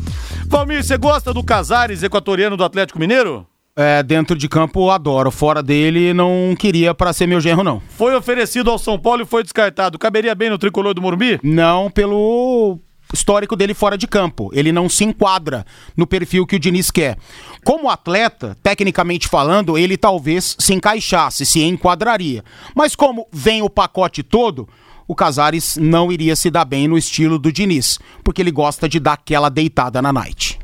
Valmir, 0.47 0.85
você 0.85 0.97
gosta 0.97 1.35
do 1.35 1.43
Casares 1.43 2.03
equatoriano 2.03 2.57
do 2.57 2.65
Atlético 2.65 2.99
Mineiro? 2.99 3.47
É, 3.79 4.03
dentro 4.03 4.39
de 4.39 4.49
campo 4.49 4.91
adoro, 4.91 5.31
fora 5.31 5.62
dele 5.62 6.15
não 6.15 6.55
queria 6.59 6.95
para 6.95 7.12
ser 7.12 7.27
meu 7.27 7.43
genro 7.43 7.62
não. 7.62 7.83
Foi 7.91 8.17
oferecido 8.17 8.71
ao 8.71 8.79
São 8.79 8.99
Paulo 8.99 9.21
e 9.21 9.27
foi 9.27 9.43
descartado. 9.43 9.99
Caberia 9.99 10.35
bem 10.35 10.49
no 10.49 10.57
tricolor 10.57 10.95
do 10.95 11.03
Morumbi? 11.03 11.39
Não 11.43 11.91
pelo 11.91 12.81
histórico 13.12 13.55
dele 13.55 13.75
fora 13.75 13.99
de 13.99 14.07
campo. 14.07 14.51
Ele 14.55 14.73
não 14.73 14.89
se 14.89 15.05
enquadra 15.05 15.67
no 15.95 16.07
perfil 16.07 16.47
que 16.47 16.57
o 16.57 16.59
Diniz 16.59 16.91
quer. 16.91 17.19
Como 17.62 17.91
atleta, 17.91 18.57
tecnicamente 18.62 19.29
falando, 19.29 19.77
ele 19.77 19.99
talvez 19.99 20.57
se 20.59 20.73
encaixasse, 20.73 21.45
se 21.45 21.62
enquadraria. 21.62 22.43
Mas 22.75 22.97
como 22.97 23.27
vem 23.31 23.61
o 23.61 23.69
pacote 23.69 24.23
todo, 24.23 24.67
o 25.07 25.15
Casares 25.15 25.77
não 25.77 26.11
iria 26.11 26.35
se 26.35 26.51
dar 26.51 26.65
bem 26.65 26.89
no 26.89 26.97
estilo 26.97 27.39
do 27.39 27.53
Diniz, 27.53 27.99
porque 28.25 28.41
ele 28.41 28.51
gosta 28.51 28.89
de 28.89 28.99
dar 28.99 29.12
aquela 29.12 29.51
deitada 29.51 30.01
na 30.01 30.15
night. 30.15 30.56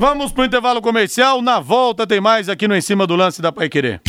Vamos 0.00 0.32
pro 0.32 0.46
intervalo 0.46 0.80
comercial. 0.80 1.42
Na 1.42 1.60
volta 1.60 2.06
tem 2.06 2.22
mais 2.22 2.48
aqui 2.48 2.66
no 2.66 2.74
Em 2.74 2.80
Cima 2.80 3.06
do 3.06 3.14
Lance 3.14 3.42
da 3.42 3.52
Pai 3.52 3.68
Querer. 3.68 4.00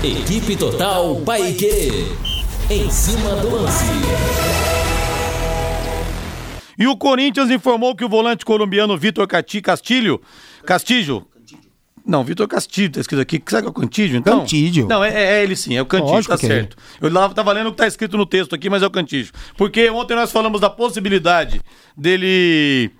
Equipe 0.00 0.54
Total 0.54 1.16
Paique. 1.26 2.06
Em 2.70 2.88
cima 2.88 3.34
do 3.34 3.56
lance. 3.56 3.84
E 6.78 6.86
o 6.86 6.96
Corinthians 6.96 7.50
informou 7.50 7.96
que 7.96 8.04
o 8.04 8.08
volante 8.08 8.44
colombiano 8.44 8.96
Vitor 8.96 9.26
Cati 9.26 9.60
Castilho, 9.60 10.22
Castilho, 10.64 11.26
não, 12.06 12.22
Vitor 12.22 12.46
Castilho, 12.46 12.92
tá 12.92 13.00
escrito 13.00 13.20
aqui. 13.20 13.42
Sabe 13.48 13.62
que 13.62 13.66
é 13.66 13.70
o 13.70 13.74
Cantídio, 13.74 14.16
então? 14.16 14.38
Cantídio. 14.38 14.86
Não, 14.86 15.02
é, 15.02 15.40
é 15.40 15.42
ele 15.42 15.56
sim, 15.56 15.76
é 15.76 15.82
o 15.82 15.84
Cantídio, 15.84 16.14
Lógico 16.14 16.32
tá 16.32 16.38
que 16.38 16.46
é 16.46 16.48
certo. 16.48 16.76
Eu 17.00 17.12
lá 17.12 17.28
tava 17.30 17.52
lendo 17.52 17.66
o 17.66 17.70
que 17.72 17.76
tá 17.78 17.88
escrito 17.88 18.16
no 18.16 18.24
texto 18.24 18.54
aqui, 18.54 18.70
mas 18.70 18.84
é 18.84 18.86
o 18.86 18.90
Cantídio. 18.90 19.32
Porque 19.56 19.90
ontem 19.90 20.14
nós 20.14 20.30
falamos 20.30 20.60
da 20.60 20.70
possibilidade 20.70 21.60
dele 21.96 22.92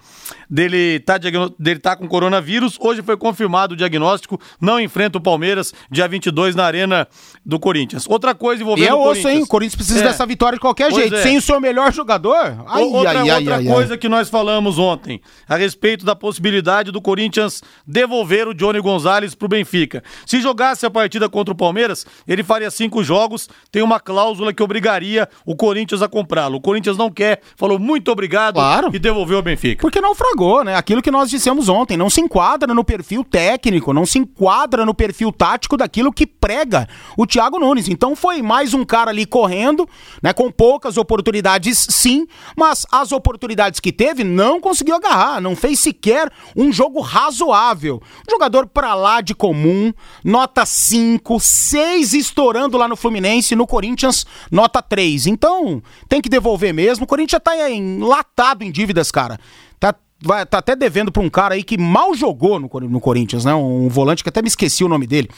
dele 0.48 1.00
tá, 1.00 1.18
diagno- 1.18 1.54
dele 1.58 1.80
tá 1.80 1.94
com 1.96 2.06
coronavírus. 2.08 2.76
Hoje 2.80 3.02
foi 3.02 3.16
confirmado 3.16 3.74
o 3.74 3.76
diagnóstico, 3.76 4.40
não 4.60 4.80
enfrenta 4.80 5.18
o 5.18 5.20
Palmeiras, 5.20 5.72
dia 5.90 6.06
22 6.08 6.54
na 6.54 6.64
Arena 6.64 7.06
do 7.44 7.58
Corinthians. 7.58 8.06
Outra 8.08 8.34
coisa 8.34 8.62
E 8.62 8.64
envolvendo 8.64 8.88
é 8.88 8.94
o 8.94 8.98
osso, 8.98 9.06
Corinthians. 9.22 9.34
hein? 9.34 9.42
O 9.42 9.46
Corinthians 9.46 9.74
precisa 9.76 10.00
É. 10.00 10.02
dessa 10.04 10.24
vitória 10.26 10.56
de 10.56 10.60
qualquer 10.60 10.90
Pois 10.90 11.00
jeito. 11.02 11.16
é. 11.16 11.22
Sem 11.22 11.36
o 11.36 11.42
seu 11.42 11.60
melhor 11.60 11.92
jogador? 11.92 12.64
Ai, 12.66 12.82
O- 12.82 12.92
outra 12.94 13.10
ai, 13.20 13.30
outra 13.30 13.56
ai, 13.56 13.64
coisa 13.64 13.96
que 13.98 14.08
nós 14.08 14.28
falamos 14.28 14.78
ontem, 14.78 15.20
a 15.48 15.56
respeito 15.56 16.04
da 16.04 16.14
possibilidade 16.16 16.90
do 16.90 17.00
Corinthians 17.00 17.62
devolver 17.86 18.48
o 18.48 18.54
Johnny 18.54 18.80
Gonzalez 18.80 19.34
pro 19.34 19.48
Benfica. 19.48 20.02
Se 20.26 20.40
jogasse 20.40 20.86
a 20.86 20.90
partida 20.90 21.28
contra 21.28 21.52
o 21.52 21.56
Palmeiras, 21.56 22.06
ele 22.26 22.42
faria 22.42 22.70
cinco 22.70 23.02
jogos, 23.02 23.48
tem 23.70 23.82
uma 23.82 23.98
cláusula 24.00 24.52
que 24.52 24.62
obrigaria 24.62 25.28
o 25.44 25.56
Corinthians 25.56 26.02
a 26.02 26.08
comprá-lo. 26.08 26.56
O 26.56 26.60
Corinthians 26.60 26.96
não 26.96 27.10
quer, 27.10 27.40
falou 27.56 27.78
muito 27.78 28.10
obrigado 28.10 28.54
Claro. 28.54 28.90
e 28.92 28.98
devolveu 28.98 29.36
ao 29.38 29.42
Benfica. 29.42 29.82
Porque 29.82 30.00
naufragou, 30.00 30.37
né? 30.64 30.76
Aquilo 30.76 31.02
que 31.02 31.10
nós 31.10 31.30
dissemos 31.30 31.68
ontem, 31.68 31.96
não 31.96 32.08
se 32.08 32.20
enquadra 32.20 32.72
no 32.72 32.84
perfil 32.84 33.24
técnico, 33.24 33.92
não 33.92 34.06
se 34.06 34.18
enquadra 34.18 34.86
no 34.86 34.94
perfil 34.94 35.32
tático 35.32 35.76
daquilo 35.76 36.12
que 36.12 36.26
prega 36.26 36.88
o 37.16 37.26
Thiago 37.26 37.58
Nunes. 37.58 37.88
Então 37.88 38.14
foi 38.14 38.40
mais 38.42 38.74
um 38.74 38.84
cara 38.84 39.10
ali 39.10 39.26
correndo, 39.26 39.88
né? 40.22 40.32
Com 40.32 40.50
poucas 40.50 40.96
oportunidades, 40.96 41.86
sim, 41.90 42.26
mas 42.56 42.86
as 42.92 43.12
oportunidades 43.12 43.80
que 43.80 43.92
teve 43.92 44.22
não 44.22 44.60
conseguiu 44.60 44.94
agarrar, 44.94 45.40
não 45.40 45.56
fez 45.56 45.80
sequer 45.80 46.30
um 46.56 46.72
jogo 46.72 47.00
razoável. 47.00 48.00
Um 48.28 48.30
jogador 48.30 48.66
pra 48.66 48.94
lá 48.94 49.20
de 49.20 49.34
comum, 49.34 49.92
nota 50.22 50.64
5, 50.64 51.40
6 51.40 52.12
estourando 52.14 52.78
lá 52.78 52.86
no 52.86 52.96
Fluminense, 52.96 53.56
no 53.56 53.66
Corinthians, 53.66 54.24
nota 54.50 54.80
3. 54.80 55.26
Então, 55.26 55.82
tem 56.08 56.20
que 56.20 56.28
devolver 56.28 56.72
mesmo. 56.72 57.04
O 57.04 57.08
Corinthians 57.08 57.42
tá 57.42 57.70
enlatado 57.70 58.64
em 58.64 58.70
dívidas, 58.70 59.10
cara. 59.10 59.38
Tá, 59.80 59.94
vai, 60.22 60.44
tá 60.44 60.58
até 60.58 60.74
devendo 60.74 61.12
pra 61.12 61.22
um 61.22 61.30
cara 61.30 61.54
aí 61.54 61.62
que 61.62 61.78
mal 61.78 62.14
jogou 62.14 62.58
no, 62.58 62.68
no 62.88 63.00
Corinthians, 63.00 63.44
né? 63.44 63.54
Um 63.54 63.88
volante 63.88 64.22
que 64.22 64.28
até 64.28 64.42
me 64.42 64.48
esqueci 64.48 64.84
o 64.84 64.88
nome 64.88 65.06
dele. 65.06 65.28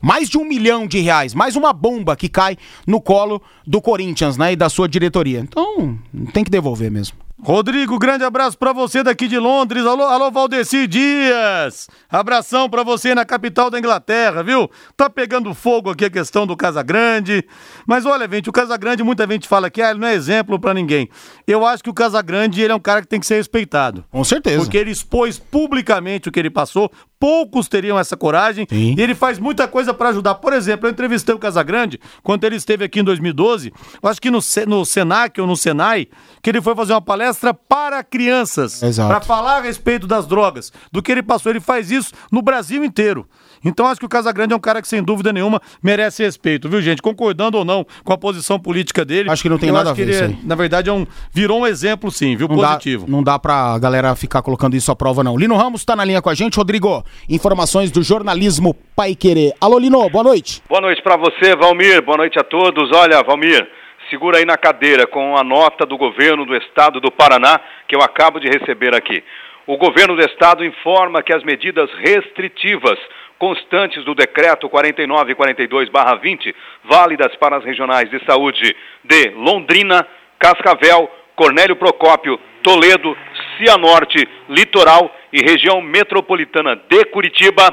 Mais 0.00 0.28
de 0.28 0.36
um 0.36 0.44
milhão 0.44 0.86
de 0.86 0.98
reais, 0.98 1.32
mais 1.32 1.54
uma 1.54 1.72
bomba 1.72 2.16
que 2.16 2.28
cai 2.28 2.56
no 2.86 3.00
colo 3.00 3.40
do 3.64 3.80
Corinthians, 3.80 4.36
né? 4.36 4.52
E 4.52 4.56
da 4.56 4.68
sua 4.68 4.88
diretoria. 4.88 5.40
Então, 5.40 5.96
tem 6.32 6.42
que 6.42 6.50
devolver 6.50 6.90
mesmo. 6.90 7.16
Rodrigo, 7.40 7.98
grande 7.98 8.22
abraço 8.22 8.56
pra 8.56 8.72
você 8.72 9.02
daqui 9.02 9.26
de 9.26 9.38
Londres. 9.38 9.84
Alô, 9.84 10.04
alô 10.04 10.30
Valdeci 10.30 10.86
Dias. 10.86 11.88
Abração 12.08 12.68
pra 12.68 12.84
você 12.84 13.14
na 13.14 13.24
capital 13.24 13.68
da 13.68 13.78
Inglaterra, 13.78 14.44
viu? 14.44 14.70
Tá 14.96 15.10
pegando 15.10 15.52
fogo 15.52 15.90
aqui 15.90 16.04
a 16.04 16.10
questão 16.10 16.46
do 16.46 16.56
Casagrande. 16.56 17.44
Mas 17.84 18.06
olha, 18.06 18.28
gente, 18.30 18.48
o 18.48 18.52
Casagrande, 18.52 19.02
muita 19.02 19.26
gente 19.26 19.48
fala 19.48 19.70
que 19.70 19.82
ah, 19.82 19.90
ele 19.90 19.98
não 19.98 20.06
é 20.06 20.14
exemplo 20.14 20.58
pra 20.58 20.72
ninguém. 20.72 21.08
Eu 21.44 21.66
acho 21.66 21.82
que 21.82 21.90
o 21.90 21.94
Casagrande, 21.94 22.60
ele 22.60 22.72
é 22.72 22.76
um 22.76 22.80
cara 22.80 23.00
que 23.00 23.08
tem 23.08 23.18
que 23.18 23.26
ser 23.26 23.36
respeitado. 23.36 24.04
Com 24.10 24.22
certeza. 24.22 24.58
Porque 24.58 24.76
ele 24.76 24.90
expôs 24.90 25.38
publicamente 25.38 26.28
o 26.28 26.32
que 26.32 26.38
ele 26.38 26.50
passou. 26.50 26.92
Poucos 27.18 27.68
teriam 27.68 27.98
essa 27.98 28.16
coragem. 28.16 28.66
Sim. 28.68 28.94
E 28.96 29.00
ele 29.00 29.14
faz 29.14 29.38
muita 29.38 29.66
coisa 29.66 29.94
pra 29.94 30.10
ajudar. 30.10 30.36
Por 30.36 30.52
exemplo, 30.52 30.86
eu 30.86 30.92
entrevistei 30.92 31.34
o 31.34 31.38
Casagrande 31.38 31.98
quando 32.22 32.44
ele 32.44 32.56
esteve 32.56 32.84
aqui 32.84 33.00
em 33.00 33.04
2012. 33.04 33.72
Eu 34.00 34.08
acho 34.08 34.20
que 34.20 34.30
no, 34.30 34.40
no 34.66 34.84
Senac 34.84 35.40
ou 35.40 35.46
no 35.46 35.56
Senai, 35.56 36.08
que 36.40 36.50
ele 36.50 36.60
foi 36.60 36.74
fazer 36.74 36.92
uma 36.92 37.00
palestra 37.00 37.21
para 37.68 38.02
crianças. 38.02 38.80
Pra 39.08 39.20
falar 39.20 39.58
a 39.58 39.60
respeito 39.60 40.06
das 40.06 40.26
drogas. 40.26 40.72
Do 40.90 41.02
que 41.02 41.12
ele 41.12 41.22
passou. 41.22 41.50
Ele 41.50 41.60
faz 41.60 41.90
isso 41.90 42.12
no 42.30 42.42
Brasil 42.42 42.84
inteiro. 42.84 43.26
Então 43.64 43.86
acho 43.86 44.00
que 44.00 44.06
o 44.06 44.08
Casagrande 44.08 44.52
é 44.52 44.56
um 44.56 44.60
cara 44.60 44.82
que, 44.82 44.88
sem 44.88 45.02
dúvida 45.02 45.32
nenhuma, 45.32 45.60
merece 45.82 46.22
respeito, 46.22 46.68
viu, 46.68 46.82
gente? 46.82 47.00
Concordando 47.00 47.58
ou 47.58 47.64
não 47.64 47.86
com 48.04 48.12
a 48.12 48.18
posição 48.18 48.58
política 48.58 49.04
dele. 49.04 49.30
Acho 49.30 49.42
que 49.42 49.48
não 49.48 49.58
tem 49.58 49.68
eu 49.68 49.74
nada 49.74 49.90
acho 49.90 49.92
a 49.92 49.94
que 49.94 50.04
ver 50.04 50.10
ele 50.10 50.16
isso 50.16 50.24
é, 50.24 50.26
aí. 50.26 50.38
Na 50.44 50.54
verdade, 50.54 50.90
é 50.90 50.92
um, 50.92 51.06
virou 51.32 51.60
um 51.60 51.66
exemplo, 51.66 52.10
sim, 52.10 52.34
viu? 52.34 52.48
Não 52.48 52.56
Positivo. 52.56 53.06
Dá, 53.06 53.12
não 53.12 53.22
dá 53.22 53.38
pra 53.38 53.78
galera 53.78 54.14
ficar 54.16 54.42
colocando 54.42 54.74
isso 54.74 54.90
à 54.90 54.96
prova, 54.96 55.22
não. 55.22 55.36
Lino 55.36 55.56
Ramos 55.56 55.84
tá 55.84 55.94
na 55.94 56.04
linha 56.04 56.20
com 56.20 56.28
a 56.28 56.34
gente. 56.34 56.56
Rodrigo, 56.56 57.04
informações 57.28 57.90
do 57.90 58.02
jornalismo 58.02 58.74
Pai 58.96 59.14
Querer. 59.14 59.54
Alô, 59.60 59.78
Lino, 59.78 60.08
boa 60.10 60.24
noite. 60.24 60.62
Boa 60.68 60.80
noite 60.80 61.00
para 61.02 61.16
você, 61.16 61.54
Valmir. 61.56 62.04
Boa 62.04 62.18
noite 62.18 62.38
a 62.38 62.44
todos. 62.44 62.90
Olha, 62.92 63.22
Valmir, 63.22 63.66
segura 64.10 64.38
aí 64.38 64.44
na 64.44 64.56
cadeira 64.56 65.06
com 65.06 65.36
a 65.36 65.44
nota 65.44 65.84
do 65.86 65.96
governo 65.96 66.44
do 66.44 66.56
estado 66.56 67.00
do 67.00 67.10
Paraná 67.10 67.60
que 67.86 67.94
eu 67.94 68.02
acabo 68.02 68.38
de 68.38 68.48
receber 68.48 68.94
aqui. 68.94 69.22
O 69.66 69.76
governo 69.76 70.16
do 70.16 70.22
estado 70.22 70.64
informa 70.64 71.22
que 71.22 71.32
as 71.32 71.42
medidas 71.44 71.90
restritivas 71.94 72.98
constantes 73.38 74.04
do 74.04 74.14
decreto 74.14 74.68
4942/20, 74.68 76.54
válidas 76.84 77.34
para 77.36 77.56
as 77.56 77.64
regionais 77.64 78.08
de 78.10 78.24
saúde 78.24 78.76
de 79.04 79.30
Londrina, 79.30 80.06
Cascavel, 80.38 81.10
Cornélio 81.34 81.76
Procópio, 81.76 82.38
Toledo, 82.62 83.16
Cianorte, 83.56 84.28
Litoral 84.48 85.12
e 85.32 85.40
região 85.42 85.80
metropolitana 85.80 86.76
de 86.88 87.04
Curitiba, 87.06 87.72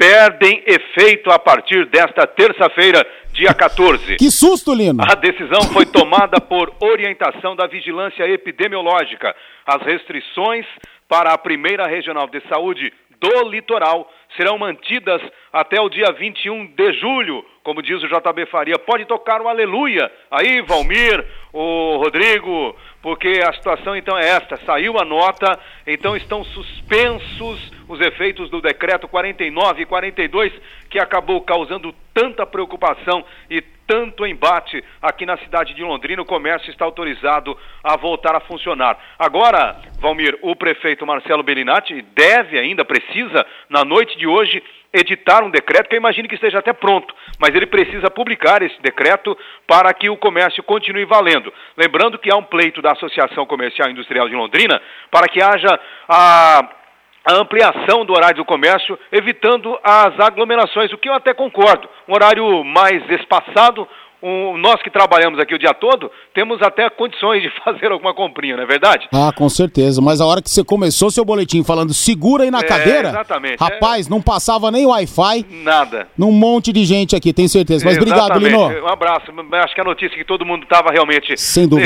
perdem 0.00 0.62
efeito 0.66 1.30
a 1.30 1.38
partir 1.38 1.84
desta 1.84 2.26
terça-feira, 2.26 3.06
dia 3.34 3.52
14. 3.52 4.16
Que 4.16 4.30
susto, 4.30 4.72
Lino. 4.72 5.02
A 5.06 5.14
decisão 5.14 5.60
foi 5.74 5.84
tomada 5.84 6.40
por 6.40 6.72
orientação 6.80 7.54
da 7.54 7.66
Vigilância 7.66 8.26
Epidemiológica. 8.26 9.36
As 9.66 9.82
restrições 9.82 10.64
para 11.06 11.34
a 11.34 11.38
primeira 11.38 11.86
regional 11.86 12.26
de 12.28 12.40
saúde 12.48 12.90
do 13.20 13.50
litoral 13.50 14.10
serão 14.36 14.58
mantidas 14.58 15.20
até 15.52 15.80
o 15.80 15.88
dia 15.88 16.12
21 16.12 16.66
de 16.66 16.92
julho, 16.94 17.44
como 17.62 17.82
diz 17.82 18.02
o 18.02 18.08
JB 18.08 18.46
Faria. 18.46 18.78
Pode 18.78 19.04
tocar 19.04 19.40
um 19.40 19.48
aleluia 19.48 20.10
aí, 20.30 20.62
Valmir, 20.62 21.24
o 21.52 21.96
Rodrigo, 21.96 22.76
porque 23.02 23.40
a 23.46 23.52
situação 23.52 23.96
então 23.96 24.16
é 24.16 24.28
esta: 24.28 24.56
saiu 24.64 24.98
a 24.98 25.04
nota, 25.04 25.58
então 25.86 26.16
estão 26.16 26.44
suspensos 26.44 27.70
os 27.88 28.00
efeitos 28.00 28.48
do 28.50 28.60
decreto 28.60 29.08
49 29.08 29.82
e 29.82 29.86
42, 29.86 30.52
que 30.88 30.98
acabou 30.98 31.40
causando 31.40 31.92
tanta 32.14 32.46
preocupação 32.46 33.24
e 33.50 33.60
tanto 33.90 34.24
embate 34.24 34.84
aqui 35.02 35.26
na 35.26 35.36
cidade 35.38 35.74
de 35.74 35.82
Londrina. 35.82 36.22
O 36.22 36.24
comércio 36.24 36.70
está 36.70 36.84
autorizado 36.84 37.58
a 37.82 37.96
voltar 37.96 38.36
a 38.36 38.40
funcionar. 38.40 38.96
Agora, 39.18 39.80
Valmir, 39.98 40.38
o 40.42 40.54
prefeito 40.54 41.04
Marcelo 41.04 41.42
Bellinati 41.42 42.00
deve 42.14 42.56
ainda, 42.56 42.84
precisa, 42.84 43.44
na 43.68 43.84
noite 43.84 44.16
de 44.20 44.26
hoje, 44.26 44.62
editar 44.92 45.42
um 45.42 45.50
decreto 45.50 45.88
que 45.88 45.96
eu 45.96 46.00
imagino 46.00 46.28
que 46.28 46.34
esteja 46.34 46.58
até 46.58 46.72
pronto, 46.72 47.14
mas 47.38 47.54
ele 47.54 47.66
precisa 47.66 48.10
publicar 48.10 48.62
esse 48.62 48.80
decreto 48.82 49.36
para 49.66 49.92
que 49.94 50.10
o 50.10 50.16
comércio 50.16 50.62
continue 50.62 51.04
valendo. 51.04 51.52
Lembrando 51.76 52.18
que 52.18 52.30
há 52.30 52.36
um 52.36 52.42
pleito 52.42 52.82
da 52.82 52.92
Associação 52.92 53.46
Comercial 53.46 53.88
e 53.88 53.92
Industrial 53.92 54.28
de 54.28 54.34
Londrina 54.34 54.80
para 55.10 55.28
que 55.28 55.42
haja 55.42 55.80
a 56.08 56.76
a 57.22 57.34
ampliação 57.34 58.04
do 58.04 58.14
horário 58.14 58.36
do 58.36 58.46
comércio, 58.46 58.98
evitando 59.12 59.78
as 59.84 60.18
aglomerações, 60.18 60.90
o 60.90 60.98
que 60.98 61.08
eu 61.08 61.12
até 61.12 61.34
concordo. 61.34 61.88
Um 62.08 62.14
horário 62.14 62.64
mais 62.64 63.08
espaçado, 63.10 63.86
um, 64.22 64.56
nós 64.58 64.82
que 64.82 64.90
trabalhamos 64.90 65.38
aqui 65.38 65.54
o 65.54 65.58
dia 65.58 65.72
todo, 65.74 66.10
temos 66.34 66.60
até 66.62 66.88
condições 66.90 67.42
de 67.42 67.50
fazer 67.64 67.90
alguma 67.90 68.12
comprinha, 68.14 68.56
não 68.56 68.62
é 68.62 68.66
verdade? 68.66 69.08
Ah, 69.12 69.30
com 69.34 69.48
certeza. 69.48 70.00
Mas 70.00 70.20
a 70.20 70.26
hora 70.26 70.42
que 70.42 70.50
você 70.50 70.62
começou 70.64 71.10
seu 71.10 71.24
boletim 71.24 71.64
falando 71.64 71.92
segura 71.94 72.44
aí 72.44 72.50
na 72.50 72.60
É, 72.60 72.62
cadeira, 72.64 73.08
exatamente. 73.08 73.56
rapaz, 73.58 74.08
não 74.08 74.20
passava 74.20 74.70
nem 74.70 74.86
Wi-Fi 74.86 75.46
Nada. 75.62 76.08
num 76.16 76.32
monte 76.32 76.72
de 76.72 76.84
gente 76.84 77.16
aqui, 77.16 77.32
tenho 77.32 77.48
certeza. 77.48 77.84
Mas 77.84 77.96
obrigado, 77.96 78.36
Exatamente. 78.40 78.74
Lino. 78.74 78.84
Um 78.86 78.88
abraço. 78.88 79.30
Acho 79.64 79.74
que 79.74 79.80
a 79.80 79.84
notícia 79.84 80.16
que 80.16 80.24
todo 80.24 80.44
mundo 80.44 80.64
estava 80.64 80.90
realmente 80.90 81.34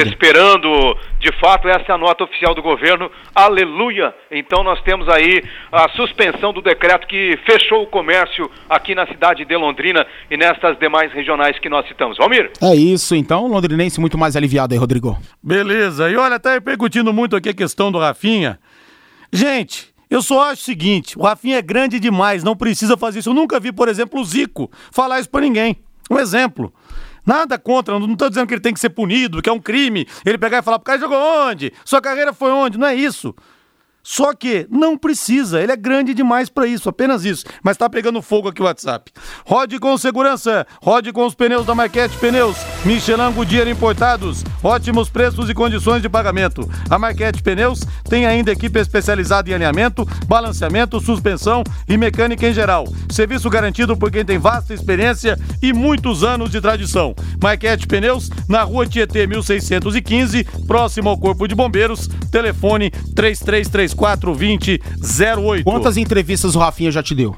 esperando, 0.09 0.97
de 1.20 1.31
fato, 1.40 1.68
essa 1.68 1.85
é 1.88 1.92
a 1.94 1.99
nota 1.99 2.25
oficial 2.25 2.55
do 2.55 2.62
governo. 2.62 3.11
Aleluia! 3.35 4.14
Então 4.31 4.62
nós 4.64 4.81
temos 4.83 5.09
aí 5.09 5.42
a 5.70 5.88
suspensão 5.90 6.53
do 6.53 6.61
decreto 6.62 7.07
que 7.07 7.38
fechou 7.44 7.83
o 7.83 7.87
comércio 7.87 8.51
aqui 8.68 8.94
na 8.94 9.07
cidade 9.07 9.44
de 9.44 9.57
Londrina 9.57 10.07
e 10.31 10.37
nestas 10.37 10.79
demais 10.79 11.12
regionais 11.12 11.59
que 11.59 11.68
nós 11.68 11.87
citamos. 11.87 12.18
Valmir? 12.25 12.51
É 12.61 12.75
isso, 12.75 13.14
então, 13.14 13.47
londrinense 13.47 14.01
muito 14.01 14.16
mais 14.16 14.35
aliviado 14.35 14.72
aí, 14.72 14.81
Rodrigo. 14.81 15.18
Beleza. 15.43 16.11
E 16.11 16.16
olha, 16.16 16.41
tá 16.41 16.53
repercutindo 16.53 17.12
muito 17.12 17.37
aqui 17.37 17.51
a 17.51 17.55
questão 17.55 17.93
do 17.93 17.99
Rafinha. 17.99 18.59
Gente, 19.33 19.93
eu 20.09 20.22
só 20.22 20.51
acho 20.51 20.62
o 20.62 20.64
seguinte: 20.64 21.18
o 21.18 21.22
Rafinha 21.22 21.59
é 21.59 21.62
grande 21.62 22.01
demais, 22.01 22.43
não 22.43 22.57
precisa 22.57 22.97
fazer 22.97 23.18
isso. 23.18 23.31
Eu 23.31 23.35
nunca 23.35 23.61
vi, 23.61 23.72
por 23.72 23.89
exemplo, 23.89 24.20
o 24.20 24.25
Zico 24.25 24.70
falar 24.91 25.20
isso 25.20 25.29
pra 25.29 25.43
ninguém. 25.43 25.77
Um 26.11 26.18
exemplo. 26.18 26.72
Nada 27.27 27.59
contra, 27.59 27.99
não 27.99 28.16
tô 28.16 28.29
dizendo 28.29 28.47
que 28.47 28.55
ele 28.55 28.61
tem 28.61 28.75
que 28.75 28.81
ser 28.81 28.91
punido, 28.91 29.41
que 29.41 29.49
é 29.49 29.53
um 29.53 29.61
crime. 29.61 30.07
Ele 30.27 30.37
pegar 30.37 30.59
e 30.59 30.62
falar, 30.62 30.77
o 30.77 30.81
cara 30.81 30.99
jogou 30.99 31.18
onde? 31.18 31.72
Sua 31.83 32.01
carreira 32.01 32.35
foi 32.35 32.51
onde? 32.51 32.77
Não 32.77 32.87
é 32.87 32.95
isso. 32.95 33.35
Só 34.07 34.34
que 34.34 34.66
não 34.70 34.98
precisa, 34.98 35.62
ele 35.62 35.72
é 35.72 35.76
grande 35.76 36.12
demais 36.12 36.50
pra 36.50 36.66
isso, 36.66 36.90
apenas 36.90 37.24
isso. 37.24 37.46
Mas 37.62 37.78
tá 37.78 37.88
pegando 37.88 38.20
fogo 38.20 38.48
aqui 38.48 38.61
o 38.61 38.66
WhatsApp. 38.66 39.11
Rode 39.46 39.78
com 39.78 39.96
segurança, 39.96 40.66
rode 40.82 41.11
com 41.11 41.24
os 41.24 41.34
pneus 41.34 41.64
da 41.64 41.74
Marquete 41.74 42.14
Pneus, 42.18 42.59
Michelin 42.84 43.32
Goodyear 43.32 43.66
importados, 43.66 44.44
ótimos 44.62 45.09
preços 45.09 45.48
e 45.48 45.55
condições 45.55 46.02
de 46.02 46.09
pagamento. 46.11 46.68
A 46.90 46.98
Marquete 46.98 47.42
Pneus 47.42 47.80
tem 48.07 48.26
ainda 48.26 48.52
equipe 48.52 48.78
especializada 48.78 49.48
em 49.48 49.55
alinhamento, 49.55 50.07
balanceamento, 50.26 51.00
suspensão 51.00 51.64
e 51.88 51.96
mecânica 51.96 52.46
em 52.46 52.52
geral. 52.52 52.86
Serviço 53.11 53.48
garantido 53.48 53.96
por 53.96 54.11
quem 54.11 54.24
tem 54.24 54.36
vasta 54.38 54.74
experiência 54.74 55.38
e 55.62 55.72
muitos 55.72 56.22
anos 56.22 56.50
de 56.50 56.61
tradição. 56.61 57.14
Marquete 57.42 57.86
Pneus, 57.86 58.28
na 58.48 58.62
rua 58.62 58.86
Tietê 58.86 59.26
1615, 59.26 60.44
próximo 60.66 61.09
ao 61.09 61.16
Corpo 61.16 61.48
de 61.48 61.55
Bombeiros, 61.55 62.07
telefone 62.30 62.90
3334 63.95 64.78
2008. 64.99 65.64
Quantas 65.64 65.97
entrevistas 65.97 66.55
o 66.55 66.59
Rafinha 66.59 66.90
já 66.90 67.03
te 67.03 67.14
deu? 67.14 67.36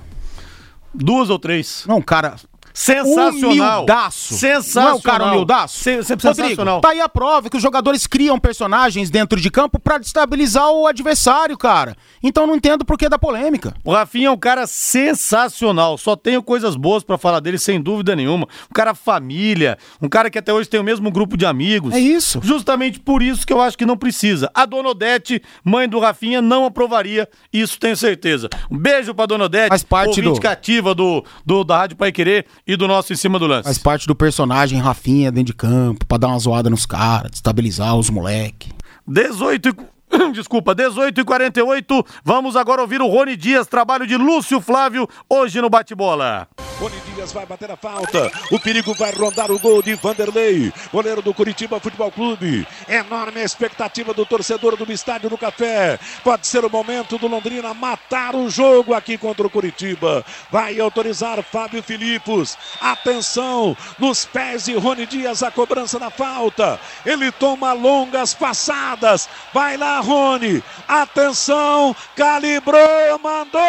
Duas 0.94 1.30
ou 1.30 1.38
três. 1.38 1.84
Não, 1.86 2.00
cara. 2.00 2.36
Sensacional. 2.76 3.78
Humildaço. 3.78 4.34
Sensacional. 4.34 4.88
Não 4.90 4.96
é 4.96 4.98
o 4.98 5.02
cara 5.02 5.24
humildaço? 5.26 5.78
Se- 5.78 6.02
se- 6.02 6.12
Rodrigo, 6.12 6.34
sensacional. 6.34 6.80
tá 6.80 6.90
aí 6.90 7.00
a 7.00 7.08
prova 7.08 7.48
que 7.48 7.56
os 7.56 7.62
jogadores 7.62 8.06
criam 8.06 8.38
personagens 8.38 9.08
dentro 9.10 9.40
de 9.40 9.50
campo 9.50 9.78
pra 9.78 9.96
destabilizar 9.98 10.70
o 10.70 10.86
adversário, 10.86 11.56
cara. 11.56 11.96
Então 12.22 12.46
não 12.46 12.54
entendo 12.54 12.84
por 12.84 12.98
que 12.98 13.08
da 13.08 13.18
polêmica. 13.18 13.74
O 13.82 13.92
Rafinha 13.92 14.28
é 14.28 14.30
um 14.30 14.36
cara 14.36 14.66
sensacional. 14.66 15.96
Só 15.96 16.14
tenho 16.16 16.42
coisas 16.42 16.76
boas 16.76 17.02
pra 17.02 17.16
falar 17.16 17.40
dele, 17.40 17.58
sem 17.58 17.80
dúvida 17.80 18.14
nenhuma. 18.14 18.46
Um 18.70 18.74
cara 18.74 18.94
família, 18.94 19.78
um 20.00 20.08
cara 20.08 20.28
que 20.30 20.38
até 20.38 20.52
hoje 20.52 20.68
tem 20.68 20.78
o 20.78 20.84
mesmo 20.84 21.10
grupo 21.10 21.36
de 21.36 21.46
amigos. 21.46 21.94
É 21.94 21.98
isso. 21.98 22.40
Justamente 22.42 23.00
por 23.00 23.22
isso 23.22 23.46
que 23.46 23.52
eu 23.52 23.60
acho 23.60 23.78
que 23.78 23.86
não 23.86 23.96
precisa. 23.96 24.50
A 24.54 24.66
Dona 24.66 24.90
Odete, 24.90 25.42
mãe 25.64 25.88
do 25.88 25.98
Rafinha, 25.98 26.42
não 26.42 26.66
aprovaria, 26.66 27.28
isso 27.52 27.78
tenho 27.78 27.96
certeza. 27.96 28.48
Um 28.70 28.76
beijo 28.76 29.14
pra 29.14 29.26
Dona 29.26 29.44
Odete, 29.44 29.68
Faz 29.68 29.82
parte 29.82 30.08
ouvinte 30.20 30.34
do- 30.34 30.40
cativa 30.40 30.94
do, 30.94 31.24
do, 31.44 31.64
da 31.64 31.78
Rádio 31.78 31.96
Pai 31.96 32.12
Querer 32.12 32.44
e 32.66 32.76
do 32.76 32.88
nosso 32.88 33.12
Em 33.12 33.16
Cima 33.16 33.38
do 33.38 33.46
Lance. 33.46 33.64
Faz 33.64 33.78
parte 33.78 34.06
do 34.06 34.14
personagem 34.14 34.80
Rafinha 34.80 35.30
dentro 35.30 35.52
de 35.52 35.54
campo, 35.54 36.04
pra 36.04 36.18
dar 36.18 36.28
uma 36.28 36.38
zoada 36.38 36.68
nos 36.68 36.84
caras, 36.84 37.30
destabilizar 37.30 37.96
os 37.96 38.10
moleque. 38.10 38.70
18 39.06 39.68
e... 39.68 39.95
Desculpa, 40.32 40.74
18 40.74 41.20
e 41.20 41.24
48. 41.24 42.06
Vamos 42.24 42.56
agora 42.56 42.82
ouvir 42.82 43.00
o 43.00 43.06
Rony 43.06 43.36
Dias, 43.36 43.66
trabalho 43.66 44.06
de 44.06 44.16
Lúcio 44.16 44.60
Flávio, 44.60 45.08
hoje 45.28 45.60
no 45.60 45.68
Bate-Bola. 45.70 46.48
Rony 46.78 47.00
Dias 47.14 47.32
vai 47.32 47.46
bater 47.46 47.70
a 47.70 47.76
falta. 47.76 48.30
O 48.50 48.60
perigo 48.60 48.92
vai 48.94 49.10
rondar 49.10 49.50
o 49.50 49.58
gol 49.58 49.82
de 49.82 49.94
Vanderlei, 49.94 50.70
goleiro 50.92 51.22
do 51.22 51.32
Curitiba 51.32 51.80
Futebol 51.80 52.12
Clube. 52.12 52.66
Enorme 52.86 53.40
expectativa 53.42 54.12
do 54.12 54.26
torcedor 54.26 54.76
do 54.76 54.92
Estádio 54.92 55.30
do 55.30 55.38
Café. 55.38 55.98
Pode 56.22 56.46
ser 56.46 56.66
o 56.66 56.70
momento 56.70 57.16
do 57.16 57.28
Londrina 57.28 57.72
matar 57.72 58.34
o 58.34 58.50
jogo 58.50 58.92
aqui 58.92 59.16
contra 59.16 59.46
o 59.46 59.50
Curitiba. 59.50 60.22
Vai 60.50 60.78
autorizar 60.78 61.42
Fábio 61.42 61.82
Filipos. 61.82 62.58
Atenção, 62.78 63.74
nos 63.98 64.26
pés 64.26 64.66
de 64.66 64.74
Rony 64.74 65.06
Dias 65.06 65.42
a 65.42 65.50
cobrança 65.50 65.98
da 65.98 66.10
falta. 66.10 66.78
Ele 67.06 67.32
toma 67.32 67.72
longas 67.72 68.34
passadas. 68.34 69.26
Vai 69.54 69.78
lá, 69.78 69.95
Rony. 70.00 70.62
Atenção, 70.88 71.94
calibrou, 72.14 73.18
mandou 73.22 73.60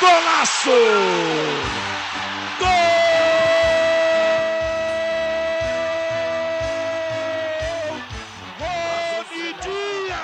golaço! 0.00 0.70
Rony 8.58 9.54
Dias 9.62 10.14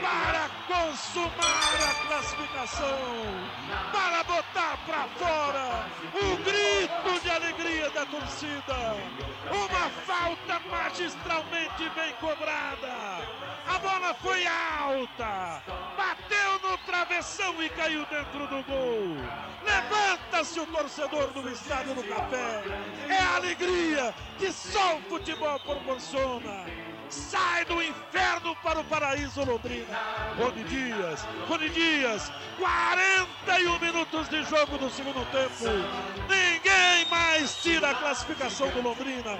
para 0.00 0.48
consumar 0.68 1.74
a 1.88 1.94
classificação, 2.06 3.39
botar 4.24 4.78
para 4.86 5.04
fora 5.18 5.86
o 6.14 6.36
grito 6.38 7.22
de 7.22 7.30
alegria 7.30 7.90
da 7.90 8.06
torcida. 8.06 8.96
Uma 9.50 9.90
falta 10.06 10.60
magistralmente 10.70 11.88
bem 11.94 12.12
cobrada. 12.20 12.88
A 13.66 13.78
bola 13.78 14.14
foi 14.14 14.46
alta, 14.46 15.62
bateu 15.96 16.70
no 16.70 16.78
travessão 16.78 17.62
e 17.62 17.68
caiu 17.70 18.04
dentro 18.06 18.46
do 18.46 18.62
gol. 18.64 19.16
Levanta-se 19.64 20.60
o 20.60 20.66
torcedor 20.66 21.28
do 21.28 21.48
Estádio 21.50 21.94
do 21.94 22.04
Café. 22.04 22.62
É 23.08 23.18
a 23.18 23.36
alegria 23.36 24.14
que 24.38 24.52
só 24.52 24.96
o 24.96 25.02
futebol 25.02 25.58
proporciona. 25.60 26.89
Sai 27.10 27.64
do 27.64 27.82
inferno 27.82 28.54
para 28.62 28.78
o 28.78 28.84
paraíso 28.84 29.44
Londrina. 29.44 29.98
Rony 30.38 30.62
Dias, 30.62 31.26
Rony 31.48 31.68
Dias, 31.70 32.30
41 32.56 33.78
minutos 33.80 34.28
de 34.28 34.44
jogo 34.44 34.78
do 34.78 34.88
segundo 34.90 35.24
tempo. 35.32 35.64
Ninguém 36.28 37.04
mais 37.10 37.56
tira 37.62 37.90
a 37.90 37.94
classificação 37.96 38.68
do 38.68 38.80
Londrina. 38.80 39.36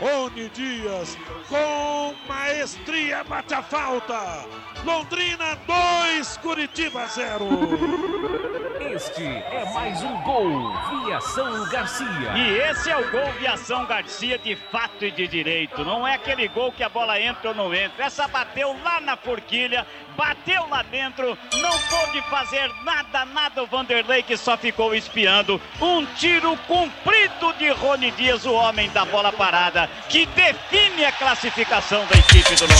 Rony 0.00 0.48
Dias, 0.48 1.18
com 1.46 2.14
maestria, 2.26 3.22
bate 3.24 3.52
a 3.52 3.62
falta. 3.62 4.46
Londrina 4.82 5.56
2, 5.66 6.38
Curitiba 6.38 7.06
0. 7.06 8.69
Este 9.00 9.22
é 9.22 9.64
mais 9.72 10.02
um 10.02 10.14
gol. 10.24 10.74
Viação 11.06 11.66
Garcia. 11.70 12.36
E 12.36 12.58
esse 12.70 12.90
é 12.90 12.98
o 12.98 13.10
gol 13.10 13.32
Viação 13.38 13.86
Garcia 13.86 14.36
de 14.36 14.54
fato 14.70 15.06
e 15.06 15.10
de 15.10 15.26
direito. 15.26 15.82
Não 15.86 16.06
é 16.06 16.16
aquele 16.16 16.46
gol 16.48 16.70
que 16.70 16.82
a 16.82 16.88
bola 16.90 17.18
entra 17.18 17.48
ou 17.48 17.54
não 17.54 17.74
entra. 17.74 18.04
Essa 18.04 18.28
bateu 18.28 18.76
lá 18.84 19.00
na 19.00 19.16
forquilha, 19.16 19.86
bateu 20.18 20.68
lá 20.68 20.82
dentro, 20.82 21.38
não 21.62 21.70
pôde 21.70 22.20
fazer 22.28 22.70
nada, 22.84 23.24
nada 23.24 23.62
o 23.62 23.66
Vanderlei 23.66 24.22
que 24.22 24.36
só 24.36 24.58
ficou 24.58 24.94
espiando. 24.94 25.58
Um 25.80 26.04
tiro 26.04 26.54
cumprido 26.68 27.54
de 27.58 27.70
Rony 27.70 28.10
Dias, 28.10 28.44
o 28.44 28.52
homem 28.52 28.90
da 28.90 29.06
bola 29.06 29.32
parada, 29.32 29.88
que 30.10 30.26
define 30.26 31.06
a 31.06 31.12
classificação 31.12 32.04
da 32.04 32.18
equipe 32.18 32.54
do 32.54 32.66
Londrina. 32.66 32.76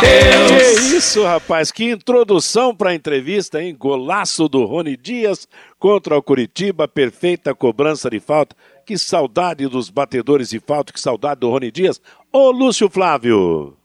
Que 0.00 0.96
isso, 0.96 1.24
rapaz, 1.24 1.70
que 1.70 1.92
introdução 1.92 2.74
para 2.74 2.90
a 2.90 2.94
entrevista, 2.94 3.62
hein? 3.62 3.76
Golaço 3.78 4.48
do 4.48 4.64
Rony 4.64 4.96
Dias 4.96 5.11
contra 5.78 6.16
o 6.16 6.22
Curitiba, 6.22 6.86
perfeita 6.88 7.54
cobrança 7.54 8.08
de 8.10 8.20
falta. 8.20 8.56
Que 8.84 8.98
saudade 8.98 9.66
dos 9.68 9.90
batedores 9.90 10.50
de 10.50 10.58
falta, 10.58 10.92
que 10.92 11.00
saudade 11.00 11.40
do 11.40 11.50
Rony 11.50 11.70
Dias. 11.70 12.00
Ô, 12.32 12.50
Lúcio 12.50 12.90
Flávio. 12.90 13.76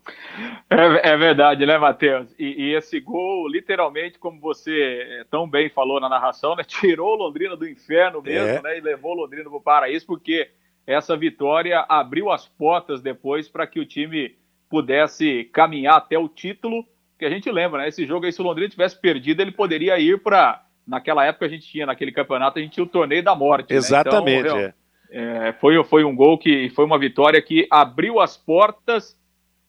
É, 0.70 1.12
é 1.12 1.18
verdade, 1.18 1.66
né, 1.66 1.78
Matheus? 1.78 2.34
E, 2.38 2.46
e 2.70 2.76
esse 2.76 3.00
gol, 3.00 3.48
literalmente, 3.48 4.18
como 4.20 4.40
você 4.40 4.72
eh, 4.72 5.26
tão 5.30 5.50
bem 5.50 5.70
falou 5.70 6.00
na 6.00 6.10
narração, 6.10 6.56
né, 6.56 6.64
tirou 6.68 7.16
Londrina 7.16 7.56
do 7.56 7.68
inferno 7.68 8.22
mesmo, 8.22 8.48
É. 8.48 8.62
né, 8.62 8.78
e 8.78 8.82
levou 8.82 9.14
Londrina 9.14 9.50
para 9.50 9.58
o 9.58 9.62
paraíso, 9.62 10.06
porque 10.06 10.50
essa 10.86 11.16
vitória 11.18 11.86
abriu 11.88 12.32
as 12.32 12.48
portas 12.48 13.02
depois 13.02 13.48
para 13.50 13.68
que 13.68 13.80
o 13.80 13.86
time 13.86 14.36
pudesse 14.70 15.46
caminhar 15.54 15.98
até 15.98 16.18
o 16.18 16.28
título, 16.30 16.86
que 17.18 17.26
a 17.26 17.30
gente 17.30 17.50
lembra, 17.52 17.82
né? 17.82 17.88
Esse 17.90 18.06
jogo 18.06 18.26
aí, 18.26 18.32
se 18.32 18.42
o 18.42 18.44
Londrina 18.44 18.70
tivesse 18.70 19.00
perdido, 19.00 19.42
ele 19.42 19.52
poderia 19.52 19.98
ir 20.00 20.22
para. 20.22 20.64
Naquela 20.88 21.26
época 21.26 21.46
a 21.46 21.50
gente 21.50 21.68
tinha, 21.68 21.86
naquele 21.86 22.12
campeonato, 22.12 22.58
a 22.58 22.62
gente 22.62 22.72
tinha 22.74 22.84
o 22.84 22.90
torneio 22.90 23.22
da 23.22 23.36
morte. 23.36 23.72
né? 23.72 23.78
Exatamente, 23.78 24.48
Então, 24.48 24.58
é. 24.58 24.74
é, 25.12 25.54
foi, 25.54 25.84
foi 25.84 26.04
um 26.06 26.16
gol 26.16 26.38
que 26.38 26.70
foi 26.70 26.86
uma 26.86 26.98
vitória 26.98 27.42
que 27.42 27.68
abriu 27.70 28.22
as 28.22 28.38
portas. 28.38 29.18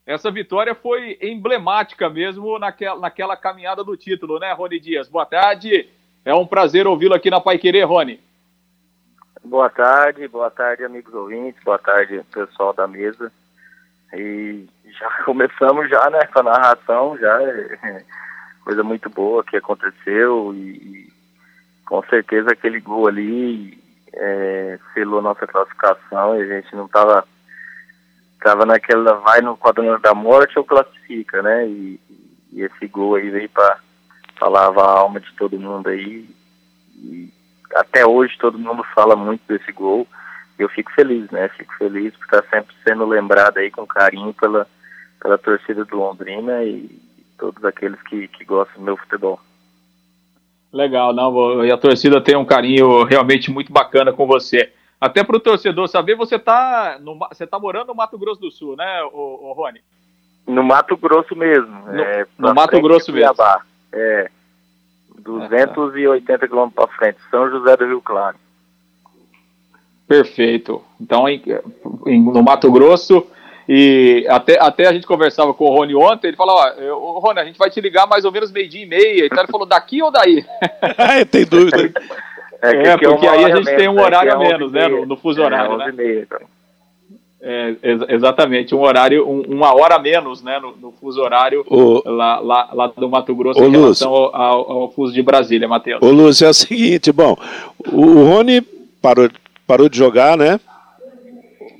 Essa 0.07 0.31
vitória 0.31 0.75
foi 0.75 1.19
emblemática 1.21 2.09
mesmo 2.09 2.59
naquela, 2.59 3.01
naquela 3.01 3.37
caminhada 3.37 3.83
do 3.83 3.97
título, 3.97 4.39
né, 4.39 4.53
Rony 4.53 4.79
Dias? 4.79 5.09
Boa 5.09 5.27
tarde. 5.27 5.89
É 6.25 6.35
um 6.35 6.47
prazer 6.47 6.87
ouvi-lo 6.87 7.15
aqui 7.15 7.31
na 7.31 7.41
Pai 7.41 7.59
Querer, 7.59 7.85
Rony. 7.85 8.21
Boa 9.45 9.69
tarde, 9.71 10.27
boa 10.29 10.51
tarde, 10.51 10.85
amigos 10.85 11.13
ouvintes, 11.15 11.63
boa 11.65 11.79
tarde, 11.79 12.23
pessoal 12.33 12.73
da 12.73 12.87
mesa. 12.87 13.33
E 14.15 14.67
já 14.99 15.11
começamos 15.25 15.89
já, 15.89 16.09
né, 16.11 16.27
com 16.27 16.41
a 16.41 16.43
narração, 16.45 17.19
já 17.19 17.43
é 17.43 18.05
coisa 18.69 18.83
muito 18.83 19.09
boa 19.09 19.43
que 19.43 19.57
aconteceu 19.57 20.53
e, 20.55 20.59
e 20.59 21.13
com 21.87 22.03
certeza 22.03 22.51
aquele 22.53 22.79
gol 22.81 23.09
ali 23.09 23.83
é, 24.13 24.79
selou 24.93 25.23
nossa 25.23 25.47
classificação 25.47 26.37
e 26.37 26.43
a 26.43 26.61
gente 26.61 26.77
não 26.77 26.87
tava 26.87 27.27
tava 28.43 28.67
naquela 28.67 29.15
vai 29.15 29.41
no 29.41 29.57
quadrante 29.57 30.03
da 30.03 30.13
morte 30.13 30.59
ou 30.59 30.67
classifica, 30.67 31.41
né? 31.41 31.67
E, 31.67 31.99
e 32.53 32.61
esse 32.61 32.87
gol 32.89 33.15
aí 33.15 33.31
veio 33.31 33.49
para 33.49 33.79
lavar 34.43 34.85
a 34.85 34.99
alma 34.99 35.19
de 35.19 35.33
todo 35.33 35.59
mundo 35.59 35.89
aí. 35.89 36.29
E 36.95 37.33
até 37.75 38.05
hoje 38.05 38.37
todo 38.39 38.59
mundo 38.59 38.85
fala 38.95 39.17
muito 39.17 39.41
desse 39.49 39.73
gol. 39.73 40.07
Eu 40.59 40.69
fico 40.69 40.93
feliz, 40.93 41.31
né? 41.31 41.49
Fico 41.57 41.73
feliz 41.79 42.15
por 42.17 42.25
estar 42.27 42.45
sempre 42.51 42.77
sendo 42.87 43.07
lembrado 43.07 43.57
aí 43.57 43.71
com 43.71 43.87
carinho 43.87 44.35
pela, 44.35 44.67
pela 45.23 45.39
torcida 45.39 45.87
do 45.87 45.97
Londrina 45.97 46.63
e 46.65 47.08
todos 47.39 47.65
aqueles 47.65 48.01
que, 48.03 48.29
que 48.29 48.45
gostam 48.45 48.81
do 48.81 48.85
meu 48.85 48.97
futebol. 48.97 49.41
Legal, 50.73 51.15
não, 51.15 51.65
e 51.65 51.73
a 51.73 51.79
torcida 51.79 52.21
tem 52.21 52.37
um 52.37 52.45
carinho 52.45 53.05
realmente 53.05 53.51
muito 53.51 53.73
bacana 53.73 54.13
com 54.13 54.27
você. 54.27 54.71
Até 55.01 55.25
para 55.25 55.37
o 55.37 55.41
torcedor 55.41 55.89
saber, 55.89 56.15
você 56.17 56.37
está 56.37 56.99
você 57.31 57.47
tá 57.47 57.59
morando 57.59 57.89
no 57.89 57.95
Mato 57.95 58.19
Grosso 58.19 58.41
do 58.41 58.51
Sul, 58.51 58.77
né, 58.77 59.03
o, 59.13 59.51
o 59.51 59.53
Rony? 59.53 59.81
No 60.47 60.63
Mato 60.63 60.97
Grosso 60.97 61.37
mesmo. 61.37 61.87
No, 61.87 62.01
é, 62.01 62.27
no 62.37 62.55
Mato 62.55 62.81
Grosso 62.81 63.13
mesmo. 63.13 63.35
É, 63.93 64.31
280 65.19 66.49
quilômetros 66.49 66.75
para 66.75 66.97
frente, 66.97 67.19
São 67.31 67.49
José 67.51 67.77
do 67.77 67.87
Rio 67.87 68.03
Claro. 68.03 68.37
Perfeito. 70.07 70.83
Então, 70.99 71.29
em, 71.29 71.43
em, 72.07 72.23
no 72.23 72.43
Mato 72.43 72.73
Grosso, 72.73 73.27
e 73.69 74.25
até, 74.31 74.59
até 74.59 74.87
a 74.87 74.93
gente 74.95 75.07
conversava 75.07 75.53
com 75.53 75.67
o 75.67 75.77
Rony 75.77 75.95
ontem, 75.95 76.29
ele 76.29 76.37
falou, 76.39 76.57
ó, 76.57 77.19
Rony, 77.19 77.41
a 77.41 77.45
gente 77.45 77.59
vai 77.59 77.69
te 77.69 77.83
ligar 77.83 78.07
mais 78.07 78.25
ou 78.25 78.33
menos 78.33 78.51
meio 78.51 78.67
dia 78.67 78.83
e 78.83 78.87
meia. 78.87 79.27
Então 79.27 79.39
ele 79.41 79.53
falou, 79.53 79.67
daqui 79.67 80.03
ou 80.03 80.11
daí? 80.11 80.43
é, 80.97 81.25
tem 81.27 81.45
dúvida. 81.45 81.93
É, 82.63 82.71
é, 82.71 82.89
é 82.89 82.97
porque 82.97 83.27
aí 83.27 83.45
a 83.45 83.57
gente 83.57 83.77
tem 83.77 83.87
um 83.87 84.01
horário 84.01 84.33
a 84.33 84.39
menos, 84.39 84.73
né, 84.73 84.89
no, 84.89 85.05
no 85.05 85.17
fuso 85.19 85.43
horário, 85.43 85.77
né? 85.77 85.93
Meia, 85.93 86.23
então. 86.23 86.41
É, 87.41 87.75
ex 87.83 88.01
exatamente, 88.09 88.75
um 88.75 88.81
horário, 88.81 89.29
um, 89.29 89.43
uma 89.43 89.73
hora 89.73 89.95
a 89.97 89.99
menos, 89.99 90.43
né, 90.43 90.59
no, 90.59 90.75
no 90.75 90.91
fuso 90.91 91.21
horário 91.21 91.65
o... 91.69 92.03
lá, 92.05 92.41
lá, 92.41 92.69
lá, 92.73 92.87
do 92.89 93.09
Mato 93.09 93.33
Grosso 93.33 93.63
em 93.63 93.71
relação 93.71 94.13
ao, 94.13 94.35
ao, 94.35 94.73
ao, 94.73 94.91
fuso 94.91 95.13
de 95.13 95.23
Brasília, 95.23 95.69
Matheus. 95.69 96.03
Ô 96.03 96.11
Lúcio, 96.11 96.47
é 96.47 96.51
o 96.51 96.55
seguinte, 96.55 97.13
bom, 97.13 97.37
o, 97.93 98.01
o 98.01 98.25
Rony 98.25 98.61
parou, 99.01 99.31
parou 99.69 99.89
de 99.89 99.97
jogar, 99.97 100.37
né, 100.37 100.59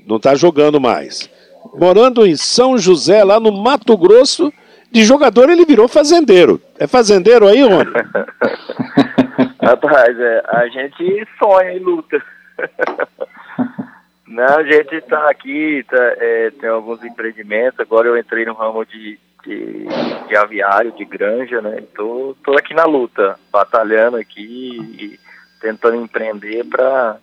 não 0.07 0.15
está 0.15 0.33
jogando 0.33 0.79
mais. 0.79 1.29
Morando 1.73 2.25
em 2.25 2.35
São 2.35 2.77
José, 2.77 3.23
lá 3.23 3.39
no 3.39 3.51
Mato 3.51 3.97
Grosso, 3.97 4.51
de 4.91 5.03
jogador 5.03 5.49
ele 5.49 5.65
virou 5.65 5.87
fazendeiro. 5.87 6.61
É 6.77 6.87
fazendeiro 6.87 7.47
aí, 7.47 7.61
Rony? 7.61 7.91
Rapaz, 9.61 10.19
é, 10.19 10.43
a 10.47 10.67
gente 10.67 11.27
sonha 11.37 11.73
e 11.73 11.79
luta. 11.79 12.21
Não, 14.27 14.59
a 14.59 14.63
gente 14.63 14.95
está 14.95 15.29
aqui, 15.29 15.83
tá, 15.89 15.97
é, 15.97 16.51
tem 16.51 16.69
alguns 16.69 17.03
empreendimentos. 17.03 17.79
Agora 17.79 18.07
eu 18.07 18.17
entrei 18.17 18.45
no 18.45 18.53
ramo 18.53 18.85
de, 18.85 19.19
de, 19.43 19.87
de 20.27 20.35
aviário, 20.35 20.91
de 20.91 21.03
granja, 21.03 21.61
né? 21.61 21.83
Tô 21.95 22.35
aqui 22.57 22.73
na 22.73 22.85
luta, 22.85 23.39
batalhando 23.51 24.17
aqui 24.17 24.77
e 24.99 25.19
tentando 25.59 25.95
empreender 25.95 26.63
para 26.65 27.17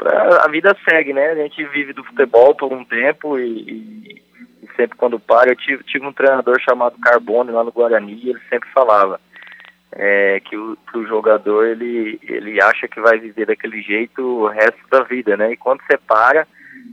a 0.00 0.48
vida 0.48 0.76
segue, 0.88 1.12
né? 1.12 1.30
A 1.30 1.34
gente 1.34 1.64
vive 1.66 1.92
do 1.92 2.04
futebol 2.04 2.54
por 2.54 2.72
um 2.72 2.84
tempo 2.84 3.38
e, 3.38 3.44
e, 3.44 4.22
e 4.62 4.68
sempre 4.76 4.96
quando 4.96 5.20
para, 5.20 5.50
eu 5.50 5.56
tive, 5.56 5.82
tive 5.84 6.06
um 6.06 6.12
treinador 6.12 6.60
chamado 6.60 6.98
Carbone 6.98 7.50
lá 7.50 7.62
no 7.62 7.72
Guarani, 7.72 8.14
e 8.14 8.30
ele 8.30 8.40
sempre 8.48 8.68
falava 8.70 9.20
é, 9.92 10.40
que, 10.40 10.56
o, 10.56 10.76
que 10.90 10.98
o 10.98 11.06
jogador 11.06 11.66
ele, 11.66 12.18
ele 12.22 12.60
acha 12.62 12.88
que 12.88 13.00
vai 13.00 13.18
viver 13.18 13.46
daquele 13.46 13.82
jeito 13.82 14.22
o 14.22 14.48
resto 14.48 14.80
da 14.90 15.02
vida, 15.02 15.36
né? 15.36 15.52
E 15.52 15.56
quando 15.56 15.82
você 15.82 15.98
para, 15.98 16.46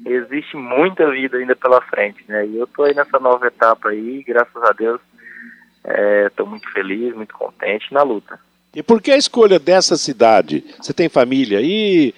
existe 0.05 0.55
muita 0.57 1.09
vida 1.09 1.37
ainda 1.37 1.55
pela 1.55 1.81
frente, 1.81 2.23
né? 2.27 2.45
E 2.45 2.57
eu 2.57 2.67
tô 2.67 2.83
aí 2.83 2.93
nessa 2.93 3.19
nova 3.19 3.47
etapa 3.47 3.89
aí, 3.89 4.23
graças 4.23 4.63
a 4.63 4.71
Deus, 4.73 5.01
estou 6.27 6.45
é, 6.45 6.49
muito 6.49 6.69
feliz, 6.71 7.15
muito 7.15 7.33
contente 7.33 7.93
na 7.93 8.03
luta. 8.03 8.39
E 8.75 8.83
por 8.83 9.01
que 9.01 9.11
a 9.11 9.17
escolha 9.17 9.57
dessa 9.57 9.97
cidade? 9.97 10.63
Você 10.79 10.93
tem 10.93 11.09
família 11.09 11.57
aí? 11.57 12.13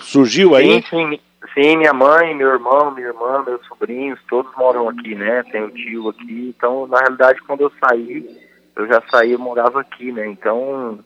Surgiu 0.00 0.54
aí? 0.54 0.82
Sim, 0.82 0.82
sim, 0.90 1.20
sim, 1.54 1.76
minha 1.78 1.94
mãe, 1.94 2.34
meu 2.34 2.48
irmão, 2.48 2.90
minha 2.90 3.08
irmã, 3.08 3.42
meus 3.42 3.64
sobrinhos, 3.66 4.20
todos 4.28 4.54
moram 4.56 4.88
aqui, 4.88 5.14
né? 5.14 5.42
Tem 5.44 5.62
o 5.62 5.70
tio 5.70 6.10
aqui. 6.10 6.54
Então, 6.56 6.86
na 6.86 6.98
realidade, 6.98 7.40
quando 7.42 7.62
eu 7.62 7.72
saí, 7.82 8.28
eu 8.76 8.86
já 8.86 9.02
saí, 9.10 9.32
eu 9.32 9.38
morava 9.38 9.80
aqui, 9.80 10.12
né? 10.12 10.26
Então, 10.26 10.98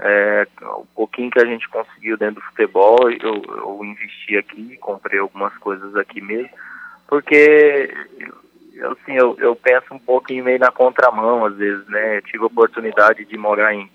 é, 0.00 0.46
o 0.62 0.86
pouquinho 0.94 1.30
que 1.30 1.40
a 1.40 1.44
gente 1.44 1.68
conseguiu 1.68 2.16
dentro 2.16 2.36
do 2.36 2.46
futebol, 2.46 2.98
eu, 3.10 3.42
eu 3.46 3.80
investi 3.84 4.36
aqui, 4.36 4.76
comprei 4.78 5.20
algumas 5.20 5.56
coisas 5.58 5.94
aqui 5.94 6.20
mesmo, 6.20 6.50
porque 7.06 7.92
assim, 8.84 9.14
eu, 9.14 9.36
eu 9.38 9.56
penso 9.56 9.92
um 9.92 9.98
pouquinho 9.98 10.44
meio 10.44 10.58
na 10.58 10.70
contramão 10.70 11.44
às 11.44 11.56
vezes, 11.56 11.86
né? 11.88 12.18
Eu 12.18 12.22
tive 12.22 12.44
a 12.44 12.46
oportunidade 12.46 13.24
de 13.24 13.36
morar 13.36 13.74
em 13.74 13.90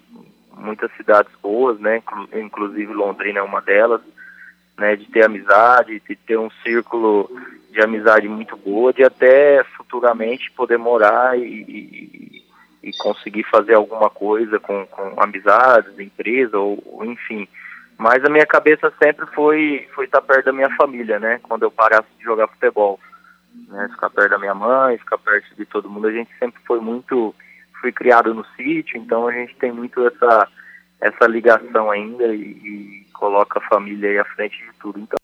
muitas 0.56 0.92
cidades 0.96 1.32
boas, 1.42 1.80
né? 1.80 2.02
Inclusive 2.34 2.94
Londrina 2.94 3.40
é 3.40 3.44
uma 3.44 3.62
delas, 3.62 4.02
né? 4.78 4.96
De 4.96 5.06
ter 5.06 5.24
amizade, 5.24 6.02
de 6.08 6.16
ter 6.16 6.38
um 6.38 6.50
círculo 6.64 7.30
de 7.72 7.82
amizade 7.82 8.28
muito 8.28 8.56
boa, 8.56 8.94
de 8.94 9.04
até 9.04 9.64
futuramente 9.76 10.52
poder 10.52 10.78
morar 10.78 11.38
e, 11.38 12.44
e 12.84 12.92
conseguir 12.98 13.44
fazer 13.44 13.76
alguma 13.76 14.10
coisa 14.10 14.60
com, 14.60 14.86
com 14.88 15.22
amizades, 15.22 15.98
empresa 15.98 16.60
ou, 16.60 16.84
ou, 16.86 17.06
enfim. 17.06 17.48
Mas 17.98 18.24
a 18.26 18.30
minha 18.30 18.46
cabeça 18.46 18.92
sempre 19.02 19.26
foi 19.28 19.88
foi 19.96 20.06
estar 20.06 20.22
perto 20.22 20.46
da 20.46 20.54
minha 20.54 20.70
família, 20.76 21.20
né? 21.20 21.40
Quando 21.44 21.64
eu 21.64 21.72
parasse 21.72 22.10
de 22.18 22.24
jogar 22.24 22.48
futebol, 22.48 23.00
né? 23.70 23.88
Ficar 23.92 24.10
perto 24.10 24.32
da 24.32 24.40
minha 24.40 24.54
mãe, 24.54 24.98
ficar 24.98 25.18
perto 25.18 25.56
de 25.56 25.66
todo 25.66 25.90
mundo. 25.90 26.08
A 26.08 26.12
gente 26.12 26.30
sempre 26.38 26.62
foi 26.66 26.82
muito 26.82 27.34
fui 27.84 27.92
criado 27.92 28.34
no 28.34 28.46
sítio, 28.56 28.98
então 28.98 29.28
a 29.28 29.32
gente 29.34 29.54
tem 29.58 29.74
muito 29.74 30.08
essa 30.08 30.48
essa 31.02 31.28
ligação 31.28 31.92
ainda 31.92 32.34
e, 32.34 32.40
e 32.40 33.06
coloca 33.12 33.60
a 33.60 33.68
família 33.68 34.10
aí 34.10 34.18
à 34.18 34.24
frente 34.24 34.58
de 34.58 34.80
tudo. 34.80 34.98
Então 35.00 35.18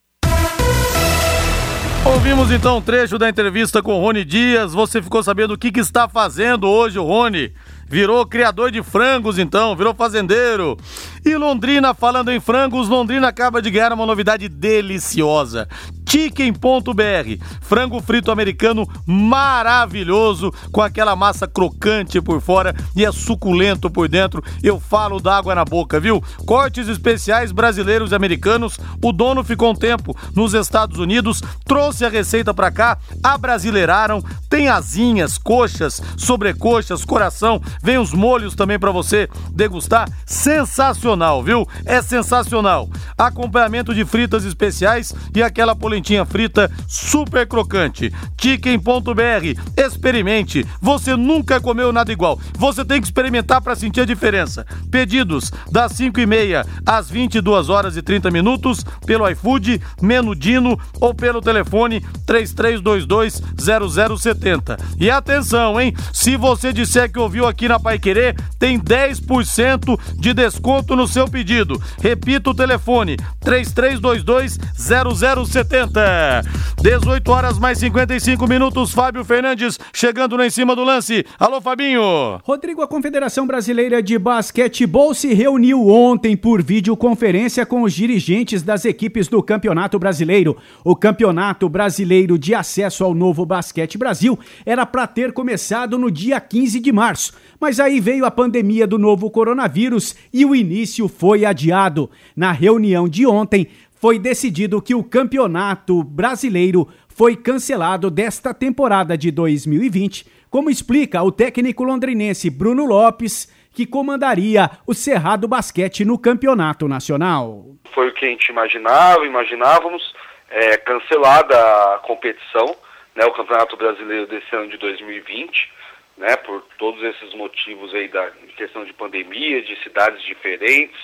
Ouvimos 2.05 2.51
então 2.51 2.77
um 2.77 2.81
trecho 2.81 3.17
da 3.17 3.29
entrevista 3.29 3.81
com 3.81 3.93
o 3.93 4.01
Rony 4.01 4.25
Dias. 4.25 4.73
Você 4.73 5.01
ficou 5.01 5.23
sabendo 5.23 5.53
o 5.53 5.57
que, 5.57 5.71
que 5.71 5.79
está 5.79 6.09
fazendo 6.09 6.67
hoje 6.67 6.99
o 6.99 7.03
Rony? 7.03 7.53
Virou 7.89 8.25
criador 8.25 8.71
de 8.71 8.83
frangos 8.83 9.39
então, 9.39 9.75
virou 9.75 9.95
fazendeiro. 9.95 10.77
E 11.25 11.35
Londrina, 11.35 11.93
falando 11.93 12.31
em 12.31 12.39
frangos, 12.39 12.87
Londrina 12.87 13.27
acaba 13.27 13.61
de 13.61 13.71
ganhar 13.71 13.91
uma 13.91 14.05
novidade 14.05 14.47
deliciosa. 14.47 15.67
Chicken.br, 16.09 17.43
frango 17.61 18.01
frito 18.01 18.31
americano 18.31 18.87
maravilhoso, 19.05 20.51
com 20.71 20.81
aquela 20.81 21.15
massa 21.15 21.47
crocante 21.47 22.19
por 22.19 22.41
fora 22.41 22.75
e 22.95 23.05
é 23.05 23.11
suculento 23.11 23.91
por 23.91 24.07
dentro. 24.07 24.43
Eu 24.63 24.79
falo 24.79 25.19
da 25.19 25.37
água 25.37 25.53
na 25.53 25.63
boca, 25.63 25.99
viu? 25.99 26.23
Cortes 26.47 26.87
especiais 26.87 27.51
brasileiros 27.51 28.11
e 28.11 28.15
americanos. 28.15 28.79
O 29.03 29.11
dono 29.11 29.43
ficou 29.43 29.71
um 29.71 29.75
tempo 29.75 30.17
nos 30.35 30.55
Estados 30.55 30.97
Unidos, 30.97 31.43
trouxe 31.63 32.03
a 32.03 32.09
receita 32.09 32.55
para 32.55 32.71
cá, 32.71 32.97
abrasileiraram. 33.21 34.23
Tem 34.49 34.67
asinhas, 34.67 35.37
coxas, 35.37 36.01
sobrecoxas, 36.17 37.05
coração. 37.05 37.61
Vem 37.81 37.97
os 37.97 38.13
molhos 38.13 38.55
também 38.55 38.79
para 38.79 38.91
você 38.91 39.29
degustar. 39.51 40.09
Sensacional, 40.25 41.43
viu? 41.43 41.67
É 41.85 42.01
sensacional. 42.01 42.89
Acompanhamento 43.17 43.93
de 43.93 44.05
fritas 44.05 44.43
especiais 44.43 45.13
e 45.35 45.43
aquela 45.43 45.75
polenta 45.75 45.99
pimentinha 45.99 46.25
frita 46.25 46.71
super 46.87 47.45
crocante. 47.45 48.11
Chicken.br, 48.39 49.59
experimente. 49.77 50.65
Você 50.81 51.15
nunca 51.15 51.59
comeu 51.59 51.91
nada 51.91 52.11
igual. 52.11 52.39
Você 52.57 52.85
tem 52.85 53.01
que 53.01 53.07
experimentar 53.07 53.61
para 53.61 53.75
sentir 53.75 54.01
a 54.01 54.05
diferença. 54.05 54.65
Pedidos 54.89 55.51
das 55.71 55.91
5 55.93 56.19
e 56.19 56.25
meia 56.25 56.65
às 56.85 57.09
22 57.09 57.69
horas 57.69 57.97
e 57.97 58.01
30 58.01 58.31
minutos 58.31 58.85
pelo 59.05 59.29
iFood, 59.29 59.81
Menudino 60.01 60.79
ou 60.99 61.13
pelo 61.13 61.41
telefone 61.41 61.59
telefone 61.59 62.01
3322-0070. 62.25 64.79
E 64.99 65.09
atenção, 65.09 65.79
hein? 65.79 65.95
Se 66.13 66.35
você 66.37 66.71
disser 66.71 67.11
que 67.11 67.17
ouviu 67.19 67.47
aqui 67.47 67.67
na 67.69 67.79
Pai 67.79 67.97
Querer, 67.97 68.35
tem 68.57 68.77
10% 68.79 69.97
de 70.15 70.33
desconto 70.33 70.95
no 70.95 71.07
seu 71.07 71.27
pedido. 71.27 71.81
Repita 72.01 72.49
o 72.49 72.55
telefone 72.55 73.15
3322-0070. 73.45 76.43
18 76.81 77.31
horas 77.31 77.59
mais 77.59 77.77
55 77.77 78.47
minutos. 78.47 78.91
Fábio 78.91 79.23
Fernandes 79.23 79.79
chegando 79.93 80.35
lá 80.35 80.47
em 80.47 80.49
cima 80.49 80.75
do 80.75 80.83
lance. 80.83 81.23
Alô, 81.39 81.61
Fabinho. 81.61 82.39
Rodrigo, 82.43 82.81
a 82.81 82.87
Confederação 82.87 83.45
Brasileira 83.45 84.01
de 84.01 84.17
Basquetebol 84.17 85.13
se 85.13 85.31
reuniu 85.33 85.89
ontem 85.89 86.35
por 86.35 86.63
videoconferência 86.63 87.65
com 87.65 87.83
os 87.83 87.93
dirigentes 87.93 88.63
das 88.63 88.85
equipes 88.85 89.27
do 89.27 89.43
Campeonato 89.43 89.99
Brasileiro. 89.99 90.57
O 90.83 90.95
Campeonato 90.95 91.69
Brasileiro 91.69 92.39
de 92.39 92.55
Acesso 92.55 93.03
ao 93.03 93.13
Novo 93.13 93.45
Basquete 93.45 93.97
Brasil 93.97 94.39
era 94.65 94.85
para 94.85 95.05
ter 95.05 95.33
começado 95.33 95.99
no 95.99 96.09
dia 96.09 96.39
15 96.39 96.79
de 96.79 96.91
março, 96.91 97.33
mas 97.59 97.79
aí 97.79 97.99
veio 97.99 98.25
a 98.25 98.31
pandemia 98.31 98.87
do 98.87 98.97
novo 98.97 99.29
coronavírus 99.29 100.15
e 100.33 100.45
o 100.45 100.55
início 100.55 101.07
foi 101.07 101.45
adiado. 101.45 102.09
Na 102.35 102.51
reunião 102.51 103.07
de 103.07 103.27
ontem, 103.27 103.67
foi 103.99 104.17
decidido 104.17 104.81
que 104.81 104.95
o 104.95 105.03
Campeonato 105.03 106.03
Brasileiro 106.03 106.87
foi 107.09 107.35
cancelado 107.35 108.09
desta 108.09 108.53
temporada 108.53 109.17
de 109.17 109.29
2020, 109.29 110.25
como 110.49 110.69
explica 110.69 111.21
o 111.21 111.31
técnico 111.31 111.83
londrinense 111.83 112.49
Bruno 112.49 112.85
Lopes, 112.85 113.53
que 113.73 113.85
comandaria 113.85 114.69
o 114.87 114.93
Cerrado 114.93 115.47
Basquete 115.47 116.05
no 116.05 116.17
Campeonato 116.17 116.87
Nacional. 116.87 117.65
Foi 117.93 118.07
o 118.07 118.13
que 118.13 118.25
a 118.25 118.29
gente 118.29 118.49
imaginava, 118.49 119.25
imaginávamos, 119.25 120.13
é, 120.49 120.77
cancelada 120.77 121.55
a 121.55 121.99
competição, 121.99 122.75
né, 123.15 123.25
o 123.25 123.33
Campeonato 123.33 123.75
Brasileiro 123.75 124.27
desse 124.27 124.55
ano 124.55 124.69
de 124.69 124.77
2020, 124.77 125.71
né, 126.19 126.35
por 126.35 126.61
todos 126.77 127.01
esses 127.01 127.33
motivos 127.33 127.95
aí 127.95 128.09
da 128.09 128.29
questão 128.57 128.83
de 128.83 128.93
pandemia, 128.93 129.61
de 129.61 129.81
cidades 129.81 130.21
diferentes, 130.23 130.99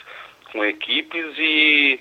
com 0.52 0.64
equipes 0.64 1.26
e, 1.38 2.00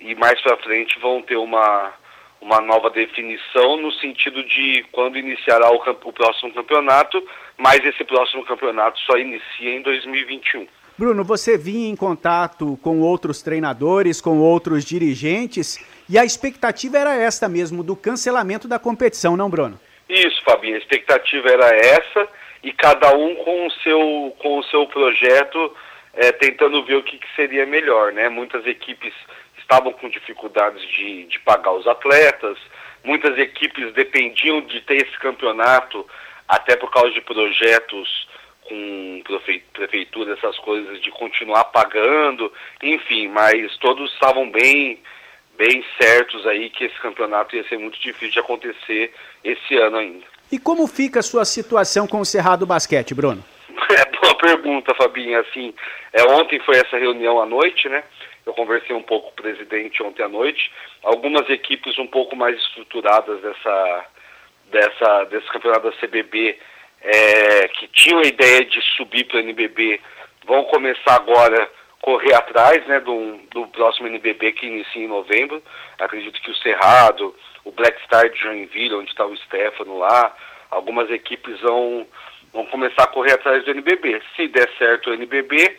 e 0.00 0.14
mais 0.14 0.40
para 0.40 0.56
frente 0.58 0.98
vão 1.00 1.20
ter 1.20 1.36
uma, 1.36 1.92
uma 2.40 2.60
nova 2.60 2.88
definição 2.88 3.76
no 3.76 3.90
sentido 3.92 4.44
de 4.44 4.86
quando 4.92 5.18
iniciará 5.18 5.70
o, 5.72 5.76
o 5.76 6.12
próximo 6.12 6.54
campeonato, 6.54 7.22
mas 7.58 7.84
esse 7.84 8.04
próximo 8.04 8.44
campeonato 8.44 8.98
só 9.00 9.18
inicia 9.18 9.76
em 9.76 9.82
2021. 9.82 10.66
Bruno, 10.96 11.24
você 11.24 11.58
vinha 11.58 11.88
em 11.88 11.96
contato 11.96 12.78
com 12.80 13.00
outros 13.00 13.42
treinadores, 13.42 14.20
com 14.20 14.38
outros 14.38 14.84
dirigentes, 14.84 15.84
e 16.08 16.16
a 16.16 16.24
expectativa 16.24 16.96
era 16.96 17.14
esta 17.14 17.48
mesmo, 17.48 17.82
do 17.82 17.96
cancelamento 17.96 18.68
da 18.68 18.78
competição, 18.78 19.36
não, 19.36 19.50
Bruno? 19.50 19.80
Isso, 20.08 20.42
Fabinho, 20.44 20.74
a 20.76 20.78
expectativa 20.78 21.48
era 21.48 21.74
essa, 21.74 22.28
e 22.62 22.72
cada 22.72 23.14
um 23.14 23.34
com 23.36 23.66
o 23.66 23.70
seu, 23.70 24.36
com 24.38 24.58
o 24.58 24.64
seu 24.64 24.86
projeto, 24.86 25.74
é, 26.14 26.30
tentando 26.32 26.84
ver 26.84 26.96
o 26.96 27.02
que, 27.02 27.18
que, 27.18 27.34
seria 27.34 27.66
melhor, 27.66 28.12
né? 28.12 28.28
Muitas 28.28 28.66
equipes 28.66 29.12
estavam 29.58 29.92
com 29.92 30.08
dificuldades 30.08 30.82
de, 30.88 31.24
de 31.24 31.38
pagar 31.40 31.72
os 31.72 31.86
atletas, 31.86 32.58
muitas 33.02 33.36
equipes 33.38 33.92
dependiam 33.94 34.60
de 34.60 34.80
ter 34.82 34.96
esse 34.96 35.18
campeonato 35.18 36.06
até 36.46 36.76
por 36.76 36.90
causa 36.90 37.10
de 37.12 37.20
projetos 37.20 38.28
com 38.62 39.22
prefeitura, 39.72 40.34
essas 40.34 40.58
coisas 40.58 41.00
de 41.00 41.10
continuar 41.10 41.64
pagando, 41.64 42.52
enfim, 42.82 43.28
mas 43.28 43.76
todos 43.78 44.12
estavam 44.12 44.50
bem 44.50 45.00
bem 45.56 45.84
certos 46.00 46.46
aí 46.46 46.70
que 46.70 46.84
esse 46.84 46.98
campeonato 46.98 47.54
ia 47.54 47.62
ser 47.68 47.78
muito 47.78 48.00
difícil 48.00 48.30
de 48.30 48.38
acontecer 48.38 49.12
esse 49.44 49.76
ano 49.76 49.98
ainda. 49.98 50.31
E 50.52 50.58
como 50.58 50.86
fica 50.86 51.20
a 51.20 51.22
sua 51.22 51.46
situação 51.46 52.06
com 52.06 52.20
o 52.20 52.26
Cerrado 52.26 52.66
Basquete, 52.66 53.14
Bruno? 53.14 53.42
É 53.92 54.04
boa 54.20 54.34
pergunta, 54.36 54.94
Fabinho. 54.94 55.38
Assim, 55.40 55.74
é, 56.12 56.22
ontem 56.24 56.58
foi 56.60 56.76
essa 56.76 56.96
reunião 56.96 57.40
à 57.40 57.46
noite, 57.46 57.88
né? 57.88 58.02
Eu 58.46 58.54
conversei 58.54 58.94
um 58.96 59.02
pouco 59.02 59.26
com 59.26 59.32
o 59.32 59.42
presidente 59.42 60.02
ontem 60.02 60.22
à 60.22 60.28
noite. 60.28 60.70
Algumas 61.02 61.48
equipes 61.50 61.98
um 61.98 62.06
pouco 62.06 62.34
mais 62.34 62.56
estruturadas 62.58 63.40
dessa, 63.42 64.06
dessa, 64.70 65.24
desse 65.24 65.46
campeonato 65.48 65.90
da 65.90 65.96
CBB, 65.96 66.58
é, 67.02 67.68
que 67.68 67.86
tinham 67.88 68.20
a 68.20 68.26
ideia 68.26 68.64
de 68.64 68.80
subir 68.96 69.24
para 69.24 69.38
o 69.38 69.40
NBB, 69.40 70.00
vão 70.46 70.64
começar 70.64 71.16
agora 71.16 71.68
correr 72.02 72.34
atrás 72.34 72.84
né, 72.86 73.00
do, 73.00 73.38
do 73.50 73.66
próximo 73.68 74.08
NBB 74.08 74.52
que 74.52 74.66
inicia 74.66 75.02
em 75.02 75.08
novembro. 75.08 75.62
Acredito 75.98 76.42
que 76.42 76.50
o 76.50 76.56
Cerrado, 76.56 77.34
o 77.64 77.70
Black 77.70 78.02
Star 78.02 78.28
de 78.28 78.38
Joinville, 78.38 78.96
onde 78.96 79.10
está 79.10 79.24
o 79.24 79.36
Stefano 79.36 79.98
lá, 79.98 80.34
algumas 80.68 81.08
equipes 81.10 81.60
vão, 81.60 82.06
vão 82.52 82.66
começar 82.66 83.04
a 83.04 83.06
correr 83.06 83.34
atrás 83.34 83.64
do 83.64 83.70
NBB. 83.70 84.20
Se 84.34 84.48
der 84.48 84.68
certo 84.76 85.10
o 85.10 85.14
NBB, 85.14 85.78